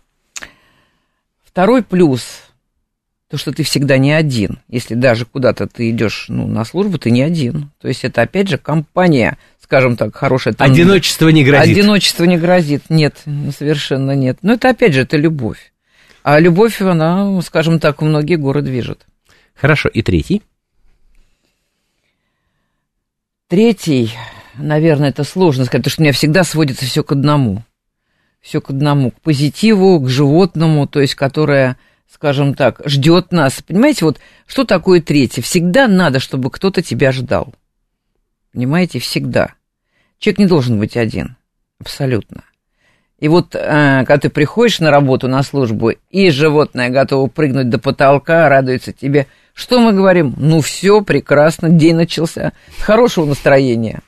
Второй 1.43 1.83
плюс 1.83 2.43
то, 3.31 3.39
что 3.39 3.51
ты 3.51 3.63
всегда 3.63 3.97
не 3.97 4.13
один. 4.13 4.59
Если 4.69 4.95
даже 4.95 5.25
куда-то 5.25 5.67
ты 5.67 5.89
идешь 5.89 6.27
ну, 6.29 6.47
на 6.47 6.67
службу, 6.67 6.99
ты 6.99 7.11
не 7.11 7.23
один. 7.23 7.71
То 7.81 7.89
есть 7.89 8.05
это, 8.05 8.21
опять 8.21 8.49
же, 8.49 8.59
компания 8.59 9.39
скажем 9.73 9.97
так, 9.97 10.15
хорошее... 10.15 10.55
Там, 10.55 10.71
Одиночество 10.71 11.31
не 11.31 11.43
грозит. 11.43 11.79
Одиночество 11.79 12.25
не 12.25 12.37
грозит, 12.37 12.91
нет, 12.91 13.23
совершенно 13.57 14.11
нет. 14.11 14.37
Но 14.43 14.53
это, 14.53 14.69
опять 14.69 14.93
же, 14.93 15.01
это 15.01 15.17
любовь. 15.17 15.73
А 16.23 16.39
любовь, 16.39 16.83
она, 16.83 17.41
скажем 17.41 17.81
так, 17.81 18.03
многие 18.03 18.35
горы 18.35 18.61
движет. 18.61 19.07
Хорошо, 19.55 19.89
и 19.89 20.03
третий? 20.03 20.43
Третий, 23.49 24.13
наверное, 24.59 25.09
это 25.09 25.25
сложно 25.25 25.65
сказать, 25.65 25.85
потому 25.85 25.93
что 25.93 26.03
у 26.03 26.05
меня 26.05 26.13
всегда 26.13 26.45
сводится 26.45 26.85
все 26.85 27.03
к 27.03 27.13
одному. 27.13 27.65
Все 28.43 28.61
к 28.61 28.69
одному, 28.69 29.13
к 29.13 29.23
позитиву, 29.23 29.99
к 30.01 30.09
животному, 30.11 30.87
то 30.87 31.01
есть, 31.01 31.15
которое, 31.15 31.79
скажем 32.13 32.53
так, 32.53 32.83
ждет 32.85 33.33
нас. 33.33 33.63
Понимаете, 33.67 34.05
вот 34.05 34.21
что 34.47 34.65
такое 34.65 35.01
третье? 35.01 35.41
Всегда 35.41 35.89
надо, 35.89 36.21
чтобы 36.21 36.51
кто-то 36.51 36.83
тебя 36.83 37.11
ждал. 37.11 37.55
Понимаете, 38.53 38.99
всегда. 38.99 39.55
Человек 40.23 40.39
не 40.39 40.47
должен 40.47 40.79
быть 40.79 40.97
один, 40.97 41.35
абсолютно. 41.81 42.45
И 43.19 43.27
вот, 43.27 43.57
э, 43.57 44.05
когда 44.07 44.19
ты 44.19 44.31
приходишь 44.31 44.79
на 44.79 44.93
работу, 44.93 45.27
на 45.27 45.43
службу, 45.43 45.91
и 46.11 46.31
животное 46.31 46.91
готово 46.91 47.27
прыгнуть 47.27 47.71
до 47.71 47.81
потолка, 47.81 48.49
радуется 48.49 48.93
тебе, 48.93 49.27
что 49.53 49.81
мы 49.81 49.93
говорим? 49.93 50.33
Ну, 50.37 50.61
все 50.61 51.03
прекрасно, 51.03 51.71
день 51.71 51.97
начался. 51.97 52.53
Хорошего 52.79 53.25
настроения. 53.25 54.01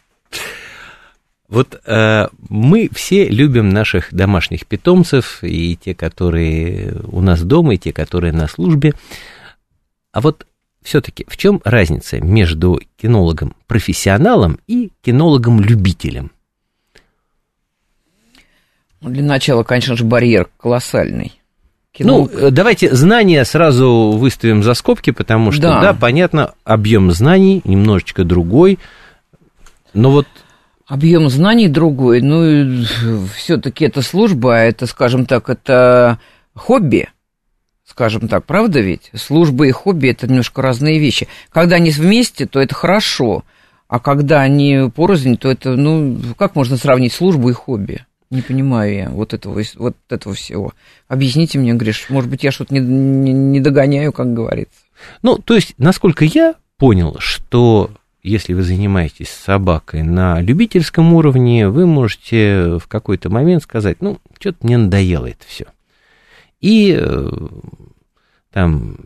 Вот 1.48 1.80
э, 1.84 2.28
мы 2.48 2.88
все 2.94 3.26
любим 3.26 3.70
наших 3.70 4.14
домашних 4.14 4.66
питомцев, 4.66 5.42
и 5.42 5.74
те, 5.74 5.96
которые 5.96 6.94
у 7.10 7.22
нас 7.22 7.42
дома, 7.42 7.74
и 7.74 7.78
те, 7.78 7.92
которые 7.92 8.32
на 8.32 8.46
службе. 8.46 8.94
А 10.12 10.20
вот 10.20 10.46
все-таки 10.84 11.24
в 11.26 11.36
чем 11.36 11.60
разница 11.64 12.20
между 12.20 12.80
кинологом-профессионалом 12.98 14.60
и 14.68 14.92
кинологом-любителем? 15.02 16.30
Ну, 19.00 19.10
для 19.10 19.24
начала, 19.24 19.64
конечно 19.64 19.96
же, 19.96 20.04
барьер 20.04 20.48
колоссальный. 20.58 21.32
Кинолог... 21.90 22.30
Ну, 22.32 22.50
давайте 22.50 22.94
знания 22.94 23.44
сразу 23.44 24.12
выставим 24.12 24.62
за 24.62 24.74
скобки, 24.74 25.10
потому 25.10 25.52
что, 25.52 25.62
да, 25.62 25.80
да 25.80 25.94
понятно, 25.94 26.54
объем 26.64 27.10
знаний 27.10 27.60
немножечко 27.64 28.24
другой, 28.24 28.78
но 29.92 30.10
вот 30.10 30.26
Объем 30.86 31.30
знаний 31.30 31.68
другой, 31.68 32.20
ну, 32.20 32.84
все-таки 33.34 33.86
это 33.86 34.02
служба, 34.02 34.52
это, 34.56 34.86
скажем 34.86 35.24
так, 35.24 35.48
это 35.48 36.18
хобби 36.54 37.08
скажем 37.86 38.28
так, 38.28 38.44
правда 38.44 38.80
ведь? 38.80 39.10
Служба 39.14 39.66
и 39.66 39.70
хобби– 39.70 40.08
это 40.10 40.26
немножко 40.26 40.62
разные 40.62 40.98
вещи. 40.98 41.28
Когда 41.50 41.76
они 41.76 41.90
вместе, 41.90 42.46
то 42.46 42.60
это 42.60 42.74
хорошо, 42.74 43.44
а 43.88 44.00
когда 44.00 44.40
они 44.40 44.90
порознь, 44.94 45.36
то 45.36 45.50
это, 45.50 45.76
ну, 45.76 46.18
как 46.36 46.54
можно 46.56 46.76
сравнить 46.76 47.12
службу 47.12 47.50
и 47.50 47.52
хобби? 47.52 48.04
Не 48.30 48.42
понимаю 48.42 48.94
я 48.94 49.10
вот 49.10 49.34
этого, 49.34 49.62
вот 49.76 49.96
этого 50.08 50.34
всего. 50.34 50.72
Объясните 51.08 51.58
мне, 51.58 51.74
Гриш, 51.74 52.06
может 52.08 52.28
быть, 52.28 52.42
я 52.42 52.50
что-то 52.50 52.74
не, 52.74 52.80
не, 52.80 53.32
не 53.32 53.60
догоняю, 53.60 54.12
как 54.12 54.32
говорится. 54.32 54.80
Ну, 55.22 55.38
то 55.38 55.54
есть, 55.54 55.74
насколько 55.78 56.24
я 56.24 56.54
понял, 56.78 57.16
что 57.18 57.90
если 58.22 58.54
вы 58.54 58.62
занимаетесь 58.62 59.28
собакой 59.28 60.02
на 60.02 60.40
любительском 60.40 61.12
уровне, 61.12 61.68
вы 61.68 61.86
можете 61.86 62.78
в 62.78 62.88
какой-то 62.88 63.28
момент 63.28 63.62
сказать, 63.62 63.98
ну, 64.00 64.18
что-то 64.40 64.58
мне 64.62 64.78
надоело 64.78 65.26
это 65.26 65.44
все. 65.46 65.66
И 66.64 66.96
э, 66.98 67.30
там 68.50 68.96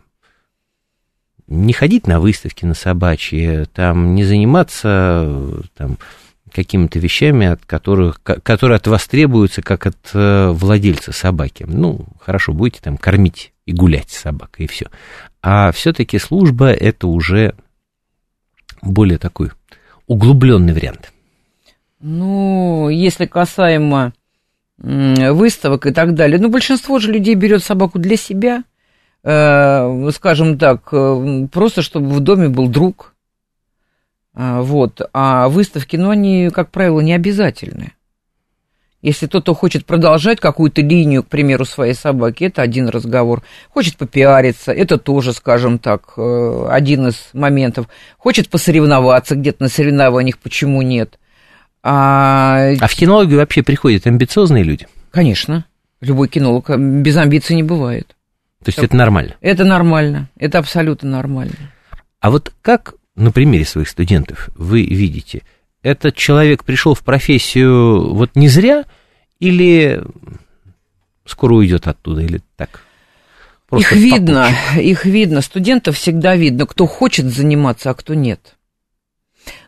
не 1.47 1.73
ходить 1.73 2.07
на 2.07 2.21
выставки 2.21 2.63
на 2.63 2.73
собачьи, 2.73 3.65
там 3.73 4.15
не 4.15 4.23
заниматься 4.23 5.61
там, 5.75 5.97
какими-то 6.53 6.99
вещами, 6.99 7.47
от 7.47 7.65
которых, 7.65 8.21
которые 8.23 8.77
от 8.77 8.87
вас 8.87 9.05
требуются, 9.09 9.61
как 9.61 9.87
от 9.87 9.97
э, 10.13 10.51
владельца 10.51 11.11
собаки. 11.11 11.65
Ну, 11.67 12.05
хорошо, 12.21 12.53
будете 12.53 12.79
там 12.79 12.95
кормить 12.95 13.51
и 13.65 13.73
гулять 13.73 14.09
с 14.09 14.19
собакой, 14.19 14.63
и 14.63 14.69
все. 14.69 14.85
А 15.41 15.73
все-таки 15.73 16.17
служба 16.17 16.67
это 16.67 17.07
уже 17.07 17.55
более 18.81 19.17
такой 19.17 19.51
углубленный 20.07 20.71
вариант. 20.71 21.11
Ну, 21.99 22.87
если 22.87 23.25
касаемо 23.25 24.13
выставок 24.81 25.85
и 25.85 25.91
так 25.91 26.13
далее, 26.15 26.39
ну, 26.39 26.49
большинство 26.49 26.99
же 26.99 27.11
людей 27.11 27.35
берет 27.35 27.63
собаку 27.63 27.99
для 27.99 28.15
себя, 28.15 28.63
э, 29.23 30.09
скажем 30.13 30.57
так, 30.57 30.89
э, 30.91 31.47
просто 31.51 31.81
чтобы 31.81 32.09
в 32.09 32.19
доме 32.21 32.47
был 32.47 32.67
друг, 32.69 33.13
а, 34.41 34.61
вот. 34.61 35.01
А 35.11 35.49
выставки, 35.49 35.97
ну, 35.97 36.11
они, 36.11 36.49
как 36.49 36.71
правило, 36.71 37.01
не 37.01 37.13
обязательны. 37.13 37.91
Если 39.01 39.27
кто-то 39.27 39.53
хочет 39.53 39.85
продолжать 39.85 40.39
какую-то 40.39 40.81
линию, 40.81 41.23
к 41.23 41.27
примеру, 41.27 41.65
своей 41.65 41.93
собаки, 41.93 42.45
это 42.45 42.61
один 42.61 42.89
разговор. 42.89 43.43
Хочет 43.69 43.97
попиариться, 43.97 44.73
это 44.73 44.97
тоже, 44.97 45.33
скажем 45.33 45.79
так, 45.79 46.13
э, 46.17 46.67
один 46.69 47.07
из 47.07 47.29
моментов. 47.33 47.87
Хочет 48.17 48.49
посоревноваться 48.49 49.35
где-то 49.35 49.63
на 49.63 49.69
соревнованиях, 49.69 50.37
почему 50.37 50.81
нет. 50.81 51.17
А, 51.81 52.71
а 52.79 52.87
в 52.87 52.95
кинологию 52.95 53.39
вообще 53.39 53.63
приходят 53.63 54.05
амбициозные 54.05 54.63
люди? 54.63 54.87
Конечно. 55.11 55.65
Любой 56.01 56.27
кинолог 56.27 56.69
без 56.77 57.15
амбиций 57.17 57.55
не 57.55 57.63
бывает. 57.63 58.15
То 58.63 58.69
есть 58.69 58.77
это, 58.77 58.87
это 58.87 58.95
нормально? 58.97 59.35
Это 59.41 59.63
нормально, 59.63 60.29
это 60.37 60.59
абсолютно 60.59 61.09
нормально. 61.09 61.53
А 62.19 62.29
вот 62.29 62.51
как 62.61 62.95
на 63.15 63.31
примере 63.31 63.65
своих 63.65 63.87
студентов 63.87 64.49
вы 64.55 64.83
видите– 64.83 65.43
этот 65.81 66.15
человек 66.15 66.63
пришел 66.63 66.93
в 66.93 67.03
профессию 67.03 68.13
вот 68.13 68.35
не 68.35 68.47
зря 68.47 68.85
или 69.39 70.03
скоро 71.25 71.53
уйдет 71.53 71.87
оттуда, 71.87 72.21
или 72.21 72.41
так? 72.55 72.81
Просто 73.67 73.95
их 73.95 74.01
видно, 74.01 74.49
их 74.77 75.05
видно, 75.05 75.41
студентов 75.41 75.95
всегда 75.95 76.35
видно, 76.35 76.65
кто 76.65 76.87
хочет 76.87 77.27
заниматься, 77.27 77.91
а 77.91 77.93
кто 77.93 78.13
нет. 78.13 78.55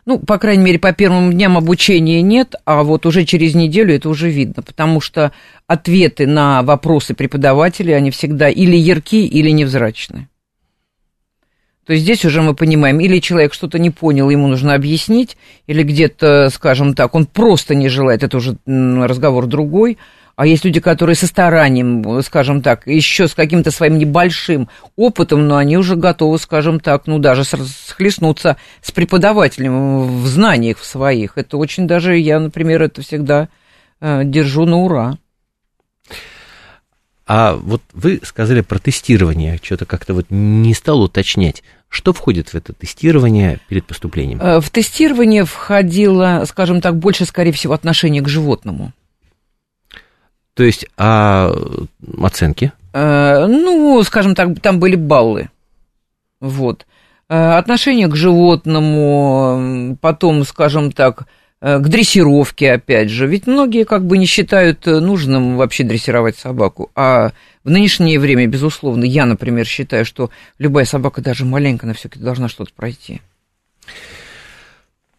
Ну, 0.04 0.18
по 0.18 0.38
крайней 0.38 0.64
мере, 0.64 0.78
по 0.78 0.92
первым 0.92 1.32
дням 1.32 1.56
обучения 1.56 2.22
нет, 2.22 2.54
а 2.64 2.82
вот 2.82 3.06
уже 3.06 3.24
через 3.24 3.54
неделю 3.54 3.94
это 3.94 4.08
уже 4.08 4.30
видно, 4.30 4.62
потому 4.62 5.00
что 5.00 5.32
ответы 5.66 6.26
на 6.26 6.62
вопросы 6.62 7.14
преподавателей, 7.14 7.96
они 7.96 8.10
всегда 8.10 8.48
или 8.48 8.76
ярки, 8.76 9.26
или 9.26 9.50
невзрачны. 9.50 10.28
То 11.84 11.94
есть 11.94 12.04
здесь 12.04 12.24
уже 12.24 12.42
мы 12.42 12.54
понимаем, 12.54 13.00
или 13.00 13.18
человек 13.18 13.52
что-то 13.54 13.78
не 13.78 13.90
понял, 13.90 14.30
ему 14.30 14.46
нужно 14.46 14.74
объяснить, 14.74 15.36
или 15.66 15.82
где-то, 15.82 16.48
скажем 16.50 16.94
так, 16.94 17.14
он 17.14 17.26
просто 17.26 17.74
не 17.74 17.88
желает, 17.88 18.22
это 18.22 18.36
уже 18.36 18.56
разговор 18.66 19.46
другой. 19.46 19.98
А 20.34 20.46
есть 20.46 20.64
люди, 20.64 20.80
которые 20.80 21.14
со 21.14 21.26
старанием, 21.26 22.22
скажем 22.22 22.62
так, 22.62 22.86
еще 22.86 23.28
с 23.28 23.34
каким-то 23.34 23.70
своим 23.70 23.98
небольшим 23.98 24.68
опытом, 24.96 25.46
но 25.46 25.56
они 25.56 25.76
уже 25.76 25.94
готовы, 25.96 26.38
скажем 26.38 26.80
так, 26.80 27.06
ну 27.06 27.18
даже 27.18 27.44
схлестнуться 27.44 28.56
с 28.80 28.90
преподавателем 28.90 30.22
в 30.22 30.26
знаниях 30.26 30.82
своих. 30.82 31.36
Это 31.36 31.58
очень 31.58 31.86
даже, 31.86 32.16
я, 32.16 32.40
например, 32.40 32.82
это 32.82 33.02
всегда 33.02 33.48
э, 34.00 34.22
держу 34.24 34.64
на 34.64 34.78
ура. 34.78 35.18
А 37.26 37.54
вот 37.54 37.82
вы 37.92 38.20
сказали 38.24 38.62
про 38.62 38.78
тестирование, 38.78 39.60
что-то 39.62 39.86
как-то 39.86 40.14
вот 40.14 40.26
не 40.30 40.74
стал 40.74 41.02
уточнять. 41.02 41.62
Что 41.88 42.12
входит 42.12 42.48
в 42.48 42.54
это 42.54 42.72
тестирование 42.72 43.60
перед 43.68 43.84
поступлением? 43.84 44.40
Э, 44.40 44.60
в 44.60 44.70
тестирование 44.70 45.44
входило, 45.44 46.44
скажем 46.48 46.80
так, 46.80 46.96
больше, 46.96 47.26
скорее 47.26 47.52
всего, 47.52 47.74
отношение 47.74 48.22
к 48.22 48.28
животному. 48.28 48.92
То 50.54 50.62
есть, 50.62 50.86
а 50.96 51.52
оценки? 52.20 52.72
Э, 52.92 53.46
ну, 53.46 54.02
скажем 54.02 54.34
так, 54.34 54.60
там 54.60 54.80
были 54.80 54.96
баллы. 54.96 55.50
Вот. 56.40 56.86
Э, 57.28 57.52
отношение 57.52 58.08
к 58.08 58.16
животному, 58.16 59.96
потом, 60.00 60.44
скажем 60.44 60.92
так, 60.92 61.26
Э, 61.64 61.78
к 61.78 61.86
дрессировке, 61.86 62.72
опять 62.72 63.08
же. 63.08 63.28
Ведь 63.28 63.46
многие 63.46 63.84
как 63.84 64.04
бы 64.04 64.18
не 64.18 64.26
считают 64.26 64.84
э, 64.88 64.98
нужным 64.98 65.56
вообще 65.56 65.84
дрессировать 65.84 66.36
собаку. 66.36 66.90
А 66.96 67.30
в 67.62 67.70
нынешнее 67.70 68.18
время, 68.18 68.48
безусловно, 68.48 69.04
я, 69.04 69.26
например, 69.26 69.64
считаю, 69.64 70.04
что 70.04 70.30
любая 70.58 70.84
собака, 70.84 71.20
даже 71.20 71.44
маленькая, 71.44 71.86
она 71.86 71.94
все-таки 71.94 72.24
должна 72.24 72.48
что-то 72.48 72.72
пройти. 72.74 73.20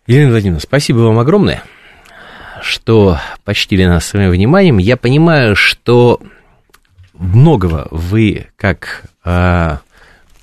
Елена 0.05 0.31
Владимировна, 0.31 0.59
спасибо 0.59 0.97
вам 0.97 1.17
огромное, 1.17 1.63
что 2.63 3.19
почтили 3.43 3.85
нас 3.85 4.05
своим 4.05 4.31
вниманием. 4.31 4.77
Я 4.77 4.97
понимаю, 4.97 5.55
что 5.55 6.19
многого 7.13 7.87
вы, 7.91 8.47
как 8.55 9.03
э, 9.23 9.77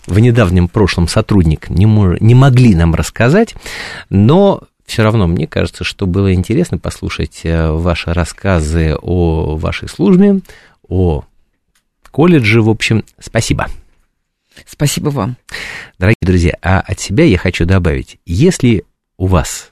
в 0.07 0.19
недавнем 0.19 0.69
прошлом 0.69 1.09
сотрудник, 1.09 1.71
не, 1.71 1.87
мож, 1.87 2.21
не 2.21 2.35
могли 2.35 2.75
нам 2.75 2.95
рассказать, 2.95 3.55
но 4.09 4.63
все 4.85 5.03
равно 5.03 5.27
мне 5.27 5.47
кажется, 5.47 5.85
что 5.85 6.07
было 6.07 6.35
интересно 6.35 6.79
послушать 6.79 7.41
э, 7.45 7.71
ваши 7.71 8.13
рассказы 8.13 8.97
о 9.01 9.57
вашей 9.57 9.89
службе, 9.89 10.41
о 10.89 11.25
колледже, 12.11 12.61
в 12.61 12.69
общем. 12.69 13.05
Спасибо. 13.19 13.67
Спасибо 14.67 15.11
вам. 15.11 15.37
Дорогие 15.99 16.17
друзья, 16.23 16.57
а 16.61 16.81
от 16.81 17.01
себя 17.01 17.25
я 17.25 17.39
хочу 17.39 17.65
добавить, 17.65 18.19
если 18.27 18.85
у 19.17 19.27
вас 19.27 19.71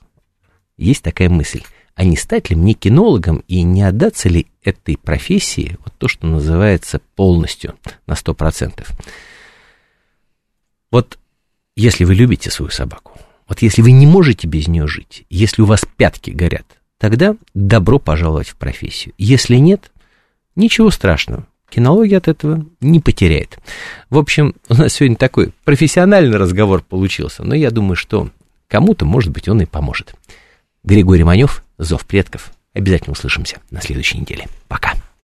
есть 0.77 1.03
такая 1.03 1.29
мысль, 1.29 1.63
а 1.99 2.05
не 2.05 2.17
стать 2.17 2.49
ли 2.49 2.55
мне 2.55 2.75
кинологом 2.75 3.43
и 3.49 3.63
не 3.63 3.83
отдаться 3.83 4.29
ли 4.29 4.47
этой 4.63 4.97
профессии, 4.97 5.77
вот 5.85 5.93
то, 5.99 6.07
что 6.07 6.29
называется 6.29 7.01
полностью, 7.17 7.75
на 8.07 8.13
100%. 8.13 8.87
Вот 10.93 11.19
если 11.75 12.05
вы 12.05 12.15
любите 12.15 12.53
свою 12.53 12.71
собаку, 12.71 13.19
вот 13.49 13.63
если 13.63 13.83
вы 13.83 13.91
не 13.91 14.07
можете 14.07 14.47
без 14.47 14.69
нее 14.69 14.87
жить, 14.87 15.25
если 15.29 15.61
у 15.61 15.65
вас 15.65 15.85
пятки 15.97 16.31
горят, 16.31 16.67
тогда 16.99 17.35
добро 17.53 17.99
пожаловать 17.99 18.51
в 18.51 18.55
профессию. 18.55 19.13
Если 19.19 19.57
нет, 19.57 19.91
ничего 20.55 20.93
страшного. 20.93 21.49
Кинология 21.69 22.19
от 22.19 22.29
этого 22.29 22.65
не 22.81 23.01
потеряет. 23.01 23.59
В 24.09 24.19
общем, 24.19 24.55
у 24.69 24.75
нас 24.75 24.93
сегодня 24.93 25.17
такой 25.17 25.53
профессиональный 25.65 26.37
разговор 26.37 26.81
получился, 26.81 27.43
но 27.43 27.57
я 27.57 27.73
думаю, 27.73 27.97
что 27.97 28.31
кому-то, 28.69 29.05
может 29.05 29.33
быть, 29.33 29.49
он 29.49 29.63
и 29.63 29.67
поможет. 29.67 30.15
Григорий 30.85 31.25
Манев, 31.25 31.65
Зов 31.79 32.05
предков. 32.05 32.53
Обязательно 32.75 33.13
услышимся 33.13 33.61
на 33.71 33.81
следующей 33.81 34.19
неделе. 34.19 34.47
Пока. 34.69 34.93